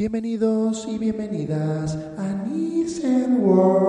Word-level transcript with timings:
Bienvenidos 0.00 0.86
y 0.86 0.96
bienvenidas 0.96 1.98
a 2.16 2.46
Nielsen 2.46 3.44
World. 3.44 3.88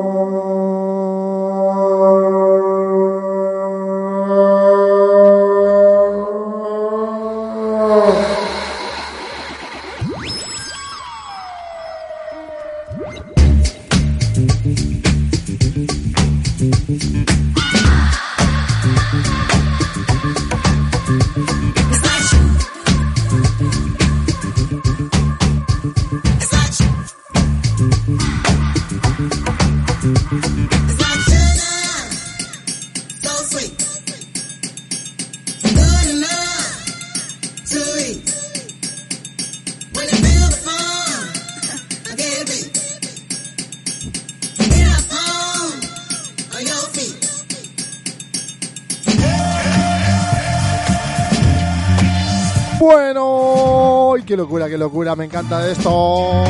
Me 55.49 55.55
encanta 55.55 55.71
esto. 55.71 56.43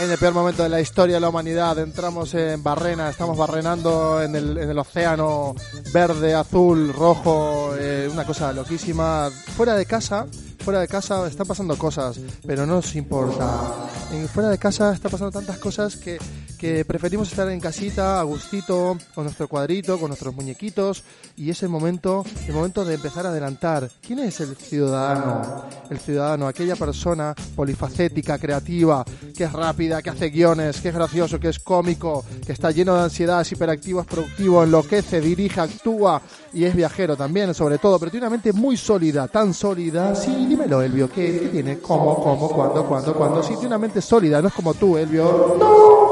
En 0.00 0.12
el 0.12 0.18
peor 0.18 0.34
momento 0.34 0.62
de 0.62 0.68
la 0.68 0.80
historia 0.80 1.16
de 1.16 1.20
la 1.20 1.28
humanidad, 1.28 1.78
entramos 1.78 2.32
en 2.34 2.62
Barrena, 2.62 3.10
estamos 3.10 3.36
barrenando 3.36 4.22
en 4.22 4.34
el, 4.34 4.56
en 4.56 4.70
el 4.70 4.78
océano 4.78 5.54
verde, 5.92 6.34
azul, 6.34 6.92
rojo, 6.94 7.74
eh, 7.78 8.08
una 8.10 8.24
cosa 8.24 8.52
loquísima. 8.52 9.30
Fuera 9.56 9.74
de 9.74 9.84
casa, 9.84 10.26
fuera 10.68 10.80
de 10.80 10.88
casa 10.88 11.26
están 11.26 11.46
pasando 11.46 11.76
cosas, 11.76 12.18
pero 12.46 12.66
no 12.66 12.76
nos 12.76 12.94
importa. 12.94 13.88
En, 14.12 14.28
fuera 14.28 14.48
de 14.48 14.58
casa 14.58 14.92
está 14.92 15.08
pasando 15.08 15.30
tantas 15.30 15.58
cosas 15.58 15.96
que, 15.96 16.18
que 16.58 16.84
preferimos 16.84 17.30
estar 17.30 17.48
en 17.50 17.60
casita, 17.60 18.18
a 18.18 18.24
gustito, 18.24 18.98
con 19.14 19.24
nuestro 19.24 19.46
cuadrito, 19.46 19.98
con 19.98 20.08
nuestros 20.08 20.34
muñequitos, 20.34 21.04
y 21.36 21.50
es 21.50 21.62
el 21.62 21.68
momento, 21.68 22.24
el 22.46 22.52
momento 22.52 22.84
de 22.84 22.94
empezar 22.94 23.24
a 23.24 23.28
adelantar. 23.30 23.88
¿Quién 24.04 24.18
es 24.18 24.40
el 24.40 24.56
ciudadano? 24.56 25.64
El 25.88 25.98
ciudadano, 25.98 26.48
aquella 26.48 26.74
persona 26.74 27.34
polifacética, 27.54 28.38
creativa, 28.38 29.04
que 29.36 29.44
es 29.44 29.52
rápida, 29.52 30.02
que 30.02 30.10
hace 30.10 30.30
guiones, 30.30 30.80
que 30.80 30.88
es 30.88 30.94
gracioso, 30.94 31.38
que 31.38 31.48
es 31.48 31.60
cómico, 31.60 32.24
que 32.44 32.52
está 32.52 32.72
lleno 32.72 32.96
de 32.96 33.02
ansiedad, 33.02 33.40
es 33.40 33.52
hiperactivo, 33.52 34.00
es 34.00 34.06
productivo, 34.06 34.64
enloquece, 34.64 35.20
dirige, 35.20 35.60
actúa 35.60 36.20
y 36.52 36.64
es 36.64 36.74
viajero 36.74 37.16
también, 37.16 37.54
sobre 37.54 37.78
todo, 37.78 37.98
pero 37.98 38.10
tiene 38.10 38.26
una 38.26 38.30
mente 38.30 38.52
muy 38.52 38.76
sólida, 38.76 39.28
tan 39.28 39.54
sólida. 39.54 40.14
Sí, 40.16 40.46
dímelo, 40.48 40.82
Elvio, 40.82 41.08
¿qué, 41.08 41.38
qué 41.40 41.48
tiene? 41.48 41.78
¿Cómo, 41.78 42.16
cómo, 42.16 42.48
cuándo, 42.48 42.84
cuándo, 42.84 43.14
cuándo? 43.14 43.42
Sí, 43.42 43.50
tiene 43.50 43.68
una 43.68 43.78
mente 43.78 44.02
sólida, 44.02 44.42
no 44.42 44.48
es 44.48 44.54
como 44.54 44.74
tú, 44.74 44.96
Elvio. 44.98 45.56
No, 45.58 46.07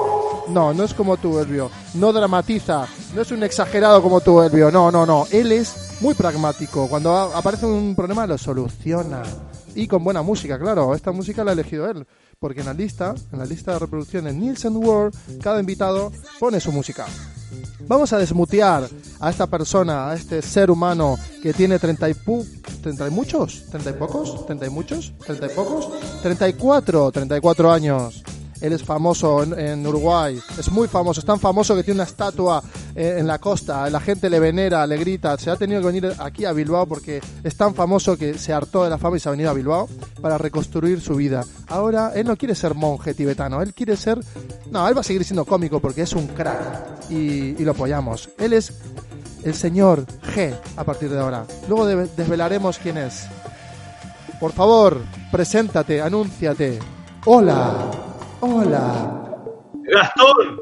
no, 0.49 0.73
no 0.73 0.84
es 0.84 0.95
como 0.95 1.17
tú, 1.17 1.39
Elvio. 1.39 1.71
No 1.95 2.12
dramatiza, 2.12 2.87
no 3.15 3.23
es 3.23 3.31
un 3.31 3.43
exagerado 3.43 4.03
como 4.03 4.21
tú, 4.21 4.41
Elvio. 4.43 4.71
No, 4.71 4.91
no, 4.91 5.05
no. 5.07 5.27
Él 5.31 5.53
es 5.53 5.97
muy 6.01 6.15
pragmático. 6.15 6.89
Cuando 6.89 7.11
aparece 7.12 7.67
un 7.67 7.95
problema 7.95 8.27
lo 8.27 8.39
soluciona. 8.39 9.23
Y 9.75 9.87
con 9.87 10.03
buena 10.03 10.23
música, 10.23 10.59
claro. 10.59 10.95
Esta 10.95 11.12
música 11.12 11.45
la 11.45 11.51
ha 11.51 11.55
elegido 11.55 11.89
él. 11.91 12.06
Porque 12.39 12.61
en 12.61 12.67
la 12.67 12.75
lista, 12.75 13.15
en 13.33 13.39
la 13.39 13.45
lista 13.45 13.73
de 13.73 13.79
reproducción 13.79 14.27
en 14.27 14.41
Nielsen 14.41 14.77
World, 14.77 15.41
cada 15.43 15.61
invitado 15.61 16.12
pone 16.39 16.61
su 16.61 16.73
música. 16.73 17.06
Vamos 17.89 18.12
a 18.12 18.19
desmutear 18.19 18.89
a 19.21 19.31
esta 19.31 19.47
persona, 19.47 20.11
a 20.11 20.15
este 20.15 20.43
ser 20.43 20.71
humano 20.71 21.17
que 21.43 21.53
tiene 21.53 21.79
30 21.79 22.09
y, 22.09 22.15
pu 22.15 22.45
30 22.83 23.06
y 23.06 23.11
muchos, 23.11 23.67
30 23.71 23.91
y 23.91 23.93
pocos, 23.95 24.47
30 24.47 24.67
y 24.67 24.71
muchos, 24.71 25.12
30 25.25 25.47
y 25.47 25.49
pocos, 25.51 25.89
34, 26.23 27.12
34 27.12 27.73
años. 27.73 28.23
Él 28.61 28.72
es 28.72 28.83
famoso 28.83 29.43
en, 29.43 29.87
Uruguay, 29.87 30.39
es 30.59 30.71
muy 30.71 30.89
famoso, 30.89 31.21
es 31.21 31.27
tan 31.27 31.39
famoso 31.39 31.75
que 31.77 31.83
tiene 31.83 31.99
una 32.00 32.05
estatua 32.09 32.62
eh, 32.94 33.17
en 33.19 33.27
la 33.27 33.39
costa, 33.39 33.89
la 33.91 34.00
gente 34.00 34.31
le 34.31 34.41
venera, 34.41 34.87
le 34.87 34.97
grita, 34.97 35.37
se 35.39 35.50
ha 35.50 35.56
tenido 35.56 35.81
que 35.81 35.87
venir 35.89 36.12
aquí 36.19 36.44
a 36.44 36.53
Bilbao 36.53 36.87
porque 36.87 37.21
es 37.44 37.56
tan 37.56 37.75
famoso 37.75 38.17
que 38.17 38.39
se 38.39 38.53
hartó 38.53 38.84
de 38.84 38.91
la 38.91 38.99
fama 38.99 39.17
y 39.17 39.21
se 39.21 39.28
ha 39.28 39.33
venido 39.33 39.50
a 39.50 39.55
Bilbao 39.55 39.89
para 40.21 40.39
reconstruir 40.39 41.00
su 41.00 41.15
vida. 41.17 41.44
Ahora 41.69 42.12
él 42.15 42.27
no 42.27 42.37
quiere 42.37 42.55
ser 42.55 42.75
monje 42.75 43.15
tibetano, 43.15 43.61
él 43.62 43.75
quiere 43.75 43.97
ser... 43.97 44.19
No, 44.71 44.88
él 44.88 44.97
va 44.97 45.00
a 45.00 45.05
seguir 45.05 45.25
siendo 45.25 45.44
cómico 45.44 45.78
porque 45.81 46.03
es 46.03 46.12
un 46.15 46.27
crack 46.28 47.11
y, 47.11 47.15
y 47.61 47.65
lo 47.65 47.73
apoyamos. 47.73 48.31
Él 48.38 48.53
es 48.53 48.73
el 49.44 49.55
señor 49.55 50.06
G 50.34 50.55
a 50.77 50.83
partir 50.84 51.11
de 51.11 51.21
ahora. 51.21 51.44
Luego 51.69 51.87
de- 51.87 52.09
desvelaremos 52.17 52.78
quién 52.78 52.97
es. 52.99 53.27
Por 54.41 54.53
favor, 54.53 55.00
preséntate, 55.31 56.00
anúnciate. 56.03 56.78
Hola, 57.27 57.91
hola. 58.55 59.34
Gastón, 59.89 60.61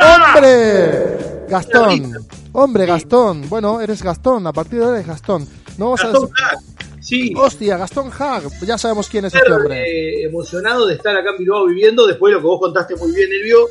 ¡Hombre! 0.00 1.18
Gastón. 1.48 2.12
Hombre, 2.52 2.86
Gastón. 2.86 3.48
Bueno, 3.48 3.80
eres 3.80 4.02
Gastón. 4.02 4.46
A 4.46 4.52
partir 4.52 4.78
de 4.78 4.84
ahora 4.84 4.96
eres 4.98 5.08
Gastón. 5.08 5.46
No 5.78 5.86
vamos 5.86 6.04
a... 6.04 6.08
Gastón 6.08 6.30
Hack. 6.32 6.58
Sí, 7.00 7.32
Hostia, 7.36 7.76
Gastón 7.76 8.10
Hag. 8.16 8.42
Ya 8.64 8.78
sabemos 8.78 9.08
quién 9.08 9.24
es 9.24 9.34
este 9.34 9.50
hombre. 9.52 9.82
eh, 9.82 10.24
emocionado 10.26 10.86
de 10.86 10.94
estar 10.94 11.16
acá 11.16 11.30
en 11.30 11.38
Bilbao 11.38 11.66
viviendo. 11.66 12.06
Después 12.06 12.30
de 12.30 12.34
lo 12.36 12.40
que 12.40 12.46
vos 12.46 12.60
contaste 12.60 12.94
muy 12.96 13.12
bien, 13.12 13.30
Elvio, 13.32 13.66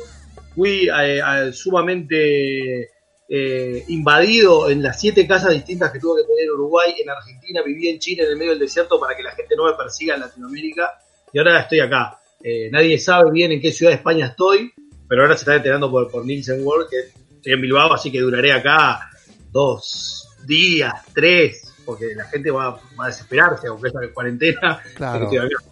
fui 0.54 0.88
eh, 0.88 1.22
a- 1.22 1.52
sumamente 1.52 2.90
eh, 3.28 3.84
invadido 3.88 4.68
en 4.68 4.82
las 4.82 5.00
siete 5.00 5.26
casas 5.26 5.52
distintas 5.52 5.90
que 5.92 6.00
tuve 6.00 6.22
que 6.22 6.26
tener 6.28 6.44
en 6.44 6.50
Uruguay, 6.50 6.94
en 6.98 7.08
Argentina, 7.08 7.62
viví 7.64 7.88
en 7.88 7.98
Chile, 7.98 8.24
en 8.24 8.30
el 8.30 8.36
medio 8.36 8.50
del 8.50 8.58
desierto, 8.60 8.98
para 9.00 9.16
que 9.16 9.22
la 9.22 9.30
gente 9.32 9.54
no 9.56 9.64
me 9.66 9.72
persiga 9.74 10.14
en 10.16 10.20
Latinoamérica. 10.20 10.90
Y 11.32 11.38
ahora 11.38 11.60
estoy 11.60 11.80
acá. 11.80 12.19
Eh, 12.42 12.70
nadie 12.70 12.98
sabe 12.98 13.30
bien 13.30 13.52
en 13.52 13.60
qué 13.60 13.72
ciudad 13.72 13.92
de 13.92 13.96
España 13.96 14.26
estoy, 14.26 14.72
pero 15.08 15.22
ahora 15.22 15.36
se 15.36 15.40
está 15.40 15.56
enterando 15.56 15.90
por, 15.90 16.10
por 16.10 16.24
Nielsen 16.24 16.64
World 16.64 16.88
que 16.88 17.20
estoy 17.36 17.52
en 17.52 17.60
Bilbao, 17.60 17.92
así 17.92 18.10
que 18.10 18.20
duraré 18.20 18.52
acá 18.52 19.10
dos 19.50 20.28
días, 20.46 20.92
tres, 21.14 21.72
porque 21.84 22.14
la 22.14 22.24
gente 22.24 22.50
va, 22.50 22.80
va 22.98 23.04
a 23.04 23.06
desesperarse, 23.08 23.66
aunque 23.68 23.88
esta 23.88 24.00
cuarentena. 24.12 24.82
Claro. 24.94 25.30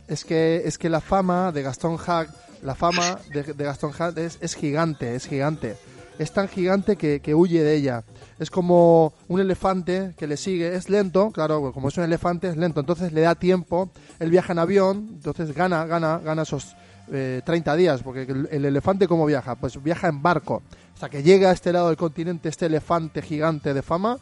Es 0.08 0.24
que, 0.24 0.62
es 0.64 0.78
que 0.78 0.88
la 0.88 1.00
fama 1.00 1.52
de 1.52 1.62
Gastón 1.62 1.96
Hag, 2.04 2.28
la 2.62 2.74
fama 2.74 3.18
de, 3.32 3.42
de 3.42 3.64
Gastón 3.64 3.92
Hag 3.98 4.18
es, 4.18 4.38
es 4.40 4.54
gigante, 4.54 5.14
es 5.14 5.26
gigante. 5.26 5.76
Es 6.18 6.32
tan 6.32 6.48
gigante 6.48 6.96
que, 6.96 7.20
que 7.20 7.34
huye 7.34 7.62
de 7.62 7.74
ella. 7.74 8.04
Es 8.38 8.50
como 8.50 9.12
un 9.28 9.40
elefante 9.40 10.14
que 10.16 10.26
le 10.26 10.36
sigue, 10.36 10.74
es 10.74 10.90
lento, 10.90 11.30
claro, 11.30 11.72
como 11.72 11.88
es 11.88 11.96
un 11.96 12.04
elefante 12.04 12.48
es 12.48 12.56
lento, 12.56 12.80
entonces 12.80 13.12
le 13.12 13.20
da 13.22 13.34
tiempo, 13.34 13.90
él 14.18 14.30
viaja 14.30 14.52
en 14.52 14.58
avión, 14.58 15.08
entonces 15.14 15.54
gana, 15.54 15.86
gana, 15.86 16.18
gana 16.18 16.42
esos 16.42 16.76
eh, 17.10 17.42
30 17.44 17.76
días, 17.76 18.02
porque 18.02 18.22
el, 18.22 18.48
el 18.50 18.64
elefante 18.64 19.08
cómo 19.08 19.26
viaja, 19.26 19.54
pues 19.56 19.82
viaja 19.82 20.08
en 20.08 20.22
barco, 20.22 20.62
hasta 20.94 21.08
que 21.08 21.22
llega 21.22 21.50
a 21.50 21.52
este 21.52 21.72
lado 21.72 21.88
del 21.88 21.96
continente 21.96 22.48
este 22.48 22.66
elefante 22.66 23.22
gigante 23.22 23.72
de 23.74 23.82
fama, 23.82 24.18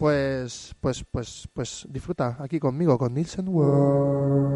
pues, 0.00 0.74
pues, 0.80 1.04
pues, 1.10 1.46
pues 1.52 1.86
disfruta 1.90 2.36
aquí 2.40 2.58
conmigo, 2.58 2.96
con 2.96 3.12
Nielsen 3.12 3.48
World. 3.48 4.50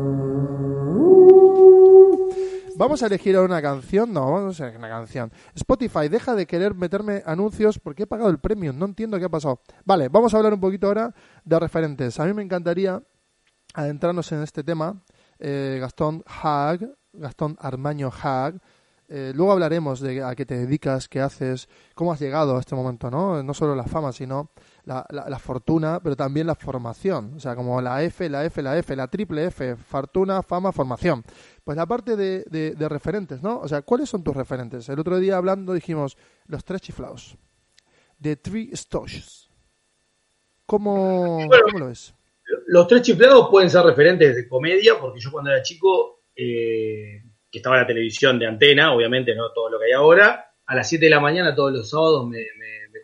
Vamos 2.77 3.05
a 3.05 3.07
elegir 3.07 3.39
una 3.39 3.63
canción. 3.63 4.13
No, 4.13 4.33
vamos 4.33 4.61
a 4.61 4.65
elegir 4.65 4.79
una 4.81 4.89
canción. 4.89 5.33
Spotify, 5.55 6.09
deja 6.09 6.35
de 6.35 6.45
querer 6.45 6.75
meterme 6.75 7.23
anuncios 7.25 7.79
porque 7.79 8.03
he 8.03 8.07
pagado 8.07 8.31
el 8.31 8.39
premium. 8.39 8.77
No 8.77 8.87
entiendo 8.87 9.17
qué 9.19 9.27
ha 9.27 9.29
pasado. 9.29 9.61
Vale, 9.85 10.09
vamos 10.09 10.35
a 10.35 10.39
hablar 10.39 10.55
un 10.55 10.61
poquito 10.61 10.89
ahora 10.89 11.15
de 11.45 11.61
referentes. 11.61 12.19
A 12.19 12.25
mí 12.25 12.33
me 12.33 12.43
encantaría 12.43 13.01
adentrarnos 13.75 14.33
en 14.33 14.43
este 14.43 14.65
tema. 14.65 15.05
Eh, 15.39 15.79
Gastón 15.81 16.25
Hag, 16.27 16.97
Gastón 17.13 17.57
Armaño 17.61 18.11
Hag, 18.11 18.61
eh, 19.09 19.33
luego 19.35 19.53
hablaremos 19.53 20.01
de 20.01 20.25
a 20.25 20.35
qué 20.35 20.47
te 20.47 20.57
dedicas, 20.57 21.09
qué 21.09 21.21
haces, 21.21 21.69
cómo 21.95 22.13
has 22.13 22.21
llegado 22.21 22.57
a 22.57 22.61
este 22.61 22.75
momento, 22.75 23.11
¿no? 23.11 23.43
No 23.43 23.55
solo 23.55 23.77
la 23.77 23.85
fama, 23.85 24.13
sino 24.13 24.51
la, 24.85 25.07
la, 25.11 25.39
fortuna, 25.39 26.01
pero 26.03 26.17
también 26.17 26.47
la 26.47 26.55
formación. 26.55 27.35
O 27.37 27.41
sea, 27.41 27.55
como 27.55 27.81
la 27.81 28.03
F, 28.03 28.29
la 28.29 28.45
F, 28.45 28.63
la 28.63 28.77
F, 28.79 28.95
la 28.97 29.09
triple 29.09 29.47
F, 29.47 29.77
fortuna, 29.77 30.43
fama, 30.43 30.73
formación. 30.73 31.25
Pues 31.63 31.77
la 31.77 31.87
parte 31.87 32.17
de, 32.17 32.45
de, 32.45 32.89
referentes, 32.89 33.43
¿no? 33.43 33.59
O 33.61 33.69
sea, 33.69 33.83
¿cuáles 33.83 34.09
son 34.09 34.23
tus 34.23 34.37
referentes? 34.37 34.89
El 34.89 34.99
otro 34.99 35.19
día 35.19 35.37
hablando 35.37 35.73
dijimos 35.73 36.17
los 36.47 36.65
tres 36.65 36.83
chiflados. 36.83 37.37
The 38.21 38.37
Three. 38.37 38.73
¿Cómo, 40.67 41.41
¿Cómo 41.49 41.79
lo 41.79 41.87
ves? 41.89 42.15
Los 42.67 42.87
tres 42.87 43.03
chiflados 43.03 43.49
pueden 43.51 43.71
ser 43.71 43.83
referentes 43.85 44.37
de 44.37 44.49
comedia, 44.49 44.99
porque 45.01 45.21
yo 45.21 45.31
cuando 45.31 45.51
era 45.51 45.63
chico, 45.63 46.25
eh, 46.37 47.23
que 47.51 47.59
estaba 47.59 47.77
en 47.77 47.83
la 47.83 47.87
televisión 47.87 48.39
de 48.39 48.47
antena, 48.47 48.93
obviamente 48.95 49.35
no 49.35 49.53
todo 49.53 49.71
lo 49.71 49.79
que 49.79 49.87
hay 49.87 49.93
ahora, 49.93 50.53
a 50.67 50.75
las 50.75 50.89
7 50.89 51.05
de 51.05 51.11
la 51.11 51.21
mañana 51.21 51.55
todos 51.55 51.73
los 51.73 51.89
sábados 51.89 52.27
me, 52.27 52.45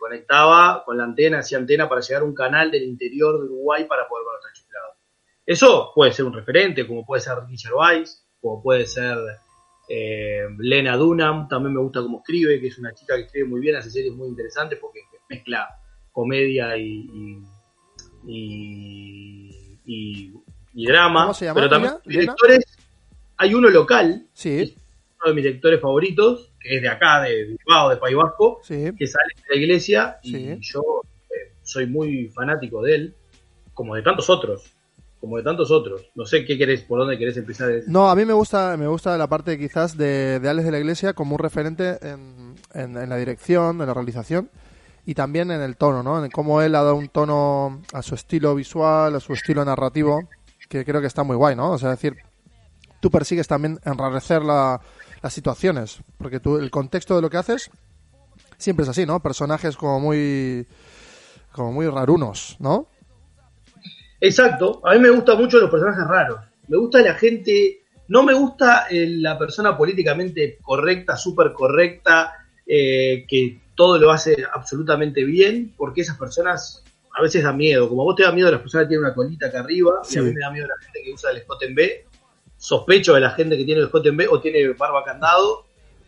conectaba 0.01 0.83
con 0.83 0.97
la 0.97 1.03
antena, 1.03 1.39
hacía 1.39 1.59
antena 1.59 1.87
para 1.87 2.01
llegar 2.01 2.23
a 2.23 2.25
un 2.25 2.33
canal 2.33 2.71
del 2.71 2.81
interior 2.81 3.39
de 3.39 3.45
Uruguay 3.45 3.85
para 3.85 4.07
poder 4.07 4.25
ver 4.25 4.33
los 4.43 4.59
chiflados. 4.59 4.97
Eso 5.45 5.91
puede 5.93 6.11
ser 6.11 6.25
un 6.25 6.33
referente, 6.33 6.87
como 6.87 7.05
puede 7.05 7.21
ser 7.21 7.35
Richard 7.47 7.75
Weiss, 7.75 8.27
como 8.41 8.63
puede 8.63 8.87
ser 8.87 9.15
eh, 9.87 10.47
Lena 10.57 10.97
Dunham, 10.97 11.47
también 11.47 11.75
me 11.75 11.81
gusta 11.81 12.01
cómo 12.01 12.17
escribe, 12.17 12.59
que 12.59 12.67
es 12.67 12.79
una 12.79 12.95
chica 12.95 13.15
que 13.15 13.25
escribe 13.25 13.47
muy 13.47 13.61
bien, 13.61 13.75
hace 13.75 13.91
series 13.91 14.15
muy 14.15 14.29
interesantes 14.29 14.79
porque 14.79 15.01
mezcla 15.29 15.69
comedia 16.11 16.75
y, 16.77 17.43
y, 18.25 20.33
drama. 20.73 21.31
Pero 21.53 21.69
también 21.69 21.93
directores, 22.05 22.65
hay 23.37 23.53
uno 23.53 23.69
local, 23.69 24.27
sí. 24.33 24.75
Uno 25.21 25.29
de 25.29 25.35
mis 25.35 25.43
directores 25.43 25.79
favoritos, 25.79 26.51
que 26.59 26.77
es 26.77 26.81
de 26.81 26.89
acá, 26.89 27.21
de 27.21 27.45
Bilbao, 27.45 27.89
de 27.89 27.97
País 27.97 28.15
Vasco, 28.15 28.61
que 28.67 29.07
sale 29.07 29.33
de 29.47 29.55
la 29.55 29.61
iglesia 29.61 30.17
y 30.23 30.59
yo 30.61 30.81
eh, 31.29 31.53
soy 31.61 31.87
muy 31.87 32.27
fanático 32.29 32.81
de 32.81 32.95
él, 32.95 33.15
como 33.73 33.95
de 33.95 34.01
tantos 34.01 34.29
otros 34.29 34.73
como 35.21 35.37
de 35.37 35.43
tantos 35.43 35.69
otros. 35.69 36.09
No 36.15 36.25
sé 36.25 36.43
qué 36.43 36.57
querés, 36.57 36.81
por 36.81 36.99
dónde 36.99 37.17
querés 37.17 37.37
empezar. 37.37 37.69
No, 37.85 38.09
a 38.09 38.15
mí 38.15 38.25
me 38.25 38.33
gusta, 38.33 38.75
me 38.75 38.87
gusta 38.87 39.15
la 39.17 39.27
parte 39.27 39.57
quizás 39.57 39.95
de, 39.95 40.39
de 40.39 40.49
Alex 40.49 40.65
de 40.65 40.71
la 40.71 40.79
Iglesia 40.79 41.13
como 41.13 41.35
un 41.35 41.39
referente 41.39 41.99
en, 42.01 42.55
en, 42.73 43.07
la 43.07 43.15
dirección, 43.17 43.79
en 43.79 43.87
la 43.87 43.93
realización 43.93 44.49
y 45.05 45.13
también 45.13 45.51
en 45.51 45.61
el 45.61 45.77
tono, 45.77 46.01
¿no? 46.01 46.25
En 46.25 46.31
cómo 46.31 46.61
él 46.63 46.73
ha 46.73 46.81
dado 46.81 46.95
un 46.95 47.07
tono 47.07 47.81
a 47.93 48.01
su 48.01 48.15
estilo 48.15 48.55
visual, 48.55 49.15
a 49.15 49.19
su 49.19 49.33
estilo 49.33 49.63
narrativo, 49.63 50.27
que 50.67 50.83
creo 50.83 51.01
que 51.01 51.07
está 51.07 51.23
muy 51.23 51.35
guay, 51.35 51.55
¿no? 51.55 51.71
O 51.71 51.77
sea, 51.77 51.93
es 51.93 52.01
decir, 52.01 52.17
tú 52.99 53.11
persigues 53.11 53.47
también 53.47 53.79
enrarecer 53.85 54.41
la, 54.41 54.81
las 55.21 55.33
situaciones, 55.33 55.99
porque 56.17 56.39
tú, 56.39 56.57
el 56.57 56.71
contexto 56.71 57.15
de 57.15 57.21
lo 57.21 57.29
que 57.29 57.37
haces 57.37 57.69
siempre 58.57 58.83
es 58.83 58.89
así, 58.89 59.05
¿no? 59.05 59.21
Personajes 59.21 59.75
como 59.75 59.99
muy 59.99 60.65
como 61.51 61.71
muy 61.71 61.87
rarunos, 61.87 62.55
¿no? 62.59 62.87
Exacto, 64.19 64.81
a 64.85 64.93
mí 64.93 64.99
me 64.99 65.09
gustan 65.09 65.37
mucho 65.37 65.59
los 65.59 65.69
personajes 65.69 66.07
raros. 66.07 66.39
Me 66.67 66.77
gusta 66.77 67.01
la 67.01 67.15
gente, 67.15 67.81
no 68.07 68.23
me 68.23 68.33
gusta 68.33 68.87
eh, 68.89 69.07
la 69.07 69.37
persona 69.37 69.75
políticamente 69.75 70.57
correcta, 70.61 71.17
súper 71.17 71.51
correcta, 71.53 72.33
eh, 72.65 73.25
que 73.27 73.59
todo 73.75 73.97
lo 73.97 74.11
hace 74.11 74.45
absolutamente 74.53 75.23
bien, 75.23 75.73
porque 75.75 76.01
esas 76.01 76.17
personas 76.17 76.83
a 77.17 77.21
veces 77.21 77.43
da 77.43 77.51
miedo. 77.51 77.89
Como 77.89 78.03
vos 78.03 78.15
te 78.15 78.23
da 78.23 78.31
miedo 78.31 78.51
las 78.51 78.61
personas 78.61 78.85
que 78.85 78.89
tienen 78.89 79.05
una 79.05 79.15
colita 79.15 79.47
acá 79.47 79.61
arriba, 79.61 80.01
y 80.09 80.17
a 80.17 80.21
mí 80.21 80.31
me 80.31 80.39
da 80.39 80.51
miedo 80.51 80.67
la 80.67 80.77
gente 80.85 81.01
que 81.03 81.13
usa 81.13 81.31
el 81.31 81.37
escote 81.37 81.65
en 81.65 81.75
B. 81.75 82.05
Sospecho 82.61 83.15
de 83.15 83.21
la 83.21 83.31
gente 83.31 83.57
que 83.57 83.65
tiene 83.65 83.81
el 83.81 83.87
escote 83.87 84.09
en 84.09 84.17
B 84.17 84.27
o 84.29 84.39
tiene 84.39 84.69
barba 84.73 85.03
candado 85.03 85.65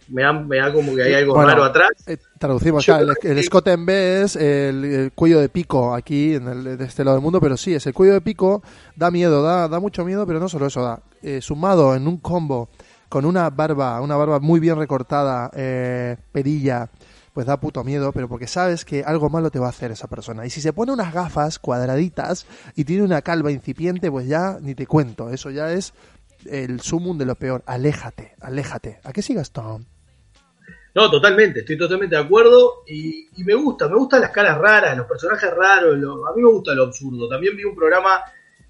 me 0.10 0.22
da, 0.22 0.34
me 0.34 0.58
da 0.58 0.74
como 0.74 0.96
que 0.96 1.04
hay 1.04 1.14
algo 1.14 1.42
raro 1.42 1.64
atrás. 1.64 1.92
Eh, 2.08 2.18
traducimos, 2.38 2.88
el, 2.88 3.14
el, 3.24 3.38
escote 3.38 3.72
en 3.72 3.86
B 3.86 4.22
es 4.22 4.36
el, 4.36 5.12
cuello 5.16 5.40
de 5.40 5.50
pico 5.50 5.94
aquí 5.94 6.36
en 6.36 6.48
el, 6.48 6.78
de 6.78 6.86
este 6.86 7.04
lado 7.04 7.18
del 7.18 7.24
mundo, 7.24 7.40
pero 7.40 7.58
sí, 7.58 7.74
es 7.74 7.86
el 7.88 7.94
cuello 7.94 8.14
de 8.14 8.22
pico, 8.22 8.62
da 8.96 9.12
miedo, 9.12 9.42
da, 9.42 9.68
da 9.68 9.80
mucho 9.80 10.06
miedo, 10.06 10.26
pero 10.26 10.40
no 10.40 10.50
solo 10.50 10.68
eso, 10.68 10.84
da. 10.84 11.02
Eh, 11.22 11.42
sumado 11.42 11.96
en 11.96 12.08
un 12.08 12.18
combo 12.18 12.70
con 13.10 13.26
una 13.26 13.50
barba, 13.50 14.02
una 14.02 14.16
barba 14.16 14.40
muy 14.40 14.60
bien 14.60 14.78
recortada, 14.78 15.50
eh, 15.56 16.18
perilla, 16.32 16.90
pues 17.34 17.48
da 17.48 17.60
puto 17.60 17.84
miedo, 17.84 18.12
pero 18.12 18.28
porque 18.28 18.48
sabes 18.48 18.86
que 18.86 19.04
algo 19.04 19.30
malo 19.30 19.50
te 19.50 19.60
va 19.60 19.68
a 19.68 19.70
hacer 19.70 19.92
esa 19.92 20.08
persona. 20.08 20.46
Y 20.46 20.50
si 20.50 20.62
se 20.62 20.74
pone 20.74 20.92
unas 20.92 21.14
gafas 21.14 21.60
cuadraditas 21.60 22.46
y 22.76 22.84
tiene 22.84 23.04
una 23.04 23.22
calva 23.22 23.52
incipiente, 23.52 24.12
pues 24.12 24.28
ya 24.28 24.58
ni 24.62 24.76
te 24.76 24.86
cuento, 24.86 25.30
eso 25.30 25.50
ya 25.50 25.72
es 25.72 25.94
el 26.50 26.82
sumum 26.82 27.18
de 27.18 27.26
lo 27.26 27.36
peor. 27.36 27.64
Aléjate, 27.66 28.36
aléjate. 28.42 29.00
¿A 29.04 29.14
qué 29.14 29.22
sigas, 29.22 29.52
Tom? 29.52 29.86
No, 30.96 31.10
totalmente, 31.10 31.62
estoy 31.62 31.76
totalmente 31.76 32.16
de 32.16 32.22
acuerdo 32.22 32.84
y, 32.88 33.28
me 33.44 33.56
gusta, 33.56 33.88
me 33.90 33.96
gustan 33.96 34.22
las 34.22 34.30
caras 34.30 34.60
raras, 34.60 34.96
los 34.96 35.08
personajes 35.08 35.50
raros, 35.52 35.96
a 35.96 36.36
mí 36.36 36.42
me 36.42 36.50
gusta 36.50 36.76
lo 36.76 36.84
absurdo. 36.84 37.28
También 37.28 37.58
vi 37.58 37.64
un 37.64 37.76
programa 37.76 38.22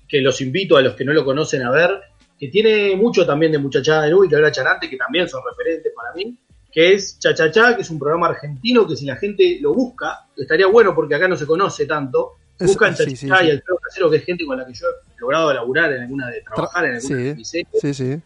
que 0.08 0.22
los 0.22 0.40
invito 0.40 0.78
a 0.78 0.82
los 0.82 0.96
que 0.96 1.04
no 1.04 1.12
lo 1.12 1.26
conocen 1.26 1.64
a 1.64 1.72
ver, 1.72 2.00
que 2.40 2.48
tiene 2.48 2.96
mucho 2.96 3.26
también 3.26 3.52
de 3.52 3.58
Muchachada 3.58 4.04
de 4.04 4.12
Nube 4.12 4.28
y 4.28 4.30
Cabrera 4.30 4.52
Charante, 4.52 4.90
que 4.90 4.96
también 4.96 5.28
son 5.28 5.42
referentes 5.46 5.92
para 5.94 6.14
mí, 6.14 6.38
que 6.72 6.94
es 6.94 7.20
Chachachá, 7.20 7.76
que 7.76 7.82
es 7.82 7.90
un 7.90 8.00
programa 8.00 8.28
argentino 8.28 8.88
que 8.88 8.96
si 8.96 9.06
la 9.06 9.18
gente 9.18 9.58
lo 9.60 9.74
busca, 9.74 10.28
estaría 10.38 10.68
bueno 10.68 10.96
porque 10.96 11.16
acá 11.16 11.28
no 11.28 11.36
se 11.36 11.46
conoce 11.46 11.86
tanto. 11.86 12.38
Buscan 12.60 12.96
Chachachá 12.96 13.44
y 13.44 13.50
el 13.50 13.64
Casero, 13.64 14.10
que 14.10 14.18
es 14.18 14.26
gente 14.26 14.46
con 14.46 14.58
la 14.58 14.66
que 14.66 14.74
yo 14.74 14.88
he 14.88 15.20
logrado 15.20 15.54
laburar 15.54 15.92
en 15.94 16.02
alguna 16.02 16.30
de 16.30 16.42
trabajar 16.42 16.86
en 16.86 16.96
alguna 16.96 17.18
de 17.18 17.36
mis 17.36 17.50
Sí, 17.50 17.94
sí 17.94 18.22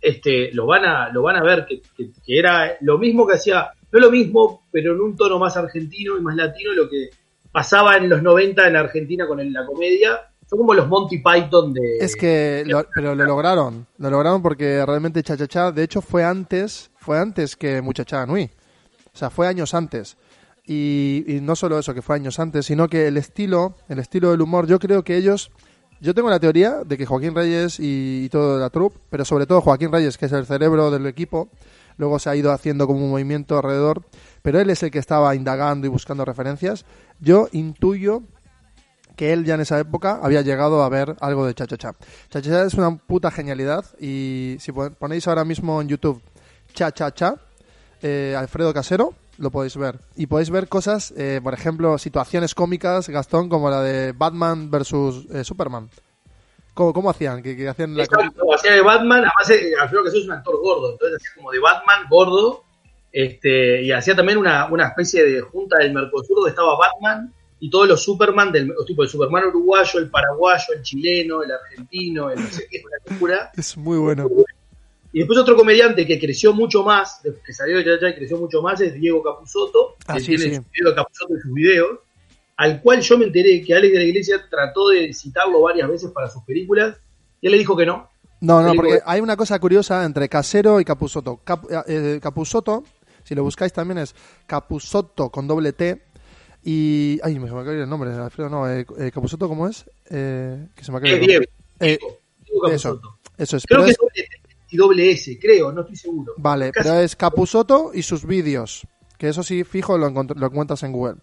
este, 0.00 0.52
lo 0.52 0.66
van 0.66 0.84
a, 0.84 1.10
lo 1.10 1.22
van 1.22 1.36
a 1.36 1.42
ver 1.42 1.66
que, 1.66 1.82
era 2.26 2.76
lo 2.80 2.98
mismo 2.98 3.26
que 3.26 3.34
hacía, 3.34 3.70
no 3.92 4.00
lo 4.00 4.10
mismo, 4.10 4.62
pero 4.70 4.94
en 4.94 5.00
un 5.00 5.16
tono 5.16 5.38
más 5.38 5.56
argentino 5.56 6.16
y 6.16 6.22
más 6.22 6.36
latino, 6.36 6.72
lo 6.72 6.88
que 6.88 7.10
pasaba 7.52 7.96
en 7.96 8.08
los 8.08 8.22
90 8.22 8.68
en 8.68 8.76
Argentina 8.76 9.26
con 9.26 9.52
la 9.52 9.66
comedia. 9.66 10.20
Son 10.48 10.58
como 10.58 10.74
los 10.74 10.88
Monty 10.88 11.18
Python 11.18 11.72
de... 11.72 11.98
Es 12.00 12.16
que, 12.16 12.64
pero 12.92 13.14
lo 13.14 13.24
lograron, 13.24 13.86
lo 13.98 14.10
lograron 14.10 14.42
porque 14.42 14.84
realmente 14.84 15.22
Chachachá, 15.22 15.70
de 15.70 15.84
hecho 15.84 16.00
fue 16.00 16.24
antes, 16.24 16.90
fue 16.96 17.20
antes 17.20 17.54
que 17.54 17.80
Muchacha 17.80 18.26
Nui. 18.26 18.50
O 19.12 19.16
sea, 19.16 19.30
fue 19.30 19.46
años 19.46 19.74
antes. 19.74 20.16
Y, 20.72 21.24
y 21.26 21.40
no 21.40 21.56
solo 21.56 21.80
eso, 21.80 21.94
que 21.94 22.00
fue 22.00 22.14
años 22.14 22.38
antes, 22.38 22.66
sino 22.66 22.86
que 22.86 23.08
el 23.08 23.16
estilo, 23.16 23.74
el 23.88 23.98
estilo 23.98 24.30
del 24.30 24.40
humor, 24.40 24.68
yo 24.68 24.78
creo 24.78 25.02
que 25.02 25.16
ellos 25.16 25.50
yo 26.00 26.14
tengo 26.14 26.30
la 26.30 26.40
teoría 26.40 26.78
de 26.84 26.96
que 26.96 27.04
Joaquín 27.04 27.34
Reyes 27.34 27.76
y, 27.78 28.28
todo 28.30 28.58
la 28.58 28.70
troupe, 28.70 28.98
pero 29.10 29.24
sobre 29.26 29.46
todo 29.46 29.60
Joaquín 29.60 29.92
Reyes, 29.92 30.16
que 30.16 30.26
es 30.26 30.32
el 30.32 30.46
cerebro 30.46 30.90
del 30.90 31.06
equipo, 31.06 31.50
luego 31.98 32.18
se 32.18 32.30
ha 32.30 32.36
ido 32.36 32.52
haciendo 32.52 32.86
como 32.86 33.04
un 33.04 33.10
movimiento 33.10 33.56
alrededor, 33.56 34.02
pero 34.40 34.58
él 34.60 34.70
es 34.70 34.82
el 34.82 34.90
que 34.90 34.98
estaba 34.98 35.34
indagando 35.34 35.86
y 35.86 35.90
buscando 35.90 36.24
referencias. 36.24 36.86
Yo 37.20 37.48
intuyo 37.52 38.22
que 39.14 39.34
él 39.34 39.44
ya 39.44 39.56
en 39.56 39.60
esa 39.60 39.78
época 39.78 40.20
había 40.22 40.40
llegado 40.40 40.82
a 40.82 40.88
ver 40.88 41.16
algo 41.20 41.44
de 41.44 41.52
Cha-Cha-Cha. 41.52 41.92
Cha-Cha-Cha 42.30 42.64
es 42.64 42.74
una 42.74 42.96
puta 42.96 43.30
genialidad 43.30 43.84
y 44.00 44.56
si 44.58 44.72
ponéis 44.72 45.28
ahora 45.28 45.44
mismo 45.44 45.82
en 45.82 45.88
YouTube 45.88 46.22
Cha-Cha-Cha, 46.72 47.34
eh, 48.00 48.34
Alfredo 48.38 48.72
Casero, 48.72 49.12
lo 49.40 49.50
podéis 49.50 49.76
ver. 49.76 49.98
Y 50.16 50.26
podéis 50.26 50.50
ver 50.50 50.68
cosas, 50.68 51.12
eh, 51.16 51.40
por 51.42 51.54
ejemplo, 51.54 51.96
situaciones 51.98 52.54
cómicas, 52.54 53.08
Gastón, 53.08 53.48
como 53.48 53.70
la 53.70 53.82
de 53.82 54.12
Batman 54.12 54.70
versus 54.70 55.26
eh, 55.32 55.42
Superman. 55.44 55.88
¿Cómo, 56.74 56.92
¿Cómo, 56.92 57.10
hacían? 57.10 57.42
¿Qué, 57.42 57.68
hacían 57.68 57.96
la 57.96 58.04
hacía 58.04 58.72
de 58.72 58.82
Batman, 58.82 59.24
además 59.24 59.50
eh, 59.50 59.72
creo 59.88 60.04
que 60.04 60.10
es 60.10 60.24
un 60.24 60.32
actor 60.32 60.56
gordo, 60.60 60.92
entonces 60.92 61.16
hacía 61.16 61.30
como 61.36 61.50
de 61.50 61.58
Batman 61.58 62.06
gordo, 62.08 62.64
este, 63.10 63.82
y 63.82 63.90
hacía 63.90 64.14
también 64.14 64.38
una, 64.38 64.66
una 64.66 64.88
especie 64.88 65.24
de 65.24 65.40
junta 65.40 65.78
del 65.78 65.92
Mercosur 65.92 66.36
donde 66.36 66.50
estaba 66.50 66.76
Batman 66.76 67.32
y 67.58 67.68
todos 67.68 67.88
los 67.88 68.02
Superman, 68.02 68.52
del 68.52 68.72
tipo 68.86 69.02
el 69.02 69.08
Superman 69.08 69.46
uruguayo, 69.46 69.98
el 69.98 70.10
paraguayo, 70.10 70.64
el 70.76 70.82
chileno, 70.82 71.42
el 71.42 71.50
argentino, 71.50 72.30
el 72.30 72.40
no 72.40 72.46
sé 72.46 72.66
qué, 72.70 72.82
una 72.84 73.12
locura. 73.12 73.50
Es 73.56 73.76
muy 73.76 73.98
bueno. 73.98 74.28
Y 75.12 75.18
después 75.18 75.38
otro 75.38 75.56
comediante 75.56 76.06
que 76.06 76.20
creció 76.20 76.52
mucho 76.52 76.84
más, 76.84 77.20
que 77.44 77.52
salió 77.52 77.78
de 77.78 77.84
Chachá 77.84 78.10
y 78.10 78.14
creció 78.14 78.38
mucho 78.38 78.62
más, 78.62 78.80
es 78.80 78.94
Diego 78.94 79.22
Capusotto, 79.22 79.96
ah, 80.06 80.14
que 80.14 80.20
sí, 80.20 80.36
tiene 80.36 80.56
sí. 80.56 80.62
Diego 80.72 80.94
Capusotto 80.94 81.34
en 81.34 81.40
sus 81.40 81.52
videos, 81.52 81.98
al 82.56 82.80
cual 82.80 83.00
yo 83.00 83.18
me 83.18 83.24
enteré 83.24 83.62
que 83.62 83.74
Alex 83.74 83.92
de 83.92 83.98
la 83.98 84.04
Iglesia 84.04 84.46
trató 84.48 84.90
de 84.90 85.12
citarlo 85.12 85.62
varias 85.62 85.88
veces 85.88 86.10
para 86.12 86.28
sus 86.28 86.44
películas, 86.44 86.96
y 87.40 87.46
él 87.46 87.52
le 87.52 87.58
dijo 87.58 87.76
que 87.76 87.86
no. 87.86 88.08
No, 88.40 88.62
no, 88.62 88.72
porque 88.74 89.00
hay 89.04 89.20
una 89.20 89.36
cosa 89.36 89.58
curiosa 89.58 90.04
entre 90.04 90.28
Casero 90.28 90.80
y 90.80 90.84
Capusotto. 90.84 91.40
Eh, 91.68 91.82
eh, 91.88 92.20
Capusotto, 92.22 92.84
si 93.24 93.34
lo 93.34 93.42
buscáis 93.42 93.72
también 93.72 93.98
es 93.98 94.14
Capusotto 94.46 95.30
con 95.30 95.48
doble 95.48 95.72
T, 95.72 96.00
y... 96.62 97.18
Ay, 97.22 97.38
me, 97.38 97.48
se 97.48 97.54
me 97.54 97.82
el 97.82 97.88
nombre, 97.88 98.12
Alfredo, 98.12 98.48
no, 98.48 98.70
eh, 98.70 98.86
eh 98.98 99.10
¿cómo 99.12 99.68
es? 99.68 99.84
Eh, 100.10 100.68
que 100.74 100.84
se 100.84 100.92
me 100.92 100.98
acaba 100.98 101.14
Diego, 101.14 101.44
Diego, 101.80 102.20
Diego 102.44 102.68
eso, 102.68 103.00
eso 103.38 103.56
es. 103.56 103.64
Creo 103.66 103.84
que 103.84 103.90
es 103.90 103.98
y 104.70 104.76
doble 104.76 105.10
S, 105.10 105.38
creo, 105.40 105.72
no 105.72 105.80
estoy 105.82 105.96
seguro. 105.96 106.34
Vale, 106.36 106.70
pero 106.74 106.94
es 107.00 107.16
Capusoto 107.16 107.90
y 107.94 108.02
sus 108.02 108.24
vídeos, 108.24 108.86
que 109.18 109.28
eso 109.28 109.42
sí, 109.42 109.64
fijo, 109.64 109.98
lo, 109.98 110.08
lo 110.10 110.46
encuentras 110.46 110.82
en 110.82 110.92
Google, 110.92 111.16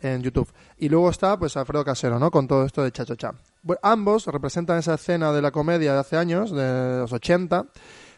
en 0.00 0.22
YouTube. 0.22 0.48
Y 0.78 0.88
luego 0.88 1.10
está, 1.10 1.38
pues, 1.38 1.56
Alfredo 1.56 1.84
Casero, 1.84 2.18
¿no? 2.18 2.30
Con 2.30 2.46
todo 2.48 2.64
esto 2.64 2.82
de 2.82 2.92
cha-cha-cha. 2.92 3.34
ambos 3.82 4.26
representan 4.26 4.78
esa 4.78 4.94
escena 4.94 5.32
de 5.32 5.42
la 5.42 5.50
comedia 5.50 5.92
de 5.92 5.98
hace 5.98 6.16
años, 6.16 6.50
de 6.50 6.98
los 7.00 7.12
80, 7.12 7.66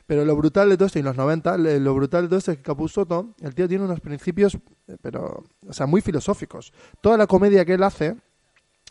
Pero 0.07 0.25
lo 0.25 0.35
brutal 0.35 0.69
de 0.69 0.77
todo 0.77 0.87
esto, 0.87 0.99
y 0.99 1.03
en 1.03 1.07
los 1.07 1.17
90, 1.17 1.57
le- 1.57 1.79
lo 1.79 1.95
brutal 1.95 2.23
de 2.25 2.29
todo 2.31 2.39
esto 2.39 2.51
es 2.51 2.57
que 2.57 2.65
Capusotto, 2.65 3.35
el 3.43 3.55
tío 3.55 3.69
tiene 3.69 3.85
unos 3.85 4.01
principios, 4.01 4.55
eh, 4.89 4.97
pero, 5.01 5.45
o 5.69 5.73
sea, 5.73 5.87
muy 5.87 6.01
filosóficos. 6.01 6.73
Toda 7.01 7.17
la 7.17 7.29
comedia 7.29 7.65
que 7.65 7.75
él 7.75 7.83
hace 7.85 8.17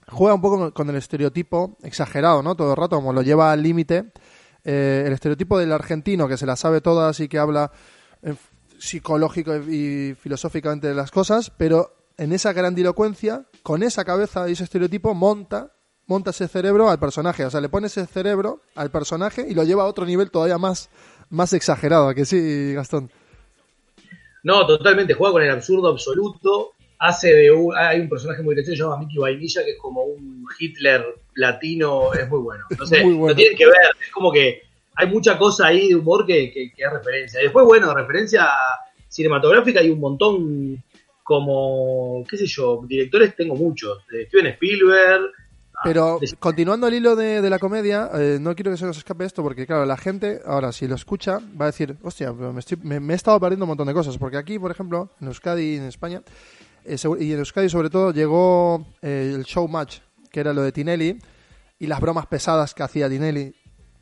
juega 0.07 0.33
un 0.33 0.41
poco 0.41 0.73
con 0.73 0.89
el 0.89 0.95
estereotipo 0.95 1.77
exagerado, 1.83 2.41
¿no? 2.41 2.55
Todo 2.55 2.71
el 2.71 2.77
rato, 2.77 2.95
como 2.95 3.11
lo 3.11 3.21
lleva 3.21 3.51
al 3.51 3.61
límite. 3.61 4.13
Eh, 4.71 5.03
el 5.07 5.13
estereotipo 5.13 5.57
del 5.57 5.71
argentino 5.71 6.27
que 6.27 6.37
se 6.37 6.45
la 6.45 6.55
sabe 6.55 6.79
todas 6.79 7.19
y 7.21 7.27
que 7.27 7.39
habla 7.39 7.71
eh, 8.21 8.35
psicológico 8.77 9.55
y 9.57 10.13
filosóficamente 10.13 10.87
de 10.87 10.93
las 10.93 11.09
cosas, 11.09 11.49
pero 11.49 11.95
en 12.19 12.33
esa 12.33 12.53
grandilocuencia, 12.53 13.47
con 13.63 13.81
esa 13.81 14.05
cabeza 14.05 14.47
y 14.47 14.51
ese 14.51 14.65
estereotipo, 14.65 15.15
monta 15.15 15.71
monta 16.05 16.29
ese 16.29 16.47
cerebro 16.47 16.89
al 16.89 16.99
personaje, 16.99 17.45
o 17.45 17.49
sea, 17.49 17.61
le 17.61 17.69
pone 17.69 17.87
ese 17.87 18.05
cerebro 18.05 18.61
al 18.75 18.91
personaje 18.91 19.43
y 19.47 19.55
lo 19.55 19.63
lleva 19.63 19.83
a 19.83 19.87
otro 19.87 20.05
nivel 20.05 20.29
todavía 20.29 20.59
más, 20.59 20.91
más 21.29 21.53
exagerado, 21.53 22.07
¿a 22.09 22.13
que 22.13 22.25
sí, 22.25 22.73
Gastón. 22.73 23.11
No, 24.43 24.67
totalmente, 24.67 25.15
juega 25.15 25.33
con 25.33 25.41
el 25.41 25.49
absurdo 25.49 25.89
absoluto. 25.89 26.73
Hace 26.99 27.33
de 27.33 27.51
un. 27.51 27.73
Hay 27.77 27.99
un 28.01 28.09
personaje 28.09 28.41
muy 28.43 28.53
gracioso 28.55 28.73
que 28.73 28.77
se 28.77 28.83
llama 28.83 28.97
Mickey 28.99 29.17
Vainilla, 29.17 29.63
que 29.63 29.71
es 29.71 29.77
como 29.77 30.03
un 30.03 30.45
Hitler 30.59 31.05
latino, 31.35 32.13
es 32.13 32.27
muy 32.29 32.39
bueno. 32.39 32.63
No 32.77 32.85
sé, 32.85 33.03
Muy 33.03 33.13
bueno. 33.13 33.29
lo 33.29 33.35
tienen 33.35 33.57
que 33.57 33.65
ver, 33.65 33.75
es 34.05 34.11
como 34.11 34.31
que 34.31 34.61
hay 34.95 35.07
mucha 35.07 35.37
cosa 35.37 35.67
ahí 35.67 35.87
de 35.89 35.95
humor 35.95 36.25
que, 36.25 36.51
que, 36.51 36.71
que 36.73 36.83
es 36.83 36.91
referencia. 36.91 37.39
Después, 37.39 37.65
bueno, 37.65 37.93
referencia 37.93 38.49
cinematográfica 39.07 39.79
hay 39.79 39.89
un 39.89 39.99
montón, 40.01 40.83
como, 41.23 42.25
qué 42.29 42.37
sé 42.37 42.45
yo, 42.47 42.81
directores 42.85 43.35
tengo 43.35 43.55
muchos. 43.55 43.99
Steven 44.27 44.47
Spielberg. 44.47 45.21
ah, 45.75 45.81
Pero 45.85 46.19
continuando 46.39 46.87
el 46.87 46.95
hilo 46.95 47.15
de, 47.15 47.41
de 47.41 47.49
la 47.49 47.59
comedia, 47.59 48.09
eh, 48.15 48.37
no 48.41 48.53
quiero 48.55 48.71
que 48.71 48.77
se 48.77 48.85
nos 48.85 48.97
escape 48.97 49.23
esto 49.25 49.41
porque, 49.41 49.65
claro, 49.65 49.85
la 49.85 49.95
gente, 49.95 50.41
ahora, 50.45 50.71
si 50.73 50.87
lo 50.87 50.95
escucha, 50.95 51.39
va 51.59 51.65
a 51.65 51.71
decir, 51.71 51.95
hostia, 52.03 52.33
me, 52.33 52.59
estoy- 52.59 52.79
me- 52.83 52.99
me 52.99 53.13
he 53.13 53.15
estado 53.15 53.39
perdiendo 53.39 53.63
un 53.65 53.69
montón 53.69 53.87
de 53.87 53.93
cosas. 53.93 54.17
Porque 54.17 54.35
aquí, 54.37 54.59
por 54.59 54.71
ejemplo, 54.71 55.09
en 55.21 55.27
Euskadi 55.27 55.75
en 55.77 55.83
España, 55.83 56.21
y 57.19 57.33
en 57.33 57.39
Euskadi 57.39 57.69
sobre 57.69 57.89
todo, 57.89 58.11
llegó 58.11 58.85
eh, 59.01 59.31
el 59.35 59.43
show 59.45 59.67
match, 59.67 59.99
que 60.31 60.39
era 60.39 60.53
lo 60.53 60.61
de 60.61 60.71
Tinelli, 60.71 61.19
y 61.79 61.87
las 61.87 61.99
bromas 62.01 62.25
pesadas 62.27 62.73
que 62.73 62.83
hacía 62.83 63.09
Tinelli 63.09 63.53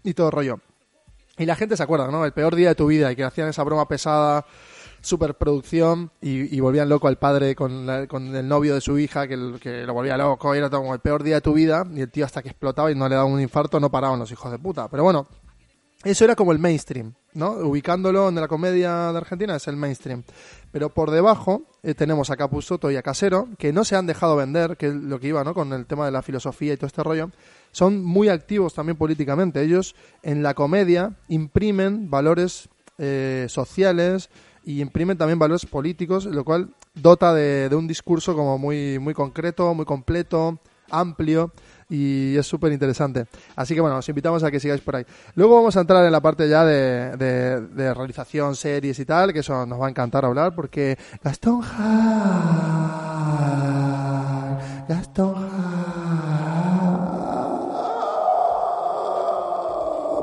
y 0.04 0.14
todo 0.14 0.28
el 0.28 0.34
rollo. 0.34 0.60
Y 1.38 1.46
la 1.46 1.56
gente 1.56 1.78
se 1.78 1.84
acuerda, 1.84 2.08
¿no? 2.10 2.26
El 2.26 2.32
peor 2.34 2.56
día 2.56 2.70
de 2.70 2.76
tu 2.76 2.88
vida 2.88 3.12
y 3.12 3.16
que 3.16 3.24
hacían 3.24 3.48
esa 3.50 3.64
broma 3.64 3.88
pesada, 3.88 4.46
superproducción 5.02 6.12
y, 6.22 6.56
y 6.56 6.60
volvían 6.60 6.90
loco 6.90 7.08
al 7.08 7.18
padre 7.18 7.56
con, 7.56 7.86
la- 7.86 8.08
con 8.08 8.36
el 8.36 8.48
novio 8.48 8.74
de 8.74 8.82
su 8.82 8.98
hija 8.98 9.28
que, 9.28 9.56
que 9.62 9.84
lo 9.86 9.94
volvía 9.94 10.18
loco. 10.18 10.54
Era 10.54 10.70
todo 10.70 10.82
como 10.82 10.94
el 10.94 11.00
peor 11.00 11.24
día 11.24 11.36
de 11.36 11.42
tu 11.42 11.54
vida 11.54 11.86
y 11.94 12.02
el 12.02 12.10
tío 12.12 12.26
hasta 12.26 12.42
que 12.42 12.50
explotaba 12.50 12.92
y 12.92 12.96
no 12.96 13.08
le 13.08 13.16
daba 13.16 13.26
un 13.28 13.40
infarto 13.40 13.80
no 13.80 13.92
paraban 13.92 14.20
los 14.20 14.32
hijos 14.32 14.52
de 14.52 14.60
puta. 14.60 14.88
Pero 14.90 15.04
bueno, 15.04 15.28
eso 16.04 16.26
era 16.26 16.36
como 16.36 16.52
el 16.52 16.60
mainstream, 16.60 17.14
¿no? 17.38 17.52
Ubicándolo 17.52 18.28
en 18.30 18.36
la 18.36 18.48
comedia 18.48 19.12
de 19.12 19.18
Argentina 19.18 19.56
es 19.56 19.68
el 19.68 19.78
mainstream. 19.78 20.24
Pero 20.72 20.90
por 20.90 21.12
debajo 21.12 21.62
eh, 21.84 21.94
tenemos 21.94 22.30
a 22.32 22.36
Capusotto 22.36 22.90
y 22.92 22.96
a 22.96 23.04
Casero, 23.04 23.48
que 23.58 23.72
no 23.72 23.86
se 23.86 23.96
han 23.96 24.08
dejado 24.08 24.36
vender, 24.36 24.76
que 24.76 24.88
es 24.88 24.94
lo 24.94 25.20
que 25.20 25.28
iba, 25.28 25.44
¿no? 25.44 25.54
Con 25.54 25.72
el 25.72 25.86
tema 25.86 26.06
de 26.06 26.12
la 26.12 26.24
filosofía 26.24 26.74
y 26.74 26.78
todo 26.78 26.88
este 26.88 27.04
rollo. 27.04 27.30
Son 27.72 28.04
muy 28.04 28.30
activos 28.30 28.74
también 28.74 28.98
políticamente. 28.98 29.62
Ellos 29.62 29.96
en 30.24 30.42
la 30.42 30.56
comedia 30.56 31.14
imprimen 31.28 32.10
valores 32.10 32.70
eh, 32.98 33.46
sociales 33.50 34.30
y 34.66 34.82
imprimen 34.82 35.18
también 35.18 35.38
valores 35.38 35.66
políticos, 35.66 36.26
lo 36.26 36.44
cual 36.44 36.74
dota 36.96 37.34
de, 37.34 37.70
de 37.70 37.76
un 37.76 37.88
discurso 37.88 38.36
como 38.36 38.58
muy, 38.58 38.98
muy 38.98 39.14
concreto, 39.14 39.74
muy 39.76 39.86
completo, 39.86 40.60
amplio 40.90 41.52
y 41.90 42.36
es 42.38 42.46
súper 42.46 42.72
interesante. 42.74 43.26
Así 43.56 43.74
que 43.76 43.82
bueno, 43.82 43.98
os 43.98 44.10
invitamos 44.10 44.44
a 44.44 44.52
que 44.52 44.60
sigáis 44.60 44.82
por 44.82 44.96
ahí. 44.98 45.06
Luego 45.36 45.56
vamos 45.56 45.76
a 45.78 45.82
entrar 45.82 46.04
en 46.06 46.12
la 46.12 46.20
parte 46.22 46.48
ya 46.50 46.64
de, 46.66 47.16
de- 47.18 47.94
realización, 47.94 48.56
series 48.56 49.00
y 49.00 49.06
tal, 49.06 49.32
que 49.34 49.40
eso 49.40 49.66
nos 49.66 49.80
va 49.82 49.88
a 49.88 49.90
encantar 49.90 50.26
hablar 50.26 50.54
porque 50.56 50.98
Gastón 51.24 51.62
Har, 51.64 51.78
Gastón 54.90 55.36
Har. 55.36 55.48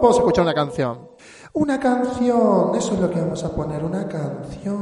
Vamos 0.02 0.16
a 0.16 0.20
escuchar 0.20 0.44
una 0.44 0.54
canción. 0.54 0.98
Una 1.54 1.78
canción, 1.80 2.74
eso 2.76 2.94
es 2.94 3.00
lo 3.00 3.10
que 3.10 3.20
vamos 3.20 3.42
a 3.44 3.54
poner, 3.54 3.82
una 3.84 4.06
canción. 4.08 4.74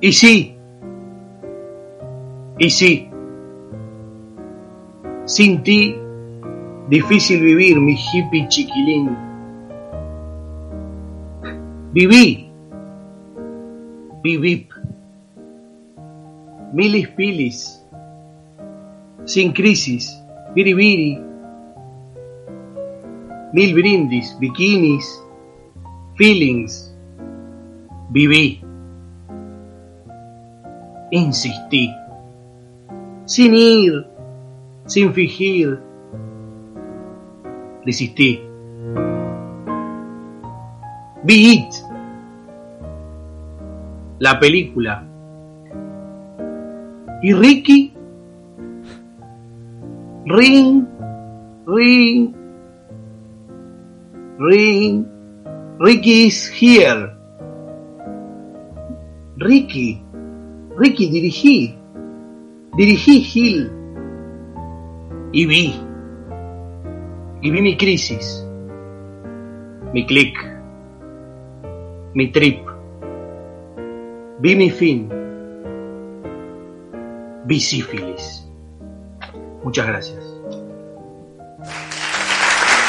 Y 0.00 0.12
sí. 0.12 0.56
Y 2.58 2.70
sí. 2.70 3.08
Sin 5.24 5.62
ti, 5.62 5.96
difícil 6.88 7.40
vivir, 7.40 7.80
mi 7.80 7.94
hippie 7.94 8.46
chiquilín. 8.48 9.16
Viví. 11.92 12.50
Vivip. 14.22 14.70
Milis 16.72 17.08
pilis. 17.08 17.82
Sin 19.24 19.52
crisis. 19.52 20.12
Biribiri. 20.54 21.18
Mil 23.52 23.74
brindis, 23.74 24.36
bikinis. 24.38 25.22
Feelings. 26.16 26.94
Viví 28.10 28.65
insistí. 31.16 31.94
Sin 33.24 33.54
ir, 33.54 34.06
sin 34.86 35.12
fingir, 35.12 35.80
desistí. 37.84 38.40
Be 41.24 41.34
It, 41.34 41.74
la 44.20 44.38
película. 44.38 45.04
¿Y 47.22 47.32
Ricky? 47.32 47.92
Ring, 50.26 50.86
ring, 51.66 52.34
ring. 54.38 55.06
Ricky 55.78 56.26
is 56.26 56.48
here. 56.48 57.12
Ricky. 59.36 60.05
Ricky, 60.78 61.08
dirigí. 61.08 61.74
Dirigí 62.76 63.26
Hill. 63.32 63.72
Y 65.32 65.46
vi. 65.46 65.74
Y 67.40 67.50
vi 67.50 67.62
mi 67.62 67.76
crisis. 67.76 68.46
Mi 69.92 70.06
click. 70.06 70.36
Mi 72.14 72.30
trip. 72.30 72.60
Vi 74.40 74.54
mi 74.54 74.70
fin. 74.70 75.08
Vi 77.46 77.60
sífilis. 77.60 78.46
Muchas 79.64 79.86
gracias. 79.86 80.24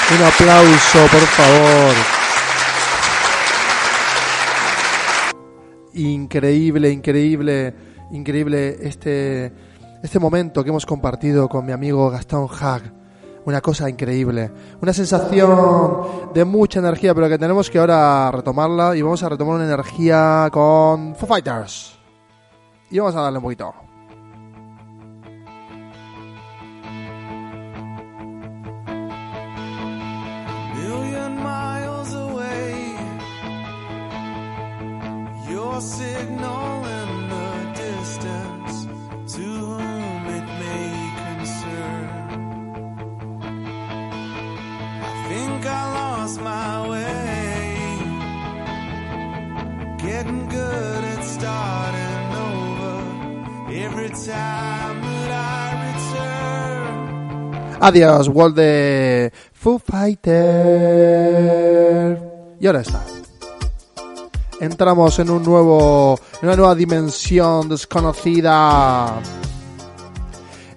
Un 0.10 0.24
aplauso, 0.24 1.00
por 1.12 1.22
favor. 1.22 2.17
Increíble, 5.98 6.92
increíble, 6.92 7.74
increíble 8.12 8.77
este, 8.82 9.51
este 10.04 10.20
momento 10.20 10.63
que 10.63 10.70
hemos 10.70 10.86
compartido 10.86 11.50
con 11.50 11.66
mi 11.66 11.72
amigo 11.72 12.12
Gastón 12.12 12.48
Hag. 12.48 12.94
Una 13.46 13.62
cosa 13.62 13.89
increíble. 13.89 14.51
Una 14.80 14.94
sensación 14.94 16.34
de 16.36 16.46
mucha 16.46 16.80
energía, 16.80 17.16
pero 17.16 17.27
que 17.27 17.39
tenemos 17.39 17.72
que 17.72 17.80
ahora 17.80 18.30
retomarla 18.30 18.96
y 18.96 19.01
vamos 19.01 19.24
a 19.24 19.30
retomar 19.30 19.56
una 19.56 19.66
energía 19.66 20.50
con 20.51 21.16
Foo 21.16 21.27
Fighters. 21.27 21.98
Y 22.92 23.00
vamos 23.00 23.16
a 23.16 23.22
darle 23.22 23.39
un 23.39 23.44
poquito. 23.44 23.87
Adiós, 57.79 58.27
World 58.27 58.56
de 58.56 59.32
Foo 59.53 59.79
Fighter. 59.79 60.38
Y 62.60 62.67
ahora 62.67 62.82
está. 62.82 63.01
entramos 64.60 65.20
en 65.20 65.29
un 65.29 65.44
nuevo, 65.44 66.20
en 66.41 66.48
una 66.50 66.58
nueva 66.58 66.74
dimensión 66.75 67.70
desconocida. 67.70 69.22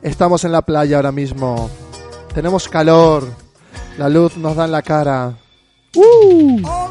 Estamos 0.02 0.44
en 0.44 0.52
la 0.52 0.62
playa 0.62 0.96
ahora 0.96 1.10
mismo. 1.12 1.70
Tenemos 2.34 2.68
calor. 2.68 3.24
La 3.98 4.08
luz 4.08 4.36
nos 4.36 4.54
da 4.56 4.66
en 4.66 4.72
la 4.72 4.82
cara. 4.82 5.34
¡Uh! 5.96 6.89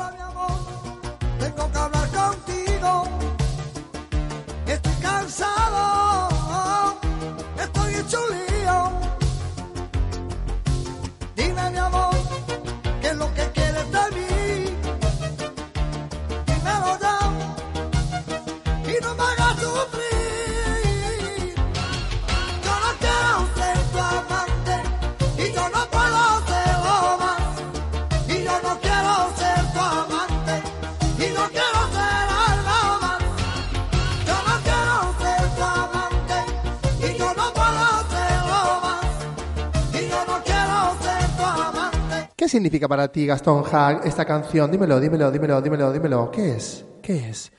Significa 42.50 42.88
para 42.88 43.12
ti, 43.12 43.25
Gastón 43.25 43.63
Hag, 43.72 44.06
esta 44.06 44.25
canción? 44.25 44.70
Dímelo, 44.72 45.00
dímelo, 45.00 45.32
dímelo, 45.32 45.62
dímelo, 45.62 45.94
dímelo. 45.94 46.32
¿Qué 46.32 46.51
es? 46.56 46.86
¿Qué 47.01 47.29
es? 47.29 47.51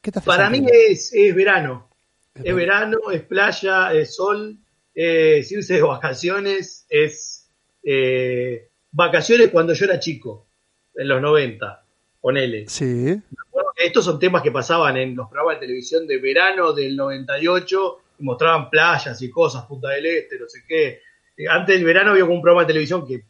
¿Qué 0.00 0.10
te 0.10 0.18
hace 0.18 0.26
Para 0.26 0.50
mí 0.50 0.64
es, 0.66 1.12
es 1.12 1.34
verano. 1.34 1.88
Es 2.34 2.54
verano, 2.54 2.98
es 3.12 3.22
playa, 3.22 3.92
es 3.92 4.14
sol, 4.14 4.56
es 4.94 5.50
irse 5.50 5.74
de 5.74 5.82
vacaciones, 5.82 6.86
es 6.88 7.48
eh, 7.82 8.68
vacaciones 8.92 9.48
cuando 9.48 9.72
yo 9.72 9.84
era 9.84 9.98
chico, 9.98 10.46
en 10.94 11.08
los 11.08 11.20
90, 11.20 11.84
ponele. 12.20 12.68
Sí. 12.68 13.20
Bueno, 13.50 13.70
estos 13.76 14.04
son 14.04 14.18
temas 14.18 14.42
que 14.42 14.52
pasaban 14.52 14.96
en 14.96 15.16
los 15.16 15.28
programas 15.28 15.56
de 15.56 15.66
televisión 15.66 16.06
de 16.06 16.18
verano 16.18 16.72
del 16.72 16.96
98 16.96 17.98
y 18.20 18.22
mostraban 18.22 18.70
playas 18.70 19.20
y 19.20 19.30
cosas, 19.30 19.64
Punta 19.66 19.90
del 19.90 20.06
Este, 20.06 20.38
no 20.38 20.48
sé 20.48 20.60
qué. 20.66 21.00
Eh, 21.36 21.48
Antes 21.48 21.76
del 21.76 21.84
verano 21.84 22.12
había 22.12 22.24
un 22.24 22.40
programa 22.40 22.62
de 22.62 22.68
televisión 22.68 23.06
que 23.06 23.24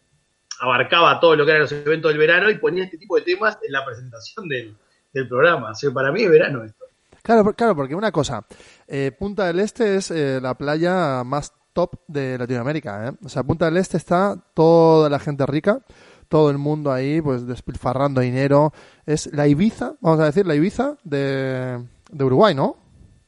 abarcaba 0.61 1.21
todo 1.21 1.37
lo 1.37 1.45
que 1.45 1.53
eran 1.53 1.63
los 1.63 1.73
eventos 1.73 2.11
del 2.11 2.19
verano 2.19 2.51
y 2.51 2.59
ponía 2.59 2.85
este 2.85 2.99
tipo 2.99 3.17
de 3.17 3.23
temas 3.23 3.59
en 3.63 3.73
la 3.73 3.85
presentación 3.85 4.49
del, 4.49 4.77
del 5.13 5.29
programa. 5.29 5.71
O 5.71 5.75
sea, 5.75 5.91
para 5.91 6.13
mí 6.13 6.23
es 6.23 6.31
verano 6.31 6.65
esto. 6.65 6.85
Claro, 7.23 7.53
claro, 7.53 7.77
porque 7.77 7.95
una 7.95 8.11
cosa, 8.11 8.47
eh, 8.87 9.13
Punta 9.19 9.47
del 9.47 9.61
Este 9.61 9.97
es 9.97 10.11
eh, 10.11 10.39
la 10.41 10.57
playa 10.57 11.23
más 11.25 11.53
top 11.75 11.93
de 12.07 12.39
Latinoamérica, 12.39 13.09
¿eh? 13.09 13.13
O 13.23 13.29
sea, 13.29 13.43
Punta 13.43 13.67
del 13.67 13.77
Este 13.77 13.97
está 13.99 14.37
toda 14.55 15.11
la 15.11 15.19
gente 15.19 15.45
rica, 15.45 15.83
todo 16.29 16.51
el 16.51 16.59
mundo 16.59 16.91
ahí, 16.91 17.21
pues 17.21 17.47
despilfarrando 17.47 18.21
dinero. 18.21 18.73
Es 19.05 19.33
la 19.35 19.47
Ibiza, 19.47 19.97
vamos 20.01 20.21
a 20.21 20.27
decir, 20.27 20.47
la 20.47 20.55
Ibiza 20.55 20.97
de, 21.05 21.85
de 22.11 22.25
Uruguay, 22.25 22.55
¿no? 22.55 22.77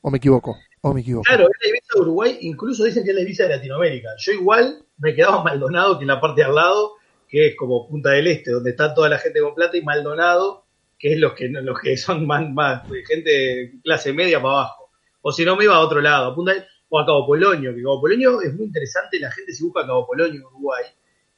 ¿O 0.00 0.10
me 0.10 0.16
equivoco? 0.16 0.56
¿O 0.80 0.94
me 0.94 1.02
equivoco? 1.02 1.24
Claro, 1.24 1.44
es 1.44 1.56
la 1.62 1.68
Ibiza 1.68 1.86
de 1.94 2.00
Uruguay, 2.00 2.38
incluso 2.40 2.84
dicen 2.84 3.04
que 3.04 3.10
es 3.10 3.16
la 3.16 3.22
Ibiza 3.22 3.42
de 3.42 3.56
Latinoamérica. 3.56 4.08
Yo 4.18 4.32
igual 4.32 4.82
me 4.96 5.14
quedaba 5.14 5.44
Maldonado, 5.44 5.98
que 5.98 6.04
en 6.04 6.08
la 6.08 6.20
parte 6.20 6.40
de 6.40 6.46
al 6.46 6.54
lado, 6.54 6.92
que 7.30 7.46
es 7.48 7.56
como 7.56 7.88
Punta 7.88 8.10
del 8.10 8.26
Este, 8.26 8.50
donde 8.50 8.70
está 8.70 8.92
toda 8.92 9.08
la 9.08 9.18
gente 9.18 9.40
con 9.40 9.54
plata, 9.54 9.76
y 9.76 9.82
Maldonado, 9.82 10.64
que 10.98 11.12
es 11.14 11.18
los 11.18 11.32
que 11.34 11.48
los 11.48 11.78
que 11.80 11.96
son 11.96 12.26
más, 12.26 12.50
más 12.50 12.82
gente 13.08 13.72
clase 13.84 14.12
media 14.12 14.42
para 14.42 14.54
abajo. 14.54 14.90
O 15.22 15.32
si 15.32 15.44
no, 15.44 15.56
me 15.56 15.64
iba 15.64 15.74
a 15.76 15.80
otro 15.80 16.00
lado, 16.00 16.32
a 16.32 16.34
Punta 16.34 16.52
del- 16.54 16.64
o 16.88 16.98
a 16.98 17.06
Cabo 17.06 17.26
Polonio, 17.26 17.72
que 17.74 17.82
Cabo 17.82 18.00
Polonio 18.00 18.40
es 18.42 18.52
muy 18.54 18.66
interesante, 18.66 19.20
la 19.20 19.30
gente 19.30 19.52
se 19.52 19.62
busca 19.64 19.82
a 19.82 19.86
Cabo 19.86 20.06
Polonio 20.08 20.40
en 20.40 20.44
Uruguay. 20.46 20.84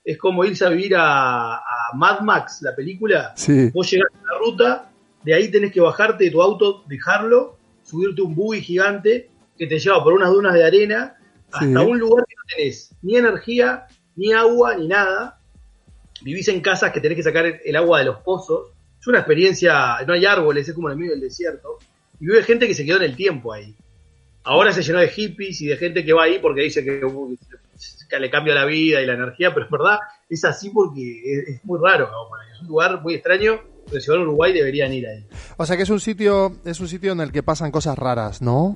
Es 0.04 0.16
como 0.18 0.44
irse 0.44 0.64
a 0.64 0.70
vivir 0.70 0.96
a, 0.96 1.56
a 1.56 1.62
Mad 1.94 2.20
Max, 2.22 2.60
la 2.62 2.74
película, 2.74 3.32
Sí. 3.36 3.70
Vos 3.70 3.88
llegás 3.90 4.08
a 4.14 4.32
la 4.32 4.38
ruta, 4.38 4.90
de 5.22 5.34
ahí 5.34 5.50
tenés 5.50 5.72
que 5.72 5.80
bajarte 5.80 6.24
de 6.24 6.30
tu 6.30 6.40
auto, 6.42 6.82
dejarlo, 6.88 7.58
subirte 7.84 8.22
un 8.22 8.34
buggy 8.34 8.60
gigante 8.62 9.28
que 9.58 9.66
te 9.66 9.78
lleva 9.78 10.02
por 10.02 10.14
unas 10.14 10.30
dunas 10.30 10.54
de 10.54 10.64
arena 10.64 11.16
hasta 11.52 11.66
Sí. 11.66 11.76
un 11.76 11.98
lugar 11.98 12.24
que 12.26 12.34
no 12.34 12.42
tenés 12.56 12.94
ni 13.02 13.16
energía, 13.16 13.86
ni 14.16 14.32
agua, 14.32 14.74
ni 14.76 14.88
nada. 14.88 15.38
Vivís 16.22 16.48
en 16.48 16.60
casas 16.60 16.92
que 16.92 17.00
tenés 17.00 17.16
que 17.16 17.22
sacar 17.22 17.60
el, 17.64 17.76
agua 17.76 17.98
de 17.98 18.04
los 18.06 18.18
pozos. 18.18 18.70
Es 19.00 19.06
una 19.06 19.18
experiencia, 19.18 19.98
no 20.06 20.12
hay 20.12 20.24
árboles, 20.24 20.68
es 20.68 20.74
como 20.74 20.88
en 20.88 20.92
el 20.92 20.98
medio 20.98 21.12
del 21.12 21.20
desierto. 21.20 21.78
Y 22.20 22.26
vive 22.26 22.42
gente 22.44 22.68
que 22.68 22.74
se 22.74 22.84
quedó 22.84 22.98
en 22.98 23.04
el 23.04 23.16
tiempo 23.16 23.52
ahí. 23.52 23.74
Ahora 24.44 24.72
se 24.72 24.82
llenó 24.82 25.00
de 25.00 25.08
hippies 25.08 25.60
y 25.60 25.66
de 25.66 25.76
gente 25.76 26.04
que 26.04 26.12
va 26.12 26.24
ahí 26.24 26.38
porque 26.40 26.62
dice 26.62 26.84
que, 26.84 27.04
uh, 27.04 27.36
que 28.08 28.18
le 28.20 28.30
cambia 28.30 28.54
la 28.54 28.64
vida 28.64 29.00
y 29.00 29.06
la 29.06 29.14
energía, 29.14 29.52
pero 29.52 29.66
es 29.66 29.70
verdad, 29.70 29.98
es 30.28 30.44
así 30.44 30.70
porque 30.70 31.22
es, 31.24 31.48
es 31.48 31.64
muy 31.64 31.80
raro. 31.82 32.10
Es 32.52 32.60
un 32.60 32.68
lugar 32.68 33.00
muy 33.02 33.14
extraño, 33.14 33.60
pero 33.88 34.00
si 34.00 34.10
van 34.10 34.20
a 34.20 34.22
Uruguay 34.22 34.52
deberían 34.52 34.92
ir 34.92 35.06
ahí. 35.06 35.26
O 35.56 35.66
sea 35.66 35.76
que 35.76 35.82
es 35.82 35.90
un 35.90 36.00
sitio, 36.00 36.56
es 36.64 36.80
un 36.80 36.88
sitio 36.88 37.12
en 37.12 37.20
el 37.20 37.32
que 37.32 37.42
pasan 37.42 37.70
cosas 37.70 37.98
raras, 37.98 38.42
¿no? 38.42 38.74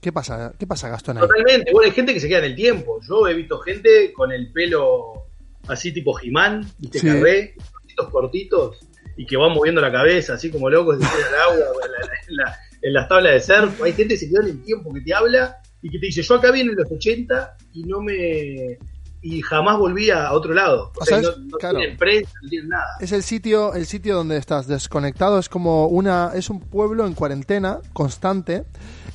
¿Qué 0.00 0.12
pasa? 0.12 0.54
¿Qué 0.58 0.66
pasa, 0.66 0.88
Gastón 0.88 1.18
ahí? 1.18 1.22
Totalmente, 1.22 1.72
bueno, 1.72 1.86
hay 1.86 1.94
gente 1.94 2.14
que 2.14 2.20
se 2.20 2.28
queda 2.28 2.38
en 2.38 2.44
el 2.46 2.56
tiempo. 2.56 3.00
Yo 3.06 3.26
he 3.26 3.34
visto 3.34 3.58
gente 3.58 4.12
con 4.12 4.30
el 4.30 4.52
pelo 4.52 5.27
así 5.68 5.92
tipo 5.92 6.12
Jimán, 6.14 6.66
viste, 6.78 6.98
Sí. 7.00 7.06
carré, 7.06 7.54
cortitos 7.72 8.08
cortitos, 8.10 8.78
y 9.16 9.26
que 9.26 9.36
van 9.36 9.52
moviendo 9.52 9.80
la 9.80 9.90
cabeza 9.92 10.34
así 10.34 10.50
como 10.50 10.70
locos, 10.70 10.98
se 10.98 11.04
al 11.04 11.34
agua, 11.42 11.66
en, 11.84 11.92
la- 11.92 12.14
en 12.28 12.36
la- 12.36 12.58
en 12.80 12.92
las 12.92 13.08
tablas 13.08 13.32
de 13.32 13.40
surf. 13.40 13.82
Hay 13.82 13.92
gente 13.92 14.14
que 14.14 14.18
se 14.20 14.28
queda 14.28 14.40
en 14.42 14.50
el 14.50 14.62
tiempo, 14.62 14.92
que 14.94 15.00
te 15.00 15.12
habla 15.12 15.56
y 15.82 15.90
que 15.90 15.98
te 15.98 16.06
dice, 16.06 16.22
yo 16.22 16.34
acá 16.36 16.50
vine 16.52 16.70
en 16.70 16.76
los 16.76 16.90
80 16.92 17.56
y 17.72 17.82
no 17.84 18.00
me... 18.00 18.78
y 19.20 19.42
jamás 19.42 19.76
volví 19.78 20.10
a 20.10 20.30
otro 20.32 20.54
lado. 20.54 20.92
O, 20.96 21.02
O 21.02 21.04
sea, 21.04 21.20
sea, 21.20 21.30
es- 21.30 21.38
no, 21.38 21.44
no 21.46 21.58
claro. 21.58 21.78
tienen 21.78 21.96
prensa, 21.96 22.30
no 22.40 22.48
tienen 22.48 22.68
nada. 22.68 22.84
Es 23.00 23.10
el 23.10 23.24
sitio, 23.24 23.74
el 23.74 23.86
sitio 23.86 24.14
donde 24.14 24.36
estás 24.36 24.68
desconectado, 24.68 25.40
es 25.40 25.48
como 25.48 25.88
una, 25.88 26.30
es 26.36 26.50
un 26.50 26.60
pueblo 26.60 27.04
en 27.04 27.14
cuarentena 27.14 27.80
constante 27.92 28.62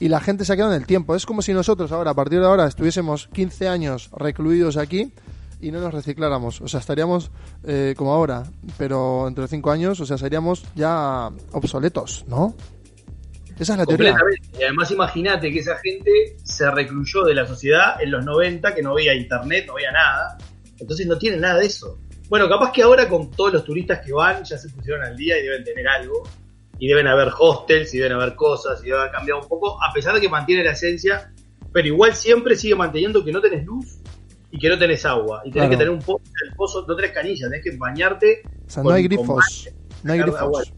y 0.02 0.10
la 0.10 0.20
gente 0.20 0.44
se 0.44 0.52
ha 0.52 0.56
quedado 0.58 0.74
en 0.74 0.82
el 0.82 0.86
tiempo. 0.86 1.16
Es 1.16 1.26
como 1.26 1.42
si 1.42 1.54
nosotros 1.54 1.94
ahora, 1.94 2.12
a 2.12 2.14
partir 2.16 2.42
de 2.42 2.46
ahora, 2.48 2.68
estuviésemos 2.68 3.30
15 3.30 3.70
años 3.70 4.10
recluidos 4.18 4.76
aquí 4.76 5.14
y 5.64 5.72
no 5.72 5.80
nos 5.80 5.94
recicláramos. 5.94 6.62
O 6.62 6.68
sea, 6.68 6.80
estaríamos 6.80 7.32
eh, 7.66 7.94
como 7.98 8.14
ahora, 8.14 8.44
pero 8.78 9.28
entre 9.28 9.48
5 9.48 9.72
años, 9.72 10.00
o 10.02 10.06
sea, 10.06 10.18
seríamos 10.18 10.64
ya 10.76 11.30
obsoletos, 11.54 12.26
¿no? 12.28 12.56
Esa 13.58 13.74
es 13.74 13.80
la 13.80 13.86
teoría. 13.86 14.16
Y 14.60 14.64
además 14.64 14.92
imagínate 14.92 15.52
que 15.52 15.60
esa 15.60 15.78
gente 15.78 16.36
se 16.44 16.70
recluyó 16.70 17.24
de 17.24 17.36
la 17.36 17.46
sociedad 17.46 18.02
en 18.02 18.12
los 18.12 18.26
90, 18.26 18.76
que 18.76 18.82
no 18.82 18.96
veía 18.96 19.14
internet, 19.14 19.66
no 19.68 19.76
veía 19.76 19.92
nada. 19.92 20.38
Entonces 20.80 21.08
no 21.08 21.18
tienen 21.18 21.42
nada 21.42 21.60
de 21.60 21.68
eso. 21.68 21.98
Bueno, 22.28 22.50
capaz 22.50 22.72
que 22.72 22.82
ahora 22.82 23.08
con 23.08 23.32
todos 23.32 23.54
los 23.54 23.64
turistas 23.64 24.04
que 24.06 24.12
van 24.12 24.44
ya 24.44 24.58
se 24.58 24.70
pusieron 24.70 25.04
al 25.04 25.16
día 25.16 25.38
y 25.40 25.44
deben 25.44 25.64
tener 25.64 25.88
algo. 25.88 26.24
Y 26.80 26.88
deben 26.88 27.08
haber 27.08 27.30
hostels 27.38 27.94
y 27.94 28.00
deben 28.00 28.14
haber 28.14 28.36
cosas 28.36 28.82
y 28.82 28.88
debe 28.88 29.00
haber 29.00 29.12
cambiado 29.12 29.42
un 29.42 29.48
poco, 29.48 29.82
a 29.82 29.94
pesar 29.94 30.16
de 30.16 30.20
que 30.20 30.28
mantiene 30.28 30.64
la 30.64 30.72
esencia. 30.72 31.32
Pero 31.72 31.88
igual 31.88 32.16
siempre 32.16 32.56
sigue 32.56 32.76
manteniendo 32.76 33.24
que 33.24 33.32
no 33.32 33.40
tenés 33.40 33.64
luz 33.66 34.03
y 34.54 34.60
que 34.60 34.70
no 34.70 34.78
tenés 34.78 35.04
agua. 35.06 35.42
Y 35.44 35.52
tenés 35.52 35.68
Claro. 35.68 35.70
que 35.72 35.78
tener 35.78 35.90
un 35.90 36.00
pozo, 36.00 36.22
el 36.48 36.56
pozo, 36.56 36.86
no 36.88 36.96
tenés 36.96 37.12
canilla, 37.12 37.50
tenés 37.50 37.64
que 37.64 37.76
bañarte. 37.76 38.44
O 38.68 38.70
sea, 38.70 38.84
no 38.84 38.92
hay 38.92 39.04
grifos. 39.04 39.70
No 40.04 40.14
hay 40.14 40.20
agua. 40.20 40.40
grifos. 40.40 40.74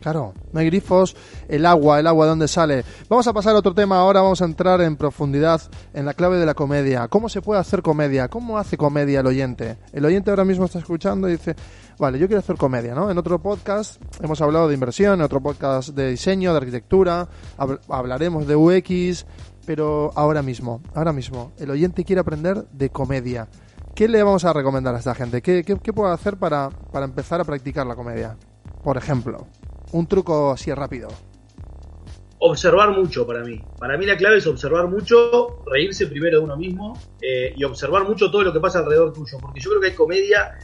Claro, 0.00 0.34
no 0.52 0.60
hay 0.60 0.66
grifos, 0.66 1.16
el 1.48 1.64
agua, 1.64 1.98
el 1.98 2.06
agua 2.06 2.26
de 2.26 2.28
dónde 2.28 2.46
sale. 2.46 2.84
Vamos 3.08 3.26
a 3.26 3.32
pasar 3.32 3.54
a 3.56 3.58
otro 3.60 3.72
tema 3.72 3.96
ahora, 3.96 4.20
vamos 4.20 4.42
a 4.42 4.44
entrar 4.44 4.82
en 4.82 4.96
profundidad 4.96 5.62
en 5.94 6.04
la 6.04 6.12
clave 6.12 6.36
de 6.36 6.44
la 6.44 6.52
comedia. 6.52 7.08
¿Cómo 7.08 7.30
se 7.30 7.40
puede 7.40 7.58
hacer 7.58 7.80
comedia? 7.80 8.28
¿Cómo 8.28 8.58
hace 8.58 8.76
comedia 8.76 9.20
el 9.20 9.26
oyente? 9.26 9.78
El 9.94 10.04
oyente 10.04 10.28
ahora 10.28 10.44
mismo 10.44 10.66
está 10.66 10.78
escuchando 10.78 11.26
y 11.26 11.32
dice, 11.32 11.56
vale, 11.98 12.18
yo 12.18 12.26
quiero 12.26 12.40
hacer 12.40 12.56
comedia, 12.56 12.94
¿no? 12.94 13.10
En 13.10 13.16
otro 13.16 13.40
podcast 13.40 13.98
hemos 14.22 14.42
hablado 14.42 14.68
de 14.68 14.74
inversión, 14.74 15.14
en 15.14 15.22
otro 15.22 15.40
podcast 15.40 15.88
de 15.94 16.10
diseño, 16.10 16.50
de 16.52 16.58
arquitectura, 16.58 17.26
hab- 17.56 17.80
hablaremos 17.88 18.46
de 18.46 18.56
UX, 18.56 19.24
pero 19.66 20.10
ahora 20.14 20.42
mismo, 20.42 20.82
ahora 20.94 21.12
mismo, 21.12 21.52
el 21.58 21.70
oyente 21.70 22.04
quiere 22.04 22.20
aprender 22.20 22.64
de 22.72 22.90
comedia. 22.90 23.48
¿Qué 23.94 24.08
le 24.08 24.22
vamos 24.22 24.44
a 24.44 24.52
recomendar 24.52 24.94
a 24.94 24.98
esta 24.98 25.14
gente? 25.14 25.40
¿Qué, 25.40 25.62
qué, 25.64 25.92
puedo 25.92 26.12
hacer 26.12 26.36
para, 26.36 26.70
para 26.90 27.04
empezar 27.04 27.40
a 27.40 27.44
practicar 27.44 27.86
la 27.86 27.94
comedia? 27.94 28.36
Por 28.82 28.96
ejemplo, 28.96 29.46
un 29.92 30.06
truco 30.06 30.50
así 30.50 30.72
rápido. 30.74 31.08
observar 32.40 32.90
mucho 32.90 33.24
para 33.24 33.44
mí. 33.44 33.60
Para 33.78 33.96
mí 33.96 34.04
la 34.04 34.16
clave 34.16 34.38
es 34.38 34.46
observar 34.46 34.88
mucho, 34.88 35.62
reírse 35.66 36.08
primero 36.08 36.38
de 36.38 36.44
uno 36.44 36.56
mismo 36.56 36.98
eh, 37.22 37.54
y 37.56 37.62
observar 37.62 38.02
mucho 38.04 38.30
todo 38.30 38.42
lo 38.42 38.52
que 38.52 38.58
pasa 38.58 38.80
alrededor 38.80 39.12
tuyo. 39.12 39.38
Porque 39.40 39.60
yo 39.60 39.70
creo 39.70 39.80
que 39.80 39.86
hay 39.88 39.94
comedia. 39.94 40.58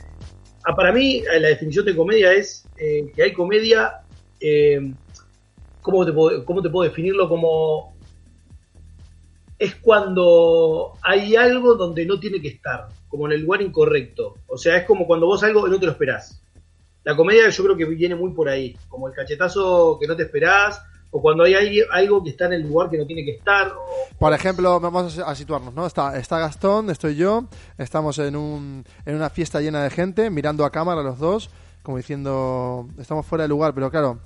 ah, 0.64 0.74
para 0.74 0.92
mí, 0.92 1.18
eh, 1.18 1.40
la 1.40 1.48
definición 1.48 1.84
de 1.86 1.96
comedia 1.96 2.32
es 2.32 2.66
eh, 2.78 3.12
que 3.14 3.22
hay 3.22 3.32
comedia. 3.32 4.02
¿cómo, 5.80 6.04
te 6.04 6.12
¿Cómo 6.44 6.62
te 6.62 6.68
puedo 6.68 6.88
definirlo? 6.88 7.28
Como. 7.28 7.94
Es 9.60 9.76
cuando 9.76 10.94
hay 11.02 11.36
algo 11.36 11.76
donde 11.76 12.04
no 12.04 12.18
tiene 12.18 12.40
que 12.40 12.48
estar, 12.48 12.88
como 13.08 13.26
en 13.26 13.32
el 13.32 13.42
lugar 13.42 13.62
incorrecto. 13.62 14.38
O 14.48 14.58
sea, 14.58 14.76
es 14.76 14.86
como 14.86 15.06
cuando 15.06 15.26
vos 15.26 15.44
algo 15.44 15.68
no 15.68 15.78
te 15.78 15.86
lo 15.86 15.92
esperás. 15.92 16.42
la 17.04 17.14
comedia 17.14 17.48
yo 17.48 17.64
creo 17.64 17.76
que 17.76 17.84
viene 17.84 18.16
muy 18.16 18.32
por 18.32 18.48
ahí, 18.48 18.76
como 18.88 19.06
el 19.06 19.14
cachetazo 19.14 19.98
que 20.00 20.08
no 20.08 20.16
te 20.16 20.24
esperás, 20.24 20.82
o 21.10 21.20
cuando 21.20 21.44
hay 21.44 21.82
algo 21.90 22.22
que 22.22 22.30
está 22.30 22.46
en 22.46 22.54
el 22.54 22.62
lugar 22.62 22.88
que 22.88 22.98
no 22.98 23.06
tiene 23.06 23.24
que 23.24 23.32
estar, 23.32 23.72
Por 24.18 24.32
ejemplo, 24.32 24.78
vamos 24.80 25.18
a 25.18 25.34
situarnos, 25.34 25.74
¿no? 25.74 25.86
Está, 25.86 26.16
está 26.18 26.38
Gastón, 26.38 26.90
estoy 26.90 27.16
yo, 27.16 27.46
estamos 27.78 28.18
en, 28.18 28.36
un, 28.36 28.84
en 29.04 29.14
una 29.16 29.28
fiesta 29.28 29.60
llena 29.60 29.82
de 29.82 29.90
gente, 29.90 30.30
mirando 30.30 30.64
a 30.64 30.70
cámara 30.70 31.02
los 31.02 31.18
dos, 31.18 31.50
como 31.82 31.96
diciendo, 31.96 32.88
estamos 32.98 33.26
fuera 33.26 33.42
de 33.42 33.48
lugar, 33.48 33.74
pero 33.74 33.90
claro, 33.90 34.18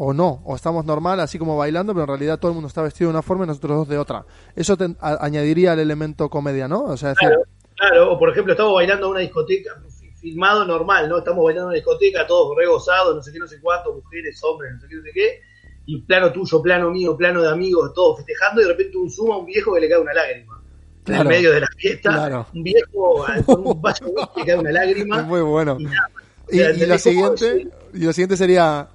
o 0.00 0.12
no, 0.12 0.42
o 0.44 0.54
estamos 0.54 0.84
normal, 0.84 1.18
así 1.18 1.38
como 1.38 1.56
bailando, 1.56 1.92
pero 1.92 2.04
en 2.04 2.08
realidad 2.08 2.38
todo 2.38 2.52
el 2.52 2.54
mundo 2.54 2.68
está 2.68 2.82
vestido 2.82 3.08
de 3.10 3.14
una 3.14 3.22
forma 3.22 3.44
y 3.44 3.48
nosotros 3.48 3.78
dos 3.78 3.88
de 3.88 3.98
otra. 3.98 4.24
Eso 4.54 4.76
te- 4.76 4.94
añadiría 5.00 5.72
el 5.72 5.80
elemento 5.80 6.28
comedia, 6.30 6.68
¿no? 6.68 6.84
O 6.84 6.96
sea, 6.96 7.10
decir, 7.10 7.28
Claro, 7.28 7.42
claro, 7.76 8.12
o 8.12 8.18
por 8.18 8.30
ejemplo, 8.30 8.52
estamos 8.52 8.74
bailando 8.74 9.06
en 9.06 9.10
una 9.12 9.20
discoteca, 9.20 9.72
fi- 9.98 10.10
filmado 10.12 10.64
normal, 10.64 11.08
¿no? 11.08 11.18
Estamos 11.18 11.44
bailando 11.44 11.64
en 11.64 11.68
una 11.70 11.74
discoteca, 11.76 12.26
todos 12.28 12.56
re 12.56 12.66
gozados, 12.66 13.16
no 13.16 13.22
sé 13.22 13.32
qué, 13.32 13.38
no 13.40 13.48
sé 13.48 13.60
cuánto, 13.60 13.92
mujeres, 13.92 14.40
hombres, 14.44 14.72
no 14.74 14.80
sé 14.80 14.86
qué, 14.88 14.94
no 14.96 15.02
sé 15.02 15.10
qué, 15.12 15.40
y 15.86 16.00
plano 16.02 16.30
tuyo, 16.32 16.62
plano 16.62 16.90
mío, 16.90 17.16
plano 17.16 17.42
de 17.42 17.48
amigos, 17.50 17.92
todos 17.92 18.18
festejando, 18.18 18.60
y 18.60 18.64
de 18.64 18.70
repente 18.70 18.96
un 18.98 19.10
zoom 19.10 19.32
a 19.32 19.36
un 19.38 19.46
viejo 19.46 19.74
que 19.74 19.80
le 19.80 19.88
cae 19.88 19.98
una 19.98 20.14
lágrima. 20.14 20.62
Claro. 21.02 21.22
En 21.22 21.28
medio 21.28 21.50
de 21.52 21.60
la 21.60 21.68
fiesta, 21.76 22.10
Claro. 22.12 22.46
un 22.54 22.62
viejo 22.62 23.24
con 23.46 23.66
un 23.66 23.80
vaso 23.82 24.04
whisky 24.04 24.40
le 24.40 24.46
cae 24.46 24.56
una 24.58 24.70
lágrima. 24.70 25.22
muy 25.22 25.40
bueno. 25.40 25.76
y 25.80 25.84
nada 25.86 26.08
sea, 26.46 26.56
y 26.56 26.60
¿entendés 26.72 27.02
cómo 27.04 27.36
siguiente, 27.36 27.68
y 27.94 28.04
lo 28.04 28.12
siguiente 28.12 28.36
sería 28.36 28.88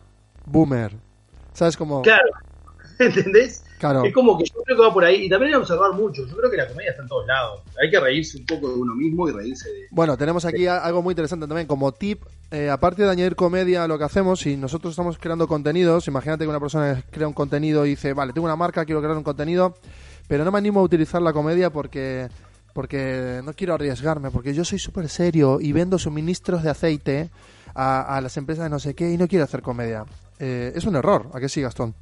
Boomer. 0.46 0.92
¿Sabes 1.54 1.78
cómo? 1.78 2.02
Claro, 2.02 2.30
¿entendés? 3.00 3.64
Claro. 3.80 4.06
Es 4.06 4.14
como 4.14 4.38
que 4.38 4.46
yo 4.46 4.64
creo 4.64 4.78
que 4.78 4.84
va 4.84 4.94
por 4.94 5.04
ahí, 5.04 5.26
y 5.26 5.30
también 5.30 5.48
hay 5.48 5.60
que 5.60 5.62
observar 5.64 5.92
mucho, 5.92 6.26
yo 6.26 6.38
creo 6.38 6.50
que 6.50 6.56
la 6.56 6.68
comedia 6.68 6.92
está 6.92 7.04
en 7.04 7.10
todos 7.10 7.28
lados. 7.28 7.62
Hay 7.82 7.92
que 7.92 8.00
reírse 8.00 8.38
un 8.38 8.46
poco 8.46 8.70
de 8.70 8.76
uno 8.76 8.96
mismo 8.96 9.28
y 9.28 9.34
reírse 9.34 9.70
de... 9.70 9.88
Bueno, 9.92 10.16
tenemos 10.16 10.46
aquí 10.46 10.68
algo 10.68 11.02
muy 11.02 11.12
interesante 11.12 11.48
también. 11.48 11.68
Como 11.68 11.92
tip, 11.92 12.22
eh, 12.50 12.70
aparte 12.70 13.04
de 13.04 13.10
añadir 13.10 13.36
comedia 13.36 13.84
a 13.84 13.88
lo 13.88 13.98
que 13.98 14.06
hacemos, 14.06 14.40
si 14.40 14.56
nosotros 14.56 14.92
estamos 14.92 15.18
creando 15.18 15.48
contenidos, 15.50 16.08
imagínate 16.08 16.46
que 16.46 16.50
una 16.50 16.62
persona 16.62 17.04
crea 17.12 17.28
un 17.28 17.34
contenido 17.34 17.86
y 17.86 17.90
dice, 17.90 18.14
vale, 18.14 18.32
tengo 18.32 18.46
una 18.46 18.56
marca, 18.56 18.86
quiero 18.86 19.02
crear 19.02 19.18
un 19.18 19.24
contenido, 19.24 19.76
pero 20.30 20.46
no 20.46 20.52
me 20.52 20.60
animo 20.60 20.80
a 20.80 20.84
utilizar 20.84 21.22
la 21.22 21.34
comedia 21.34 21.70
porque 21.70 22.30
porque 22.74 23.42
no 23.44 23.54
quiero 23.54 23.76
arriesgarme, 23.76 24.32
porque 24.32 24.54
yo 24.54 24.66
soy 24.66 24.80
súper 24.80 25.08
serio 25.08 25.60
y 25.62 25.74
vendo 25.74 26.00
suministros 26.00 26.64
de 26.64 26.72
aceite 26.72 27.30
a, 27.76 28.18
a 28.18 28.22
las 28.22 28.36
empresas 28.38 28.64
de 28.64 28.70
no 28.70 28.80
sé 28.80 28.96
qué 28.96 29.12
y 29.12 29.18
no 29.18 29.28
quiero 29.28 29.44
hacer 29.44 29.62
comedia. 29.62 30.06
Eh, 30.40 30.72
es 30.76 30.86
un 30.86 30.96
error, 30.96 31.30
¿a 31.34 31.40
qué 31.40 31.48
sí, 31.50 31.62
Gastón? 31.62 31.94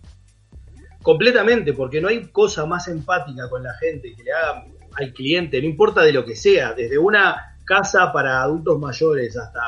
Completamente, 1.01 1.73
porque 1.73 1.99
no 1.99 2.09
hay 2.09 2.27
cosa 2.27 2.65
más 2.65 2.87
empática 2.87 3.49
con 3.49 3.63
la 3.63 3.73
gente 3.75 4.13
que 4.15 4.23
le 4.23 4.31
haga 4.31 4.65
al 4.93 5.13
cliente, 5.13 5.59
no 5.61 5.67
importa 5.67 6.01
de 6.01 6.13
lo 6.13 6.23
que 6.25 6.35
sea, 6.35 6.73
desde 6.73 6.97
una 6.97 7.55
casa 7.65 8.11
para 8.11 8.41
adultos 8.43 8.77
mayores 8.79 9.35
hasta 9.37 9.61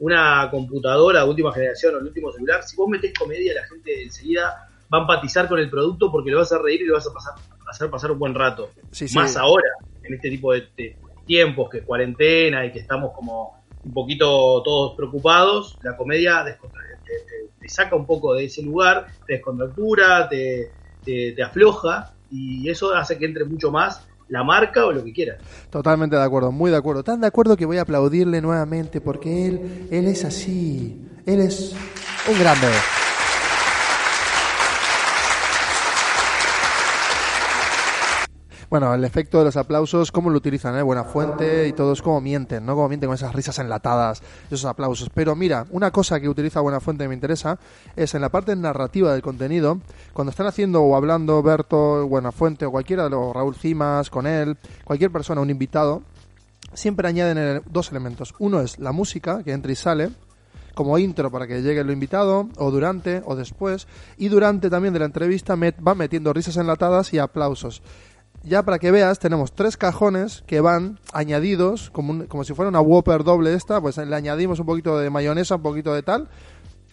una 0.00 0.48
computadora 0.50 1.24
de 1.24 1.28
última 1.28 1.52
generación 1.52 1.94
o 1.94 1.98
el 1.98 2.04
último 2.04 2.30
celular, 2.30 2.62
si 2.62 2.76
vos 2.76 2.88
metés 2.88 3.12
comedia, 3.18 3.54
la 3.54 3.66
gente 3.66 4.02
enseguida 4.02 4.68
va 4.92 4.98
a 4.98 5.00
empatizar 5.00 5.48
con 5.48 5.58
el 5.58 5.68
producto 5.68 6.12
porque 6.12 6.30
le 6.30 6.36
vas 6.36 6.52
a 6.52 6.58
reír 6.58 6.82
y 6.82 6.86
le 6.86 6.92
vas 6.92 7.06
a 7.08 7.12
pasar, 7.12 7.34
hacer 7.68 7.90
pasar 7.90 8.12
un 8.12 8.18
buen 8.18 8.34
rato. 8.34 8.70
Sí, 8.92 9.08
sí. 9.08 9.14
Más 9.16 9.36
ahora, 9.36 9.68
en 10.04 10.14
este 10.14 10.30
tipo 10.30 10.52
de, 10.52 10.68
de 10.76 10.96
tiempos, 11.26 11.68
que 11.70 11.78
es 11.78 11.84
cuarentena 11.84 12.64
y 12.64 12.72
que 12.72 12.78
estamos 12.78 13.12
como 13.14 13.64
un 13.84 13.92
poquito 13.92 14.62
todos 14.62 14.94
preocupados, 14.96 15.76
la 15.82 15.96
comedia 15.96 16.44
descontra- 16.44 16.82
saca 17.68 17.96
un 17.96 18.06
poco 18.06 18.34
de 18.34 18.44
ese 18.44 18.62
lugar, 18.62 19.06
te 19.26 19.34
descontractura, 19.34 20.28
te, 20.28 20.70
te, 21.04 21.32
te 21.32 21.42
afloja 21.42 22.12
y 22.30 22.68
eso 22.68 22.94
hace 22.94 23.18
que 23.18 23.26
entre 23.26 23.44
mucho 23.44 23.70
más 23.70 24.06
la 24.28 24.44
marca 24.44 24.86
o 24.86 24.92
lo 24.92 25.02
que 25.04 25.12
quieras. 25.12 25.38
Totalmente 25.70 26.16
de 26.16 26.22
acuerdo, 26.22 26.52
muy 26.52 26.70
de 26.70 26.76
acuerdo. 26.76 27.02
Tan 27.02 27.20
de 27.20 27.26
acuerdo 27.26 27.56
que 27.56 27.66
voy 27.66 27.78
a 27.78 27.82
aplaudirle 27.82 28.40
nuevamente 28.40 29.00
porque 29.00 29.46
él, 29.46 29.88
él 29.90 30.06
es 30.06 30.24
así. 30.24 31.02
Él 31.26 31.40
es 31.40 31.74
un 32.30 32.38
grande. 32.38 32.68
Bueno, 38.70 38.92
el 38.92 39.02
efecto 39.04 39.38
de 39.38 39.46
los 39.46 39.56
aplausos, 39.56 40.12
¿cómo 40.12 40.28
lo 40.28 40.36
utilizan? 40.36 40.76
Eh? 40.76 40.82
Buena 40.82 41.04
fuente 41.04 41.66
y 41.68 41.72
todos 41.72 42.02
cómo 42.02 42.20
mienten, 42.20 42.66
¿no? 42.66 42.74
Cómo 42.74 42.88
mienten 42.90 43.08
con 43.08 43.14
esas 43.14 43.34
risas 43.34 43.58
enlatadas, 43.58 44.22
esos 44.50 44.66
aplausos. 44.66 45.08
Pero 45.14 45.34
mira, 45.34 45.64
una 45.70 45.90
cosa 45.90 46.20
que 46.20 46.28
utiliza 46.28 46.60
Buena 46.60 46.78
Fuente 46.78 47.04
que 47.04 47.08
me 47.08 47.14
interesa 47.14 47.58
es 47.96 48.14
en 48.14 48.20
la 48.20 48.28
parte 48.28 48.54
narrativa 48.54 49.10
del 49.14 49.22
contenido, 49.22 49.80
cuando 50.12 50.32
están 50.32 50.48
haciendo 50.48 50.82
o 50.82 50.96
hablando 50.96 51.42
Berto, 51.42 52.06
Buena 52.08 52.30
Fuente 52.30 52.66
o 52.66 52.70
cualquiera 52.70 53.04
de 53.04 53.10
los 53.10 53.32
Raúl 53.32 53.54
Cimas, 53.54 54.10
con 54.10 54.26
él, 54.26 54.58
cualquier 54.84 55.10
persona, 55.10 55.40
un 55.40 55.48
invitado, 55.48 56.02
siempre 56.74 57.08
añaden 57.08 57.62
dos 57.70 57.90
elementos. 57.90 58.34
Uno 58.38 58.60
es 58.60 58.78
la 58.78 58.92
música, 58.92 59.42
que 59.42 59.52
entra 59.52 59.72
y 59.72 59.76
sale, 59.76 60.10
como 60.74 60.96
intro 60.98 61.30
para 61.30 61.46
que 61.46 61.62
llegue 61.62 61.82
lo 61.82 61.90
invitado, 61.90 62.50
o 62.58 62.70
durante, 62.70 63.22
o 63.24 63.34
después, 63.34 63.88
y 64.18 64.28
durante 64.28 64.68
también 64.70 64.92
de 64.92 65.00
la 65.00 65.06
entrevista 65.06 65.56
met- 65.56 65.74
van 65.80 65.96
metiendo 65.98 66.32
risas 66.34 66.56
enlatadas 66.58 67.12
y 67.14 67.18
aplausos. 67.18 67.82
Ya 68.44 68.62
para 68.62 68.78
que 68.78 68.90
veas, 68.90 69.18
tenemos 69.18 69.52
tres 69.52 69.76
cajones 69.76 70.42
que 70.46 70.60
van 70.60 70.98
añadidos, 71.12 71.90
como, 71.90 72.12
un- 72.12 72.26
como 72.26 72.44
si 72.44 72.54
fuera 72.54 72.68
una 72.68 72.80
Whopper 72.80 73.24
doble 73.24 73.52
esta, 73.54 73.80
pues 73.80 73.96
le 73.98 74.14
añadimos 74.14 74.58
un 74.60 74.66
poquito 74.66 74.98
de 74.98 75.10
mayonesa, 75.10 75.56
un 75.56 75.62
poquito 75.62 75.92
de 75.94 76.02
tal, 76.02 76.28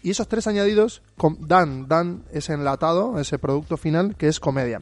y 0.02 0.12
esos 0.12 0.28
tres 0.28 0.48
añadidos 0.48 1.02
dan, 1.40 1.88
dan 1.88 2.24
ese 2.32 2.54
enlatado, 2.54 3.20
ese 3.20 3.40
producto 3.40 3.78
final 3.78 4.16
que 4.18 4.28
es 4.28 4.40
comedia. 4.40 4.82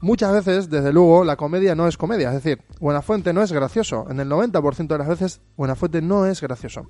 Muchas 0.00 0.32
veces, 0.32 0.68
desde 0.68 0.92
luego, 0.92 1.24
la 1.24 1.36
comedia 1.36 1.74
no 1.74 1.86
es 1.88 1.96
comedia, 1.96 2.28
es 2.28 2.42
decir, 2.42 2.60
Buenafuente 2.80 3.32
no 3.32 3.42
es 3.42 3.52
gracioso. 3.52 4.06
En 4.10 4.20
el 4.20 4.28
90% 4.28 4.88
de 4.88 4.98
las 4.98 5.08
veces, 5.08 5.40
Buenafuente 5.56 6.02
no 6.02 6.26
es 6.26 6.40
gracioso. 6.40 6.86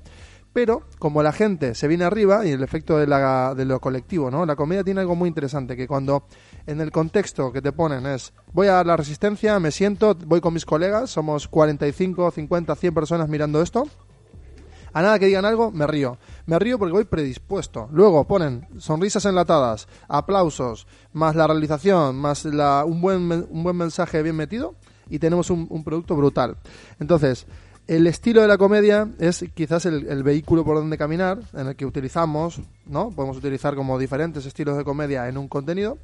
Pero, 0.52 0.82
como 0.98 1.22
la 1.22 1.32
gente 1.32 1.74
se 1.74 1.88
viene 1.88 2.04
arriba 2.04 2.44
y 2.46 2.50
el 2.50 2.62
efecto 2.62 2.96
de, 2.96 3.06
la, 3.06 3.54
de 3.56 3.64
lo 3.64 3.80
colectivo, 3.80 4.30
¿no? 4.30 4.46
La 4.46 4.56
comedia 4.56 4.82
tiene 4.84 5.00
algo 5.00 5.14
muy 5.16 5.28
interesante, 5.28 5.76
que 5.76 5.86
cuando 5.86 6.26
en 6.66 6.80
el 6.80 6.90
contexto 6.90 7.52
que 7.52 7.60
te 7.62 7.72
ponen 7.72 8.06
es, 8.06 8.32
voy 8.52 8.68
a 8.68 8.82
la 8.84 8.96
resistencia, 8.96 9.58
me 9.60 9.70
siento, 9.70 10.14
voy 10.26 10.40
con 10.40 10.54
mis 10.54 10.64
colegas, 10.64 11.10
somos 11.10 11.46
45, 11.48 12.30
50, 12.30 12.74
100 12.74 12.94
personas 12.94 13.28
mirando 13.28 13.60
esto, 13.60 13.84
a 14.92 15.02
nada 15.02 15.18
que 15.18 15.26
digan 15.26 15.44
algo, 15.44 15.72
me 15.72 15.86
río. 15.88 16.18
Me 16.46 16.56
río 16.58 16.78
porque 16.78 16.92
voy 16.92 17.04
predispuesto. 17.04 17.88
Luego 17.90 18.24
ponen 18.28 18.68
sonrisas 18.78 19.24
enlatadas, 19.24 19.88
aplausos, 20.08 20.86
más 21.12 21.34
la 21.34 21.48
realización, 21.48 22.14
más 22.16 22.44
la- 22.44 22.84
un, 22.84 23.00
buen, 23.00 23.22
un 23.50 23.62
buen 23.64 23.76
mensaje 23.76 24.22
bien 24.22 24.36
metido 24.36 24.76
y 25.10 25.18
tenemos 25.18 25.50
un, 25.50 25.66
un 25.68 25.82
producto 25.82 26.14
brutal. 26.14 26.56
Entonces, 27.00 27.46
el 27.88 28.06
estilo 28.06 28.40
de 28.40 28.46
la 28.48 28.56
comedia 28.56 29.08
es 29.18 29.44
quizás 29.54 29.84
el, 29.84 30.06
el 30.06 30.22
vehículo 30.22 30.64
por 30.64 30.76
donde 30.76 30.96
caminar, 30.96 31.40
en 31.54 31.66
el 31.66 31.76
que 31.76 31.84
utilizamos, 31.86 32.60
¿no? 32.86 33.10
Podemos 33.10 33.36
utilizar 33.36 33.74
como 33.74 33.98
diferentes 33.98 34.46
estilos 34.46 34.76
de 34.76 34.84
comedia 34.84 35.28
en 35.28 35.36
un 35.38 35.48
contenido 35.48 35.98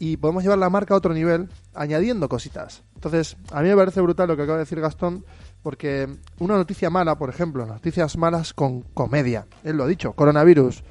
y 0.00 0.16
podemos 0.16 0.42
llevar 0.42 0.58
la 0.58 0.70
marca 0.70 0.94
a 0.94 0.96
otro 0.96 1.12
nivel 1.12 1.50
añadiendo 1.74 2.26
cositas. 2.26 2.82
Entonces, 2.94 3.36
a 3.52 3.60
mí 3.60 3.68
me 3.68 3.76
parece 3.76 4.00
brutal 4.00 4.28
lo 4.28 4.36
que 4.36 4.42
acaba 4.42 4.56
de 4.56 4.64
decir 4.64 4.80
Gastón, 4.80 5.26
porque 5.62 6.08
una 6.38 6.56
noticia 6.56 6.88
mala, 6.88 7.18
por 7.18 7.28
ejemplo, 7.28 7.66
noticias 7.66 8.16
malas 8.16 8.54
con 8.54 8.80
comedia, 8.80 9.46
él 9.62 9.76
lo 9.76 9.84
ha 9.84 9.86
dicho, 9.86 10.14
coronavirus. 10.14 10.82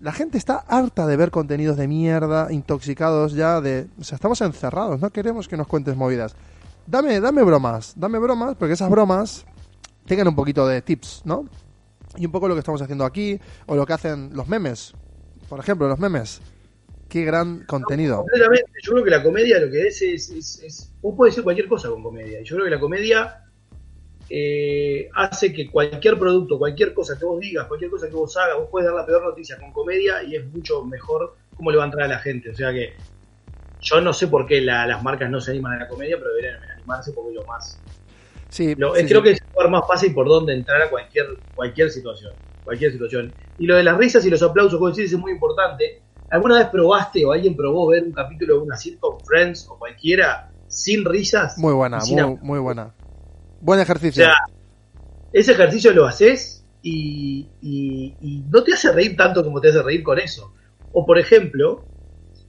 La 0.00 0.12
gente 0.12 0.38
está 0.38 0.56
harta 0.56 1.06
de 1.06 1.18
ver 1.18 1.30
contenidos 1.30 1.76
de 1.76 1.86
mierda, 1.86 2.50
intoxicados 2.50 3.34
ya 3.34 3.60
de... 3.60 3.88
O 4.00 4.04
sea, 4.04 4.16
estamos 4.16 4.40
encerrados, 4.40 5.00
no 5.00 5.10
queremos 5.10 5.48
que 5.48 5.58
nos 5.58 5.66
cuentes 5.66 5.94
movidas. 5.94 6.34
Dame, 6.86 7.20
dame 7.20 7.42
bromas, 7.42 7.92
dame 7.94 8.18
bromas, 8.18 8.56
porque 8.56 8.72
esas 8.72 8.88
bromas 8.88 9.44
tengan 10.06 10.28
un 10.28 10.34
poquito 10.34 10.66
de 10.66 10.80
tips, 10.80 11.22
¿no? 11.26 11.44
Y 12.16 12.24
un 12.24 12.32
poco 12.32 12.48
lo 12.48 12.54
que 12.54 12.60
estamos 12.60 12.80
haciendo 12.80 13.04
aquí, 13.04 13.38
o 13.66 13.76
lo 13.76 13.84
que 13.84 13.92
hacen 13.92 14.30
los 14.32 14.48
memes. 14.48 14.94
Por 15.46 15.60
ejemplo, 15.60 15.88
los 15.88 15.98
memes. 15.98 16.40
Qué 17.16 17.24
gran 17.24 17.64
contenido. 17.64 18.18
Completamente. 18.18 18.70
Yo 18.82 18.92
creo 18.92 19.04
que 19.04 19.10
la 19.10 19.22
comedia 19.22 19.58
lo 19.58 19.70
que 19.70 19.86
es 19.86 20.02
es, 20.02 20.28
es, 20.28 20.62
es- 20.62 20.92
Vos 21.00 21.14
podés 21.16 21.32
decir 21.32 21.44
cualquier 21.44 21.66
cosa 21.66 21.88
con 21.88 22.02
comedia. 22.02 22.42
Y 22.42 22.44
yo 22.44 22.56
creo 22.56 22.66
que 22.66 22.70
la 22.72 22.78
comedia 22.78 23.42
eh, 24.28 25.08
hace 25.14 25.50
que 25.50 25.70
cualquier 25.70 26.18
producto, 26.18 26.58
cualquier 26.58 26.92
cosa 26.92 27.18
que 27.18 27.24
vos 27.24 27.40
digas, 27.40 27.66
cualquier 27.68 27.90
cosa 27.90 28.06
que 28.08 28.14
vos 28.14 28.36
hagas, 28.36 28.58
vos 28.58 28.68
podés 28.68 28.88
dar 28.88 28.96
la 28.96 29.06
peor 29.06 29.22
noticia 29.24 29.56
con 29.56 29.72
comedia 29.72 30.22
y 30.24 30.36
es 30.36 30.44
mucho 30.44 30.84
mejor 30.84 31.36
cómo 31.56 31.70
le 31.70 31.78
va 31.78 31.84
a 31.84 31.86
entrar 31.86 32.04
a 32.04 32.08
la 32.08 32.18
gente. 32.18 32.50
O 32.50 32.54
sea 32.54 32.70
que 32.70 32.92
yo 33.80 34.00
no 34.02 34.12
sé 34.12 34.26
por 34.28 34.46
qué 34.46 34.60
la- 34.60 34.86
las 34.86 35.02
marcas 35.02 35.30
no 35.30 35.40
se 35.40 35.52
animan 35.52 35.72
a 35.72 35.78
la 35.84 35.88
comedia, 35.88 36.18
pero 36.18 36.28
deberían 36.34 36.62
animarse 36.74 37.12
porque 37.12 37.32
lo 37.32 37.46
más. 37.46 37.78
Sí, 38.50 38.74
lo- 38.76 38.94
sí, 38.94 39.06
creo 39.06 39.20
sí. 39.20 39.24
que 39.24 39.30
es 39.30 39.40
el 39.40 39.46
lugar 39.54 39.70
más 39.70 39.88
fácil 39.88 40.12
por 40.12 40.28
donde 40.28 40.52
entrar 40.52 40.82
a 40.82 40.90
cualquier, 40.90 41.28
cualquier 41.54 41.90
situación. 41.90 42.34
Cualquier 42.62 42.92
situación. 42.92 43.32
Y 43.58 43.64
lo 43.64 43.74
de 43.74 43.84
las 43.84 43.96
risas 43.96 44.22
y 44.26 44.28
los 44.28 44.42
aplausos, 44.42 44.78
como 44.78 44.90
decís, 44.90 45.10
es 45.10 45.18
muy 45.18 45.32
importante. 45.32 46.02
¿Alguna 46.30 46.58
vez 46.58 46.68
probaste 46.68 47.24
o 47.24 47.32
alguien 47.32 47.56
probó 47.56 47.88
ver 47.88 48.02
un 48.04 48.12
capítulo 48.12 48.54
de 48.54 48.60
una 48.60 48.76
sitcom 48.76 49.18
Friends 49.24 49.68
o 49.68 49.78
cualquiera 49.78 50.50
sin 50.68 51.04
risas? 51.04 51.56
Muy 51.58 51.72
buena, 51.72 51.98
muy, 51.98 52.38
muy 52.42 52.58
buena. 52.58 52.92
Buen 53.60 53.78
O 53.78 53.82
ejercicio. 53.82 54.24
sea, 54.24 54.34
ese 55.32 55.52
ejercicio 55.52 55.92
lo 55.92 56.04
haces 56.06 56.64
y, 56.82 57.48
y- 57.62 58.14
y 58.20 58.44
no 58.50 58.62
te 58.62 58.74
hace 58.74 58.92
reír 58.92 59.16
tanto 59.16 59.42
como 59.44 59.60
te 59.60 59.68
hace 59.68 59.82
reír 59.82 60.02
con 60.02 60.18
eso. 60.18 60.52
O 60.92 61.04
por 61.06 61.18
ejemplo, 61.18 61.84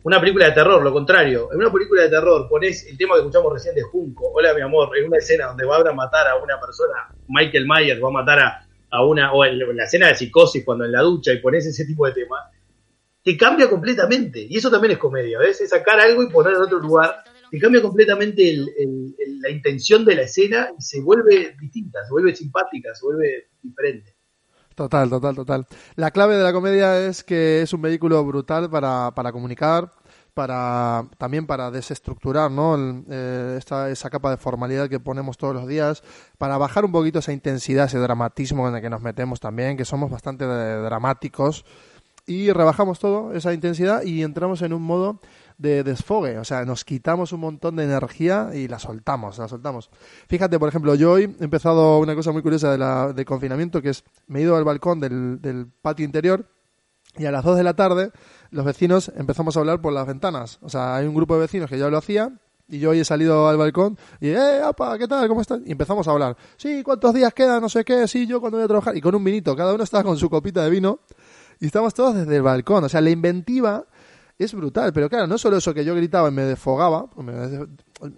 una 0.04 0.20
película 0.20 0.46
de 0.46 0.52
terror, 0.54 0.82
lo 0.84 0.94
contrario. 0.94 1.50
En 1.52 1.58
una 1.60 1.72
película 1.72 2.04
de 2.04 2.10
terror 2.10 2.48
pones 2.50 2.86
el 2.88 2.98
tema 2.98 3.16
que 3.16 3.20
escuchamos 3.22 3.52
recién 3.54 3.76
de 3.76 3.82
Junco, 3.84 4.32
Hola 4.34 4.54
mi 4.54 4.62
amor, 4.62 4.90
en 4.98 5.08
una 5.08 5.18
escena 5.18 5.48
donde 5.48 5.66
va 5.66 5.78
a 5.78 5.94
matar 5.94 6.28
a 6.28 6.36
una 6.38 6.60
persona, 6.60 6.94
Michael 7.28 7.66
Myers 7.68 8.02
va 8.04 8.08
a 8.08 8.12
matar 8.12 8.40
a 8.40 8.63
a 8.90 9.04
una, 9.06 9.34
o 9.34 9.44
en 9.44 9.76
la 9.76 9.84
escena 9.84 10.08
de 10.08 10.16
psicosis 10.16 10.63
cuando 10.63 10.86
en 10.86 10.94
la 10.94 11.02
ducha 11.02 11.34
y 11.34 11.40
pones 11.42 11.66
ese 11.66 11.84
tipo 11.86 12.06
de 12.06 12.13
temas, 12.13 12.40
te 13.28 13.36
cambia 13.36 13.70
completamente. 13.70 14.48
Y 14.50 14.56
eso 14.56 14.72
también 14.72 14.94
es 14.94 15.00
comedia, 15.00 15.38
¿ves? 15.38 15.60
Es 15.60 15.72
sacar 15.72 16.00
algo 16.00 16.24
y 16.24 16.30
ponerlo 16.30 16.60
en 16.60 16.63
otro 16.63 16.80
lugar. 16.80 17.26
Te 17.52 17.60
cambia 17.60 17.82
completamente 17.82 18.50
el- 18.50 18.70
el- 18.78 19.16
el- 19.20 19.42
la 19.42 19.50
intención 19.50 20.06
de 20.06 20.16
la 20.16 20.22
escena 20.22 20.70
y 20.78 20.82
se 20.82 21.02
vuelve 21.02 21.54
distinta, 21.60 22.06
se 22.06 22.12
vuelve 22.12 22.34
simpática, 22.34 22.96
se 22.96 23.06
vuelve 23.06 23.50
diferente. 23.62 24.16
Total, 24.76 25.10
total, 25.10 25.36
total. 25.36 25.68
La 25.98 26.12
clave 26.12 26.38
de 26.38 26.44
la 26.46 26.54
comedia 26.54 27.06
es 27.06 27.26
que 27.26 27.62
es 27.63 27.74
un 27.74 27.82
vehículo 27.82 28.24
brutal 28.24 28.70
para, 28.70 29.12
para 29.13 29.34
comunicar, 29.34 29.92
para 30.34 31.04
también 31.18 31.48
para 31.48 31.70
desestructurar 31.70 32.50
¿no? 32.50 32.76
El, 32.76 33.04
eh, 33.10 33.56
esta, 33.58 33.90
esa 33.90 34.10
capa 34.10 34.30
de 34.32 34.38
formalidad 34.38 34.88
que 34.88 35.02
ponemos 35.02 35.38
todos 35.38 35.54
los 35.54 35.68
días, 35.68 36.02
para 36.38 36.58
bajar 36.58 36.86
un 36.86 36.94
poquito 36.94 37.20
esa 37.20 37.34
intensidad, 37.34 37.88
ese 37.88 37.98
dramatismo 37.98 38.70
en 38.70 38.76
el 38.76 38.82
que 38.82 38.90
nos 38.90 39.02
metemos 39.02 39.42
también, 39.42 39.76
que 39.76 39.84
somos 39.84 40.10
bastante 40.10 40.46
dramáticos, 40.46 41.66
y 42.28 42.52
rebajamos 42.52 43.00
todo, 43.00 43.34
esa 43.34 43.54
intensidad, 43.54 44.04
y 44.04 44.22
entramos 44.22 44.62
en 44.62 44.74
un 44.74 44.84
modo 44.84 45.22
de 45.58 45.84
desfogue, 45.84 46.38
o 46.38 46.44
sea, 46.44 46.66
nos 46.66 46.86
quitamos 46.86 47.32
un 47.32 47.40
montón 47.40 47.78
de 47.78 47.86
energía 47.86 48.52
y 48.54 48.68
la 48.68 48.78
soltamos, 48.78 49.40
la 49.40 49.48
soltamos. 49.48 49.90
Fíjate, 50.28 50.60
por 50.60 50.70
ejemplo, 50.70 50.94
yo 50.94 51.13
hoy 51.13 51.36
he 51.40 51.44
empezado 51.44 51.98
una 52.00 52.13
cosa 52.13 52.32
muy 52.32 52.44
curiosa 52.44 52.70
de 52.70 52.78
la, 52.78 53.13
de 53.13 53.26
confinamiento, 53.26 53.82
que 53.82 53.90
es, 53.90 54.04
me 54.28 54.40
he 54.40 54.42
ido 54.44 54.56
al 54.58 54.66
balcón 54.66 55.00
del, 55.00 55.42
del 55.42 55.68
patio 55.82 56.06
interior 56.06 56.46
y 57.18 57.26
a 57.26 57.32
las 57.32 57.44
2 57.44 57.58
de 57.58 57.63
la 57.63 57.76
tarde 57.76 58.12
los 58.52 58.66
vecinos 58.66 59.12
empezamos 59.16 59.56
a 59.56 59.62
hablar 59.62 59.82
por 59.82 59.94
las 59.94 60.06
ventanas. 60.06 60.60
O 60.62 60.70
sea, 60.70 60.98
hay 60.98 61.08
un 61.08 61.16
grupo 61.16 61.34
de 61.36 61.42
vecinos 61.42 61.70
que 61.70 61.80
ya 61.80 61.90
lo 61.90 61.98
hacía 61.98 62.32
y 62.70 62.80
yo 62.80 62.90
hoy 62.90 63.00
he 63.00 63.06
salido 63.06 63.48
al 63.48 63.58
balcón 63.58 63.98
y, 64.20 64.30
eh, 64.30 64.62
apa, 64.62 64.98
¿qué 64.98 65.08
tal? 65.08 65.28
¿Cómo 65.28 65.42
estás? 65.42 65.62
Y 65.66 65.72
empezamos 65.72 66.08
a 66.08 66.12
hablar. 66.12 66.38
Sí, 66.58 66.84
¿cuántos 66.84 67.13
días 67.13 67.34
quedan? 67.34 67.62
No 67.62 67.70
sé 67.70 67.86
qué, 67.86 68.08
sí, 68.08 68.28
yo 68.28 68.42
cuando 68.42 68.58
voy 68.58 68.66
a 68.66 68.68
trabajar. 68.68 68.96
Y 68.96 69.02
con 69.02 69.16
un 69.16 69.24
vinito, 69.24 69.56
cada 69.56 69.74
uno 69.74 69.84
estaba 69.84 70.04
con 70.04 70.18
su 70.18 70.30
copita 70.30 70.63
de 70.63 70.70
vino 70.70 71.00
y 71.60 71.65
estamos 71.67 71.93
todos 71.93 72.15
desde 72.15 72.36
el 72.36 72.41
balcón. 72.41 72.84
O 72.84 72.89
sea, 72.89 73.02
la 73.02 73.10
inventiva 73.10 73.86
es 74.38 74.54
brutal. 74.54 74.93
Pero 74.93 75.10
claro, 75.10 75.28
no 75.28 75.38
solo 75.38 75.58
eso 75.58 75.74
que 75.74 75.86
yo 75.86 75.96
gritaba 75.96 76.30
y 76.30 76.32
me 76.32 76.43
desfogaba, 76.43 77.08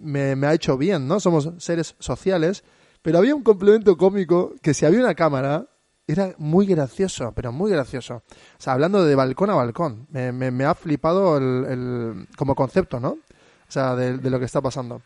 me, 0.00 0.46
ha 0.46 0.54
hecho 0.54 0.76
bien, 0.76 1.08
¿no? 1.08 1.20
Somos 1.20 1.50
seres 1.58 1.96
sociales. 1.98 2.64
Pero 3.02 3.18
había 3.18 3.34
un 3.34 3.42
complemento 3.42 3.96
cómico 3.96 4.54
que 4.62 4.74
si 4.74 4.84
había 4.84 5.00
una 5.00 5.14
cámara, 5.14 5.66
era 6.06 6.34
muy 6.38 6.66
gracioso, 6.66 7.32
pero 7.34 7.52
muy 7.52 7.70
gracioso. 7.70 8.16
O 8.16 8.22
sea, 8.58 8.74
hablando 8.74 9.04
de 9.04 9.14
balcón 9.14 9.50
a 9.50 9.54
balcón. 9.54 10.06
Me, 10.10 10.32
me, 10.32 10.50
me 10.50 10.64
ha 10.64 10.74
flipado 10.74 11.38
el, 11.38 12.26
como 12.36 12.54
concepto, 12.54 13.00
¿no? 13.00 13.10
O 13.10 13.72
sea, 13.72 13.94
de, 13.94 14.18
de 14.18 14.30
lo 14.30 14.38
que 14.38 14.44
está 14.44 14.60
pasando. 14.60 15.00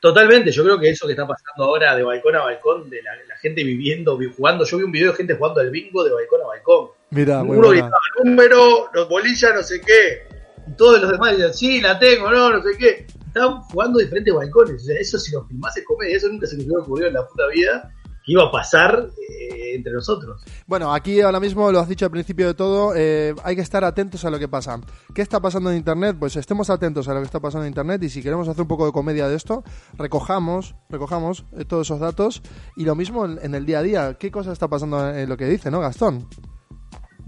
Totalmente, 0.00 0.52
yo 0.52 0.62
creo 0.62 0.78
que 0.78 0.90
eso 0.90 1.06
que 1.06 1.12
está 1.12 1.26
pasando 1.26 1.64
ahora 1.64 1.96
de 1.96 2.04
balcón 2.04 2.36
a 2.36 2.44
balcón, 2.44 2.88
de 2.88 3.02
la, 3.02 3.36
gente 3.36 3.64
viviendo, 3.64 4.16
vi- 4.16 4.32
jugando, 4.32 4.64
yo 4.64 4.78
vi 4.78 4.84
un 4.84 4.92
video 4.92 5.10
de 5.10 5.16
gente 5.16 5.34
jugando 5.34 5.60
al 5.60 5.70
bingo 5.70 6.04
de 6.04 6.12
balcón 6.12 6.40
a 6.42 6.46
balcón. 6.46 6.88
Mira, 7.10 7.42
muy 7.42 7.56
Uno 7.56 7.68
buena. 7.68 7.82
gritaba 7.82 8.02
número, 8.24 8.90
los 8.92 9.08
bolillas, 9.08 9.52
no 9.54 9.62
sé 9.62 9.80
qué. 9.80 10.28
Y 10.66 10.72
todos 10.76 11.00
los 11.00 11.10
demás 11.10 11.32
decían, 11.32 11.54
sí, 11.54 11.80
la 11.80 11.98
tengo, 11.98 12.30
no, 12.30 12.50
no 12.50 12.62
sé 12.62 12.70
qué. 12.78 13.06
Estaban 13.26 13.62
jugando 13.62 13.98
diferentes 13.98 14.34
balcones. 14.34 14.82
O 14.82 14.84
sea, 14.86 14.96
eso 14.98 15.18
si 15.18 15.32
lo 15.32 15.44
filmás 15.46 15.76
es 15.76 15.84
comedia, 15.84 16.16
eso 16.16 16.28
nunca 16.28 16.46
se 16.46 16.56
nos 16.56 16.66
hubiera 16.66 16.82
ocurrido 16.82 17.08
en 17.08 17.14
la 17.14 17.26
puta 17.26 17.46
vida 17.54 17.92
que 18.24 18.32
iba 18.32 18.44
a 18.44 18.50
pasar 18.50 19.08
eh, 19.30 19.74
entre 19.76 19.92
nosotros. 19.92 20.42
Bueno, 20.66 20.92
aquí 20.92 21.20
ahora 21.22 21.40
mismo 21.40 21.72
lo 21.72 21.80
has 21.80 21.88
dicho 21.88 22.04
al 22.04 22.10
principio 22.10 22.46
de 22.48 22.52
todo, 22.52 22.92
eh, 22.94 23.34
hay 23.42 23.56
que 23.56 23.62
estar 23.62 23.84
atentos 23.84 24.22
a 24.26 24.30
lo 24.30 24.38
que 24.38 24.48
pasa. 24.48 24.78
¿Qué 25.14 25.22
está 25.22 25.40
pasando 25.40 25.70
en 25.70 25.78
Internet? 25.78 26.16
Pues 26.20 26.36
estemos 26.36 26.68
atentos 26.68 27.08
a 27.08 27.14
lo 27.14 27.20
que 27.20 27.24
está 27.26 27.40
pasando 27.40 27.64
en 27.64 27.68
Internet 27.68 28.02
y 28.02 28.10
si 28.10 28.22
queremos 28.22 28.46
hacer 28.46 28.60
un 28.60 28.68
poco 28.68 28.84
de 28.84 28.92
comedia 28.92 29.28
de 29.28 29.36
esto, 29.36 29.64
recojamos, 29.96 30.74
recojamos 30.90 31.46
eh, 31.56 31.64
todos 31.64 31.86
esos 31.86 32.00
datos 32.00 32.42
y 32.76 32.84
lo 32.84 32.94
mismo 32.94 33.24
en, 33.24 33.38
en 33.42 33.54
el 33.54 33.64
día 33.64 33.78
a 33.78 33.82
día. 33.82 34.14
¿Qué 34.18 34.30
cosa 34.30 34.52
está 34.52 34.68
pasando 34.68 35.08
en 35.08 35.26
lo 35.26 35.38
que 35.38 35.46
dice, 35.46 35.70
no, 35.70 35.80
Gastón? 35.80 36.28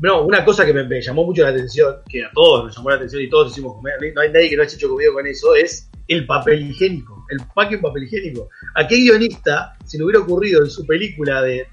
No, 0.03 0.23
una 0.23 0.45
cosa 0.45 0.65
que 0.65 0.73
me, 0.73 1.03
llamó 1.03 1.25
mucho 1.25 1.43
la 1.43 1.51
atención, 1.51 1.97
que 2.09 2.25
a 2.25 2.31
todos 2.33 2.65
nos 2.65 2.77
llamó 2.77 2.91
la 2.91 2.97
atención 2.97 3.23
y 3.23 3.29
todos 3.29 3.53
hicimos 3.53 3.75
comer, 3.75 3.95
no 4.15 4.23
hay 4.23 4.31
nadie 4.31 4.49
que 4.49 4.57
no 4.57 4.63
haya 4.63 4.75
hecho 4.75 4.89
conmigo 4.89 5.13
con 5.13 5.27
eso, 5.27 5.55
es 5.55 5.91
el 6.09 6.27
papel 6.27 6.71
higiénico, 6.71 7.25
el 7.29 7.39
fucking 7.55 7.83
papel 7.83 8.05
higiénico. 8.05 8.49
¿A 8.77 8.87
qué 8.87 8.97
guionista 8.97 9.77
se 9.85 9.99
le 9.99 10.05
hubiera 10.05 10.21
ocurrido 10.21 10.63
en 10.65 10.71
su 10.71 10.87
película 10.87 11.43
de 11.43 11.67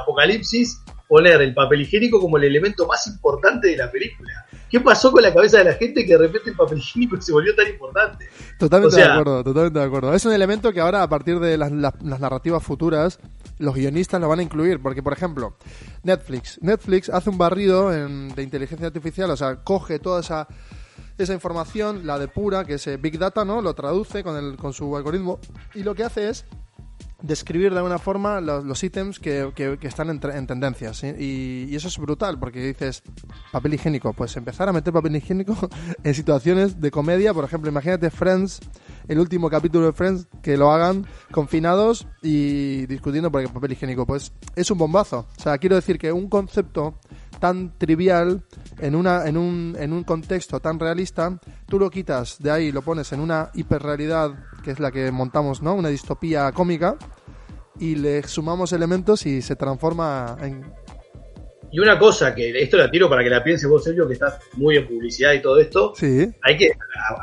Apocalipsis 0.00 0.82
poner 1.06 1.42
el 1.42 1.52
papel 1.52 1.82
higiénico 1.82 2.20
como 2.20 2.38
el 2.38 2.44
elemento 2.44 2.86
más 2.86 3.06
importante 3.06 3.68
de 3.68 3.76
la 3.76 3.90
película? 3.90 4.47
¿Qué 4.70 4.80
pasó 4.80 5.10
con 5.12 5.22
la 5.22 5.32
cabeza 5.32 5.58
de 5.58 5.64
la 5.64 5.74
gente 5.74 6.04
que 6.04 6.12
de 6.12 6.18
repente 6.18 6.50
el 6.50 6.56
papel 6.56 6.78
higiénico 6.78 7.20
se 7.20 7.32
volvió 7.32 7.54
tan 7.54 7.66
importante? 7.68 8.28
Totalmente 8.58 8.94
O 8.94 8.98
sea- 8.98 9.06
de 9.06 9.12
acuerdo, 9.12 9.44
totalmente 9.44 9.78
de 9.78 9.84
acuerdo. 9.84 10.14
Es 10.14 10.24
un 10.26 10.32
elemento 10.32 10.72
que 10.72 10.80
ahora, 10.80 11.02
a 11.02 11.08
partir 11.08 11.38
de 11.40 11.56
las, 11.56 11.72
las- 11.72 11.94
las 12.02 12.20
narrativas 12.20 12.62
futuras, 12.62 13.18
los 13.58 13.74
guionistas 13.74 14.20
lo 14.20 14.28
van 14.28 14.40
a 14.40 14.42
incluir. 14.42 14.80
Porque, 14.82 15.02
por 15.02 15.12
ejemplo, 15.14 15.56
Netflix. 16.02 16.58
Netflix 16.62 17.08
hace 17.08 17.30
un 17.30 17.38
barrido 17.38 17.92
en- 17.94 18.28
de 18.34 18.42
inteligencia 18.42 18.86
artificial, 18.88 19.30
o 19.30 19.36
sea, 19.36 19.56
coge 19.64 19.98
toda 19.98 20.20
esa, 20.20 20.46
esa 21.16 21.32
información, 21.34 22.06
la 22.06 22.18
depura, 22.18 22.64
que 22.64 22.74
es 22.74 22.86
eh, 22.86 22.96
Big 22.96 23.18
Data, 23.18 23.44
¿no? 23.44 23.60
Lo 23.62 23.74
traduce 23.74 24.22
con, 24.22 24.36
el, 24.36 24.56
con 24.56 24.72
su 24.72 24.96
algoritmo. 24.96 25.40
Y 25.74 25.82
lo 25.82 25.94
que 25.94 26.04
hace 26.04 26.28
es 26.28 26.44
describir 27.22 27.72
de 27.72 27.78
alguna 27.78 27.98
forma 27.98 28.40
los, 28.40 28.64
los 28.64 28.82
ítems 28.84 29.18
que, 29.18 29.50
que- 29.54 29.78
están 29.82 30.10
en, 30.10 30.20
en 30.30 30.46
tendencias. 30.46 31.02
Y, 31.02 31.66
y 31.68 31.74
eso 31.74 31.88
es 31.88 31.98
brutal, 31.98 32.38
porque 32.38 32.60
dices, 32.64 33.02
papel 33.50 33.74
higiénico, 33.74 34.12
pues 34.12 34.36
empezar 34.36 34.68
a 34.68 34.72
meter 34.72 34.92
papel 34.92 35.16
higiénico 35.16 35.56
en 36.04 36.14
situaciones 36.14 36.80
de 36.80 36.90
comedia, 36.90 37.34
por 37.34 37.44
ejemplo, 37.44 37.70
imagínate 37.70 38.10
Friends, 38.10 38.60
el 39.08 39.18
último 39.18 39.50
capítulo 39.50 39.86
de 39.86 39.92
Friends, 39.92 40.28
que 40.42 40.56
lo 40.56 40.70
hagan 40.70 41.06
confinados 41.32 42.06
y 42.22 42.86
discutiendo 42.86 43.30
por 43.30 43.40
el 43.40 43.48
papel 43.48 43.72
higiénico, 43.72 44.06
pues 44.06 44.32
es 44.54 44.70
un 44.70 44.78
bombazo. 44.78 45.26
O 45.36 45.40
sea, 45.40 45.58
quiero 45.58 45.76
decir 45.76 45.98
que 45.98 46.12
un 46.12 46.28
concepto 46.28 46.98
tan 47.40 47.76
trivial 47.78 48.44
en 48.78 48.94
una 48.94 49.26
en 49.26 49.36
un, 49.36 49.76
en 49.78 49.92
un 49.92 50.04
contexto 50.04 50.60
tan 50.60 50.78
realista, 50.78 51.38
tú 51.66 51.78
lo 51.78 51.90
quitas 51.90 52.38
de 52.38 52.50
ahí 52.50 52.72
lo 52.72 52.82
pones 52.82 53.12
en 53.12 53.20
una 53.20 53.50
hiperrealidad 53.54 54.32
que 54.62 54.72
es 54.72 54.80
la 54.80 54.90
que 54.90 55.10
montamos, 55.10 55.62
¿no? 55.62 55.74
Una 55.74 55.88
distopía 55.88 56.50
cómica 56.52 56.96
y 57.78 57.94
le 57.94 58.22
sumamos 58.24 58.72
elementos 58.72 59.24
y 59.26 59.40
se 59.40 59.56
transforma 59.56 60.36
en 60.40 60.72
Y 61.70 61.80
una 61.80 61.98
cosa 61.98 62.34
que 62.34 62.62
esto 62.62 62.76
la 62.78 62.90
tiro 62.90 63.08
para 63.10 63.22
que 63.22 63.28
la 63.30 63.44
piense 63.44 63.66
vos, 63.66 63.84
Sergio, 63.84 64.06
que 64.08 64.14
estás 64.14 64.38
muy 64.54 64.76
en 64.76 64.86
publicidad 64.86 65.32
y 65.34 65.42
todo 65.42 65.58
esto, 65.60 65.92
sí, 65.96 66.26
hay 66.42 66.56
que 66.56 66.70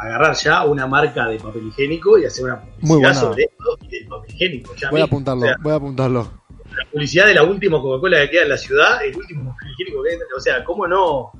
agarrar 0.03 0.35
ya 0.35 0.65
una 0.65 0.85
marca 0.87 1.27
de 1.27 1.37
papel 1.39 1.67
higiénico 1.67 2.17
y 2.19 2.25
hacer 2.25 2.45
una 2.45 2.55
Muy 2.81 2.99
publicidad 2.99 2.99
buena. 2.99 3.13
sobre 3.15 3.43
esto 3.43 3.77
y 3.81 3.87
del 3.89 4.07
papel 4.07 4.35
higiénico. 4.35 4.75
Ya 4.75 4.89
voy 4.91 5.01
a 5.01 5.03
apuntarlo, 5.05 5.41
O 5.43 5.45
sea, 5.47 5.55
voy 5.61 5.71
a 5.71 5.75
apuntarlo. 5.75 6.31
la 6.77 6.85
publicidad 6.91 7.25
de 7.27 7.33
la 7.33 7.43
última 7.43 7.81
Coca-Cola 7.81 8.21
que 8.21 8.29
queda 8.29 8.43
en 8.43 8.49
la 8.49 8.57
ciudad, 8.57 9.03
el 9.03 9.15
último 9.15 9.51
papel 9.51 9.71
higiénico 9.71 10.03
que 10.03 10.09
hay. 10.11 10.17
O 10.37 10.39
sea, 10.39 10.63
¿cómo 10.63 10.87
no? 10.87 11.31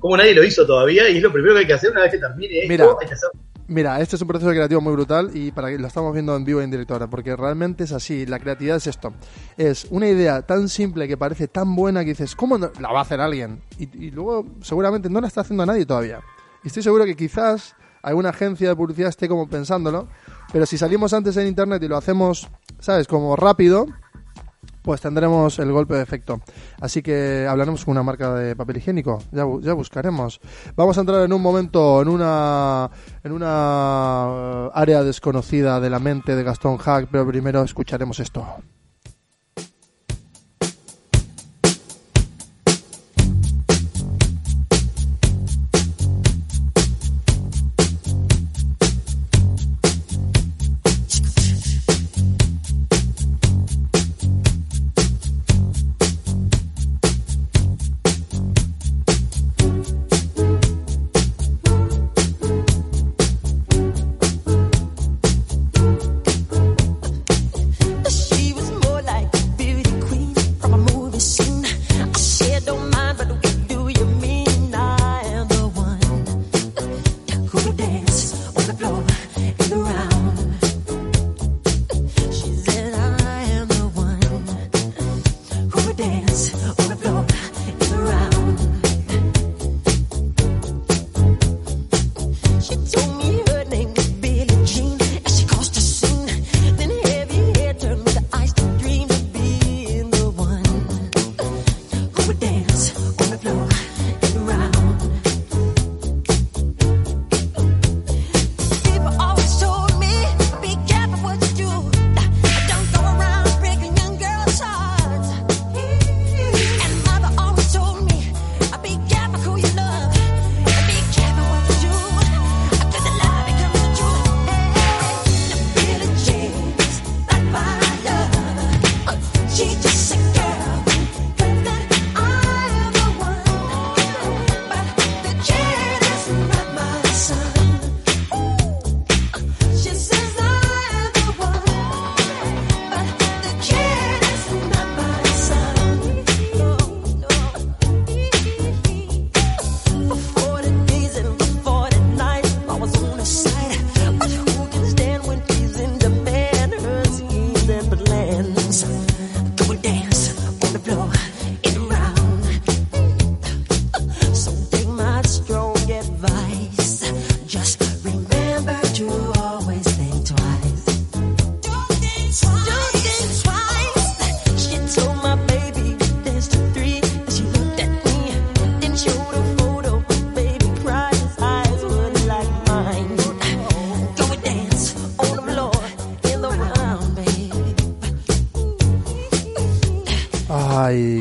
¿Cómo 0.00 0.16
nadie 0.16 0.34
lo 0.34 0.42
hizo 0.44 0.66
todavía? 0.66 1.08
Y 1.08 1.16
es 1.18 1.22
lo 1.22 1.32
primero 1.32 1.54
que 1.54 1.60
hay 1.60 1.66
que 1.66 1.72
hacer 1.74 1.90
una 1.90 2.02
vez 2.02 2.12
que 2.12 2.18
termine 2.18 2.58
esto. 2.58 2.68
Mira. 2.68 2.86
hay 3.00 3.06
que 3.06 3.14
hacer 3.14 3.30
Mira, 3.70 4.00
este 4.00 4.16
es 4.16 4.22
un 4.22 4.28
proceso 4.28 4.50
creativo 4.50 4.80
muy 4.80 4.94
brutal 4.94 5.30
y 5.34 5.50
para 5.52 5.68
que 5.68 5.78
lo 5.78 5.86
estamos 5.86 6.14
viendo 6.14 6.34
en 6.34 6.42
vivo 6.42 6.62
en 6.62 6.70
directo 6.70 6.98
porque 7.10 7.36
realmente 7.36 7.84
es 7.84 7.92
así. 7.92 8.24
La 8.24 8.38
creatividad 8.38 8.76
es 8.78 8.86
esto: 8.86 9.12
es 9.58 9.86
una 9.90 10.08
idea 10.08 10.40
tan 10.40 10.70
simple 10.70 11.06
que 11.06 11.18
parece 11.18 11.48
tan 11.48 11.76
buena 11.76 12.00
que 12.00 12.10
dices, 12.10 12.34
¿cómo 12.34 12.56
no- 12.56 12.70
la 12.80 12.90
va 12.90 13.00
a 13.00 13.02
hacer 13.02 13.20
alguien? 13.20 13.60
Y, 13.78 14.06
y 14.06 14.10
luego 14.10 14.46
seguramente 14.62 15.10
no 15.10 15.20
la 15.20 15.26
está 15.28 15.42
haciendo 15.42 15.66
nadie 15.66 15.84
todavía. 15.84 16.20
Y 16.64 16.68
estoy 16.68 16.82
seguro 16.82 17.04
que 17.04 17.14
quizás 17.14 17.76
alguna 18.02 18.30
agencia 18.30 18.70
de 18.70 18.76
publicidad 18.76 19.10
esté 19.10 19.28
como 19.28 19.46
pensándolo, 19.48 20.08
pero 20.50 20.64
si 20.64 20.78
salimos 20.78 21.12
antes 21.12 21.36
en 21.36 21.46
internet 21.46 21.82
y 21.82 21.88
lo 21.88 21.98
hacemos, 21.98 22.48
¿sabes? 22.78 23.06
Como 23.06 23.36
rápido, 23.36 23.86
pues 24.88 25.02
tendremos 25.02 25.58
el 25.58 25.70
golpe 25.70 25.92
de 25.96 26.02
efecto. 26.02 26.40
Así 26.80 27.02
que 27.02 27.46
hablaremos 27.46 27.84
con 27.84 27.92
una 27.92 28.02
marca 28.02 28.32
de 28.32 28.56
papel 28.56 28.78
higiénico. 28.78 29.18
Ya, 29.32 29.44
bu- 29.44 29.60
ya 29.60 29.74
buscaremos. 29.74 30.40
Vamos 30.76 30.96
a 30.96 31.02
entrar 31.02 31.20
en 31.26 31.32
un 31.34 31.42
momento 31.42 32.00
en 32.00 32.08
una 32.08 32.88
en 33.22 33.32
una 33.32 34.26
eh, 34.30 34.70
área 34.72 35.02
desconocida 35.02 35.78
de 35.78 35.90
la 35.90 35.98
mente 35.98 36.34
de 36.34 36.42
Gastón 36.42 36.78
Hack, 36.78 37.08
pero 37.12 37.26
primero 37.26 37.62
escucharemos 37.62 38.18
esto. 38.18 38.46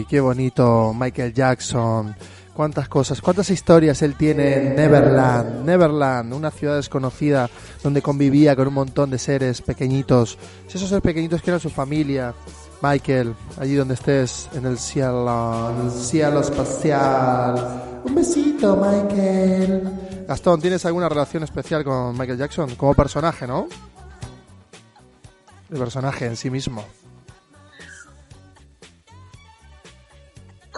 Qué 0.08 0.20
bonito, 0.20 0.94
Michael 0.94 1.34
Jackson. 1.34 2.16
Cuántas 2.54 2.90
cosas, 2.90 3.22
cuántas 3.22 3.52
historias 3.52 4.02
él 4.02 4.16
tiene 4.16 4.54
en 4.54 4.76
Neverland. 4.76 5.64
Neverland, 5.64 6.34
una 6.34 6.50
ciudad 6.50 6.76
desconocida 6.76 7.50
donde 7.84 8.02
convivía 8.02 8.56
con 8.56 8.68
un 8.68 8.74
montón 8.74 9.12
de 9.12 9.20
seres 9.20 9.62
pequeñitos. 9.62 10.40
Esos 10.68 10.90
seres 10.90 11.04
pequeñitos 11.04 11.42
que 11.42 11.52
eran 11.52 11.60
su 11.60 11.70
familia. 11.70 12.34
Michael, 12.82 13.36
allí 13.60 13.76
donde 13.76 13.96
estés, 13.96 14.50
en 14.54 14.66
el 14.66 14.78
cielo, 14.78 15.72
en 15.72 15.86
el 15.86 15.92
cielo 15.92 16.42
espacial. 16.42 18.02
Un 18.04 18.16
besito, 18.16 18.76
Michael. 18.76 20.26
Gastón, 20.28 20.62
¿tienes 20.62 20.86
alguna 20.86 21.10
relación 21.10 21.44
especial 21.44 21.84
con 21.84 22.18
Michael 22.18 22.38
Jackson? 22.38 22.76
Como 22.76 22.94
personaje, 22.94 23.48
¿no? 23.48 23.68
El 25.72 25.78
personaje 25.78 26.26
en 26.26 26.36
sí 26.38 26.50
mismo. 26.50 26.84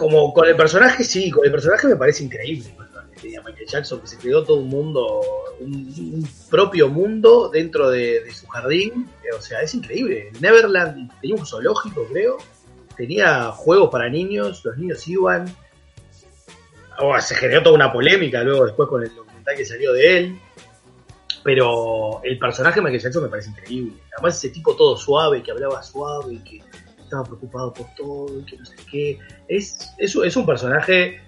Como 0.00 0.32
con 0.32 0.48
el 0.48 0.56
personaje, 0.56 1.04
sí, 1.04 1.30
con 1.30 1.44
el 1.44 1.52
personaje 1.52 1.86
me 1.86 1.94
parece 1.94 2.24
increíble. 2.24 2.74
tenía 3.20 3.42
Michael 3.42 3.66
Jackson, 3.66 4.00
que 4.00 4.06
se 4.06 4.16
creó 4.16 4.42
todo 4.42 4.56
un 4.56 4.68
mundo, 4.68 5.20
un, 5.60 6.26
propio 6.48 6.88
mundo 6.88 7.50
dentro 7.50 7.90
de, 7.90 8.24
su 8.32 8.46
jardín. 8.46 9.10
Eh, 9.22 9.36
O 9.36 9.42
sea, 9.42 9.60
es 9.60 9.74
increíble. 9.74 10.32
Neverland 10.40 11.12
tenía 11.20 11.36
un 11.36 11.44
zoológico, 11.44 12.06
creo. 12.10 12.38
Tenía 12.96 13.52
juegos 13.52 13.90
para 13.90 14.08
niños, 14.08 14.64
los 14.64 14.78
niños 14.78 15.06
iban. 15.06 15.54
Oh, 16.98 17.20
se 17.20 17.34
generó 17.34 17.62
toda 17.62 17.74
una 17.74 17.92
polémica 17.92 18.42
luego 18.42 18.64
después 18.64 18.88
con 18.88 19.02
el 19.02 19.14
documental 19.14 19.54
que 19.54 19.66
salió 19.66 19.92
de 19.92 20.16
él. 20.16 20.40
Pero 21.44 22.22
el 22.24 22.38
personaje 22.38 22.76
de 22.76 22.84
Michael 22.84 23.02
Jackson 23.02 23.24
me 23.24 23.28
parece 23.28 23.50
increíble. 23.50 23.92
Además, 24.16 24.38
ese 24.38 24.48
tipo 24.48 24.74
todo 24.74 24.96
suave, 24.96 25.42
que 25.42 25.50
hablaba 25.50 25.82
suave 25.82 26.38
que 26.42 26.62
estaba 27.10 27.24
preocupado 27.24 27.72
por 27.74 27.86
todo 27.96 28.38
y 28.40 28.44
que 28.44 28.56
no 28.56 28.64
sé 28.64 28.76
qué. 28.90 29.18
Es, 29.48 29.92
es, 29.98 30.14
es 30.14 30.36
un 30.36 30.46
personaje 30.46 31.20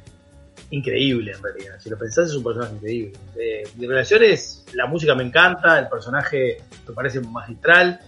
increíble 0.71 1.33
en 1.33 1.43
realidad. 1.43 1.75
Si 1.81 1.91
lo 1.91 1.99
pensás, 1.99 2.29
es 2.31 2.37
un 2.37 2.45
personaje 2.45 2.75
increíble. 2.77 3.19
Eh, 3.37 3.65
mi 3.77 3.87
relación 3.89 4.23
es, 4.23 4.65
la 4.75 4.87
música 4.87 5.15
me 5.17 5.25
encanta, 5.25 5.79
el 5.81 5.89
personaje 5.89 6.59
me 6.89 6.95
parece 6.95 7.21
magistral. 7.21 8.01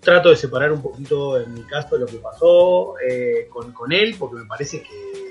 Trato 0.00 0.28
de 0.30 0.36
separar 0.36 0.70
un 0.70 0.82
poquito, 0.82 1.40
en 1.40 1.54
mi 1.54 1.62
caso, 1.62 1.96
lo 1.96 2.06
que 2.06 2.18
pasó 2.18 2.94
eh, 3.00 3.48
con, 3.50 3.72
con 3.72 3.90
él, 3.90 4.14
porque 4.18 4.36
me 4.36 4.46
parece 4.46 4.82
que- 4.82 5.28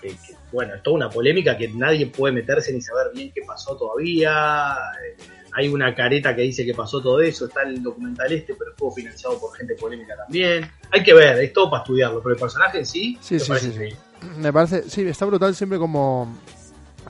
que, 0.00 0.14
bueno, 0.52 0.74
es 0.74 0.82
toda 0.82 0.96
una 0.96 1.10
polémica 1.10 1.56
que 1.58 1.68
nadie 1.68 2.06
puede 2.06 2.32
meterse 2.32 2.72
ni 2.72 2.80
saber 2.80 3.08
bien 3.12 3.32
qué 3.34 3.42
pasó 3.46 3.76
todavía. 3.76 4.74
Hay 5.52 5.68
una 5.68 5.94
careta 5.94 6.34
que 6.36 6.42
dice 6.42 6.64
que 6.64 6.74
pasó 6.74 7.00
todo 7.02 7.20
eso, 7.20 7.46
está 7.46 7.62
el 7.62 7.82
documental 7.82 8.32
este, 8.32 8.54
pero 8.54 8.70
estuvo 8.70 8.92
financiado 8.92 9.38
por 9.40 9.56
gente 9.56 9.74
polémica 9.74 10.14
también. 10.16 10.70
Hay 10.92 11.02
que 11.02 11.12
ver, 11.14 11.38
es 11.38 11.52
todo 11.52 11.68
para 11.70 11.82
estudiarlo, 11.82 12.22
pero 12.22 12.34
el 12.34 12.40
personaje 12.40 12.78
en 12.78 12.86
sí, 12.86 13.18
Sí, 13.20 13.38
sí, 13.40 13.48
parece 13.48 13.72
sí, 13.72 13.78
sí. 13.90 13.96
Me 14.38 14.52
parece, 14.52 14.88
sí, 14.88 15.02
está 15.02 15.24
brutal 15.26 15.54
siempre 15.54 15.78
como 15.78 16.32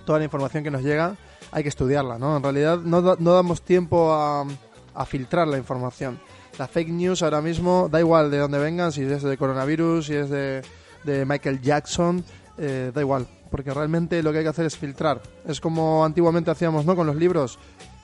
toda 0.07 0.18
la 0.18 0.24
información 0.24 0.62
que 0.64 0.70
nos 0.70 0.83
llega 0.83 1.16
hay 1.53 1.62
que 1.64 1.68
estudiarla, 1.68 2.18
¿no? 2.18 2.37
En 2.37 2.42
realidad 2.42 2.79
no, 2.79 3.03
da- 3.03 3.16
no 3.18 3.35
damos 3.35 3.62
tiempo 3.62 4.12
a, 4.12 4.46
a 4.94 5.05
filtrar 5.07 5.48
la 5.48 5.59
información. 5.59 6.20
La 6.59 6.68
fake 6.68 6.90
news 6.90 7.22
ahora 7.22 7.40
mismo, 7.40 7.88
da 7.90 7.98
igual 8.00 8.31
de 8.31 8.38
dónde 8.38 8.59
vengan, 8.59 8.92
si 8.92 9.03
es 9.03 9.22
de 9.22 9.37
coronavirus, 9.37 10.07
si 10.07 10.14
es 10.14 10.31
de, 10.31 10.62
de 11.05 11.24
Michael 11.26 11.61
Jackson, 11.61 12.24
eh, 12.59 12.92
da 12.94 13.00
igual, 13.00 13.26
porque 13.50 13.74
realmente 13.74 14.22
lo 14.22 14.31
que 14.31 14.38
hay 14.38 14.44
que 14.44 14.50
hacer 14.50 14.66
es 14.66 14.76
filtrar. 14.76 15.20
Es 15.46 15.61
como 15.61 16.05
antiguamente 16.05 16.50
hacíamos, 16.53 16.85
¿no? 16.87 16.94
Con 16.94 17.07
los 17.09 17.16
libros, 17.16 17.59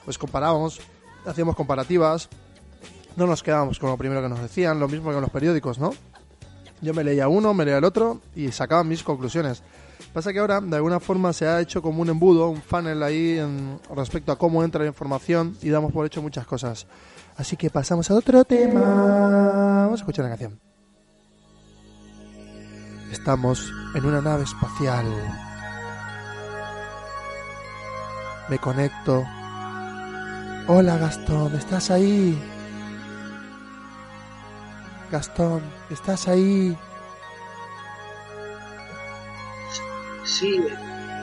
pues 0.07 0.17
comparábamos, 0.17 0.79
hacíamos 1.25 1.53
comparativas, 1.53 2.29
no 3.17 3.27
nos 3.27 3.43
quedábamos 3.43 3.77
con 3.77 3.89
lo 3.89 3.97
primero 3.97 4.21
que 4.21 4.29
nos 4.29 4.39
decían, 4.41 4.79
lo 4.79 4.87
mismo 4.87 5.09
que 5.09 5.15
con 5.15 5.21
los 5.21 5.31
periódicos, 5.31 5.79
¿no? 5.79 5.91
Yo 6.79 6.93
me 6.93 7.03
leía 7.03 7.27
uno, 7.27 7.53
me 7.53 7.65
leía 7.65 7.79
el 7.79 7.83
otro 7.83 8.21
y 8.33 8.49
sacaba 8.53 8.85
mis 8.85 9.03
conclusiones. 9.03 9.63
Pasa 10.13 10.31
que 10.31 10.39
ahora, 10.39 10.61
de 10.61 10.77
alguna 10.77 11.01
forma, 11.01 11.33
se 11.33 11.45
ha 11.45 11.59
hecho 11.59 11.81
como 11.81 12.01
un 12.01 12.07
embudo, 12.07 12.47
un 12.47 12.61
funnel 12.61 13.03
ahí 13.03 13.37
en- 13.37 13.81
respecto 13.93 14.31
a 14.31 14.37
cómo 14.37 14.63
entra 14.63 14.79
la 14.83 14.87
información 14.87 15.57
y 15.61 15.67
damos 15.67 15.91
por 15.91 16.05
hecho 16.05 16.21
muchas 16.21 16.47
cosas. 16.47 16.87
Así 17.35 17.57
que 17.57 17.69
pasamos 17.69 18.09
a 18.09 18.13
otro 18.15 18.45
tema. 18.45 18.79
Vamos 18.79 19.99
a 19.99 20.03
escuchar 20.03 20.23
la 20.23 20.29
canción. 20.29 20.57
Estamos 23.11 23.73
en 23.93 24.05
una 24.05 24.21
nave 24.21 24.45
espacial. 24.45 25.05
Me 28.47 28.57
conecto. 28.57 29.25
Hola 30.67 30.97
Gastón, 30.97 31.55
¿estás 31.55 31.91
ahí? 31.91 32.37
Gastón, 35.11 35.61
¿estás 35.89 36.27
ahí? 36.27 36.75
Sí, 40.25 40.59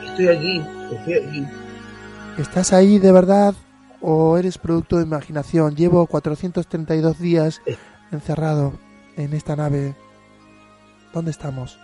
estoy 0.06 0.28
aquí, 0.28 0.62
estoy 0.92 1.14
aquí. 1.14 1.46
¿Estás 2.38 2.72
ahí 2.72 2.98
de 2.98 3.12
verdad 3.12 3.54
o 4.00 4.38
eres 4.38 4.56
producto 4.56 4.96
de 4.96 5.02
imaginación? 5.04 5.76
Llevo 5.76 6.06
432 6.06 7.18
días 7.18 7.60
encerrado 8.10 8.72
en 9.16 9.34
esta 9.34 9.56
nave. 9.56 9.94
¿Dónde 11.12 11.30
estamos? 11.30 11.78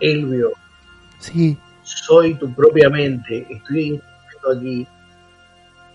Elvio, 0.00 0.50
Sí. 1.18 1.58
soy 1.82 2.34
tu 2.34 2.52
propia 2.54 2.88
mente, 2.90 3.46
estoy 3.50 4.00
aquí, 4.56 4.86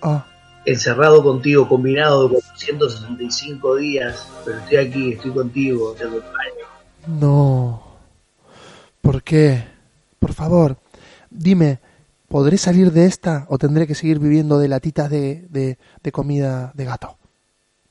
Ah, 0.02 0.26
encerrado 0.66 1.24
contigo, 1.24 1.68
combinado 1.68 2.30
con 2.30 2.40
165 2.56 3.76
días, 3.78 4.28
pero 4.46 4.60
estoy 4.60 4.78
aquí, 4.78 5.14
estoy 5.14 5.32
contigo, 5.32 5.94
te 5.98 6.04
acompaño. 6.04 6.66
no. 7.08 7.84
¿Por 9.02 9.24
qué? 9.24 9.64
Por 10.20 10.34
favor, 10.34 10.78
dime, 11.30 11.80
¿podré 12.28 12.58
salir 12.58 12.92
de 12.92 13.06
esta 13.06 13.46
o 13.50 13.58
tendré 13.58 13.88
que 13.88 13.96
seguir 13.96 14.20
viviendo 14.20 14.60
de 14.60 14.68
latitas 14.68 15.10
de, 15.10 15.48
de, 15.50 15.78
de 16.04 16.12
comida 16.12 16.72
de 16.76 16.86
gato? 16.86 17.18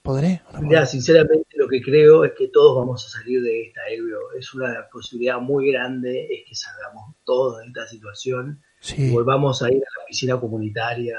¿Podré? 0.03 0.43
no 0.53 0.61
podré? 0.61 0.87
sinceramente 0.87 1.49
lo 1.57 1.67
que 1.67 1.83
creo 1.83 2.25
es 2.25 2.33
que 2.39 2.49
todos 2.49 2.77
vamos 2.77 3.05
a 3.05 3.09
salir 3.19 3.43
de 3.43 3.63
esta, 3.67 3.81
Elvio. 3.91 4.19
Es 4.39 4.55
una 4.55 4.87
posibilidad 4.93 5.39
muy 5.41 5.73
grande, 5.73 6.29
es 6.31 6.49
que 6.49 6.55
salgamos 6.55 7.15
todos 7.25 7.59
de 7.59 7.67
esta 7.67 7.87
situación 7.89 8.61
y 8.81 8.87
Sí. 8.87 9.11
volvamos 9.11 9.61
a 9.63 9.71
ir 9.71 9.79
a 9.83 10.01
la 10.01 10.07
piscina 10.07 10.39
comunitaria, 10.39 11.17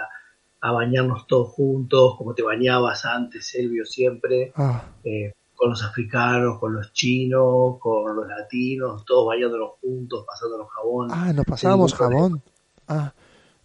a 0.62 0.72
bañarnos 0.72 1.26
todos 1.28 1.50
juntos, 1.50 2.16
como 2.18 2.34
te 2.34 2.44
bañabas 2.44 3.06
antes, 3.06 3.54
Elvio, 3.56 3.86
siempre, 3.86 4.52
Ah, 4.56 4.84
eh, 5.04 5.34
con 5.56 5.70
los 5.72 5.84
africanos, 5.84 6.58
con 6.60 6.74
los 6.74 6.94
chinos, 6.94 7.78
con 7.80 8.16
los 8.16 8.28
latinos, 8.28 9.04
todos 9.06 9.28
bañándonos 9.28 9.72
juntos, 9.82 10.26
pasándonos 10.28 10.68
jabón. 10.72 11.10
ah, 11.12 11.34
nos 11.34 11.46
pasábamos 11.46 11.94
jabón. 11.94 12.42
Ah, 12.88 13.14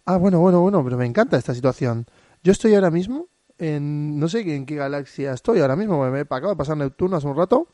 ah, 0.05 0.17
bueno, 0.17 0.39
bueno, 0.39 0.61
bueno, 0.61 0.83
pero 0.83 0.97
me 0.97 1.05
encanta 1.05 1.37
esta 1.37 1.53
situación. 1.53 2.05
Yo 2.43 2.51
estoy 2.51 2.75
ahora 2.75 2.91
mismo 2.91 3.27
en, 3.57 4.19
no 4.19 4.27
sé 4.27 4.41
en 4.55 4.65
qué 4.65 4.75
galaxia 4.75 5.33
estoy 5.33 5.59
ahora 5.59 5.75
mismo, 5.75 6.03
me, 6.03 6.11
me 6.11 6.19
acabo 6.21 6.49
de 6.49 6.55
pasar 6.57 6.77
Neptuno 6.77 7.15
hace 7.17 7.27
un 7.27 7.37
rato 7.37 7.67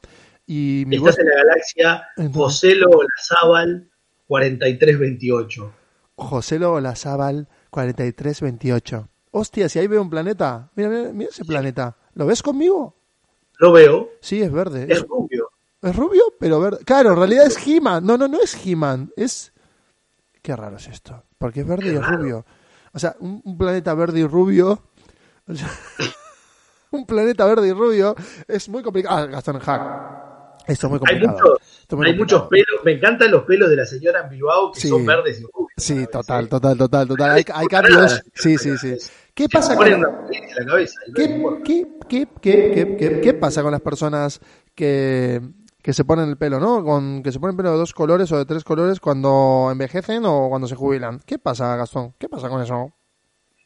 y 0.46 0.84
mi 0.88 0.98
voz, 0.98 1.10
Estás 1.10 1.26
en 1.26 1.30
la 1.30 1.36
galaxia 1.36 2.04
Joselo 2.34 2.90
Olazábal 2.90 3.90
4328. 4.28 5.74
José 6.16 6.64
Olazábal 6.64 7.48
4328. 7.72 9.10
Hostia, 9.32 9.70
si 9.70 9.80
ahí 9.80 9.88
veo 9.88 10.02
un 10.02 10.10
planeta. 10.10 10.70
Mira, 10.76 10.90
mira, 10.90 11.10
mira 11.14 11.30
ese 11.30 11.46
planeta. 11.46 11.96
¿Lo 12.16 12.26
ves 12.26 12.42
conmigo? 12.44 12.96
Lo 13.60 13.72
veo, 13.72 14.10
Sí, 14.22 14.42
es 14.42 14.52
verde. 14.52 14.88
es 14.90 15.02
rubio. 15.08 15.50
es 15.82 15.96
rubio, 15.96 16.24
pero 16.40 16.60
verde. 16.60 16.80
Claro, 16.86 17.12
en 17.12 17.18
realidad 17.18 17.46
es 17.46 17.66
He-Man. 17.66 18.06
No, 18.06 18.18
no, 18.18 18.28
no 18.28 18.42
es 18.42 18.58
He-Man. 18.66 19.12
Es. 19.16 19.54
Qué 20.42 20.56
raro 20.56 20.78
es 20.78 20.88
esto. 20.88 21.24
Porque 21.38 21.62
es 21.62 21.68
verde 21.68 21.94
y 21.94 21.96
es 21.96 22.06
rubio. 22.06 22.46
O 22.94 23.00
sea, 23.00 23.16
un, 23.20 23.42
un 23.46 23.58
planeta 23.58 23.94
verde 23.94 24.20
y 24.20 24.26
rubio. 24.28 24.82
o 25.48 25.54
sea, 25.56 25.70
un 26.92 27.06
planeta 27.06 27.46
verde 27.46 27.70
y 27.70 27.74
rubio 27.74 28.16
es 28.48 28.68
muy 28.68 28.84
complicado. 28.84 29.18
Ah, 29.18 29.26
Gastón 29.28 29.60
Hack. 29.60 30.22
Esto 30.68 30.88
es 30.88 30.92
muy 30.92 31.00
Hay 31.08 31.20
complicado. 31.20 31.34
muchos, 31.34 31.58
es 31.90 31.98
muy 31.98 32.08
hay 32.08 32.16
muchos 32.18 32.44
pelos, 32.44 32.80
me 32.86 32.92
encantan 32.94 33.32
los 33.32 33.44
pelos 33.46 33.68
de 33.70 33.76
la 33.76 33.86
señora 33.86 34.22
en 34.24 34.30
Bilbao 34.30 34.72
que 34.72 34.80
Sí. 34.82 34.90
son 34.90 35.06
verdes 35.06 35.40
y 35.40 35.44
rubios. 35.44 35.72
Sí, 35.76 36.06
total, 36.12 36.48
total, 36.48 36.78
total, 36.78 37.08
total. 37.08 37.32
Hay, 37.32 37.44
hay 37.54 37.68
cambios. 37.68 38.22
Sí, 38.36 38.58
sí, 38.58 38.78
sí. 38.78 38.96
¿Qué 39.34 39.48
pasa 39.50 39.76
con 39.76 39.86
ponen 39.86 40.00
una 40.00 40.28
película 40.28 40.52
en 40.58 40.66
la 40.66 40.72
cabeza. 40.72 41.00
y 41.08 41.12
no 41.12 41.16
¿Qué, 41.16 41.24
importa. 41.24 41.64
qué, 41.64 41.88
qué, 42.10 42.28
qué, 42.42 42.72
qué, 42.74 42.98
qué- 42.98 43.22
qué 43.22 43.34
pasa 43.34 43.62
con 43.64 43.72
las 43.72 43.82
personas 43.82 44.40
que, 44.76 45.42
que 45.82 45.94
se 45.94 46.04
ponen 46.06 46.30
el 46.30 46.38
pelo, 46.38 46.60
¿no? 46.60 46.84
Con, 46.84 47.24
que 47.24 47.32
se 47.32 47.40
ponen 47.40 47.56
pelo 47.58 47.72
de 47.72 47.78
dos 47.78 47.94
colores 47.94 48.32
o 48.32 48.38
de 48.38 48.46
tres 48.46 48.64
colores 48.64 49.00
cuando 49.00 49.70
envejecen 49.72 50.24
o 50.26 50.50
cuando 50.50 50.68
se 50.68 50.76
jubilan. 50.76 51.20
¿Qué 51.26 51.40
pasa, 51.40 51.76
Gastón? 51.76 52.14
¿Qué 52.20 52.28
pasa 52.30 52.50
con 52.50 52.62
eso? 52.62 52.94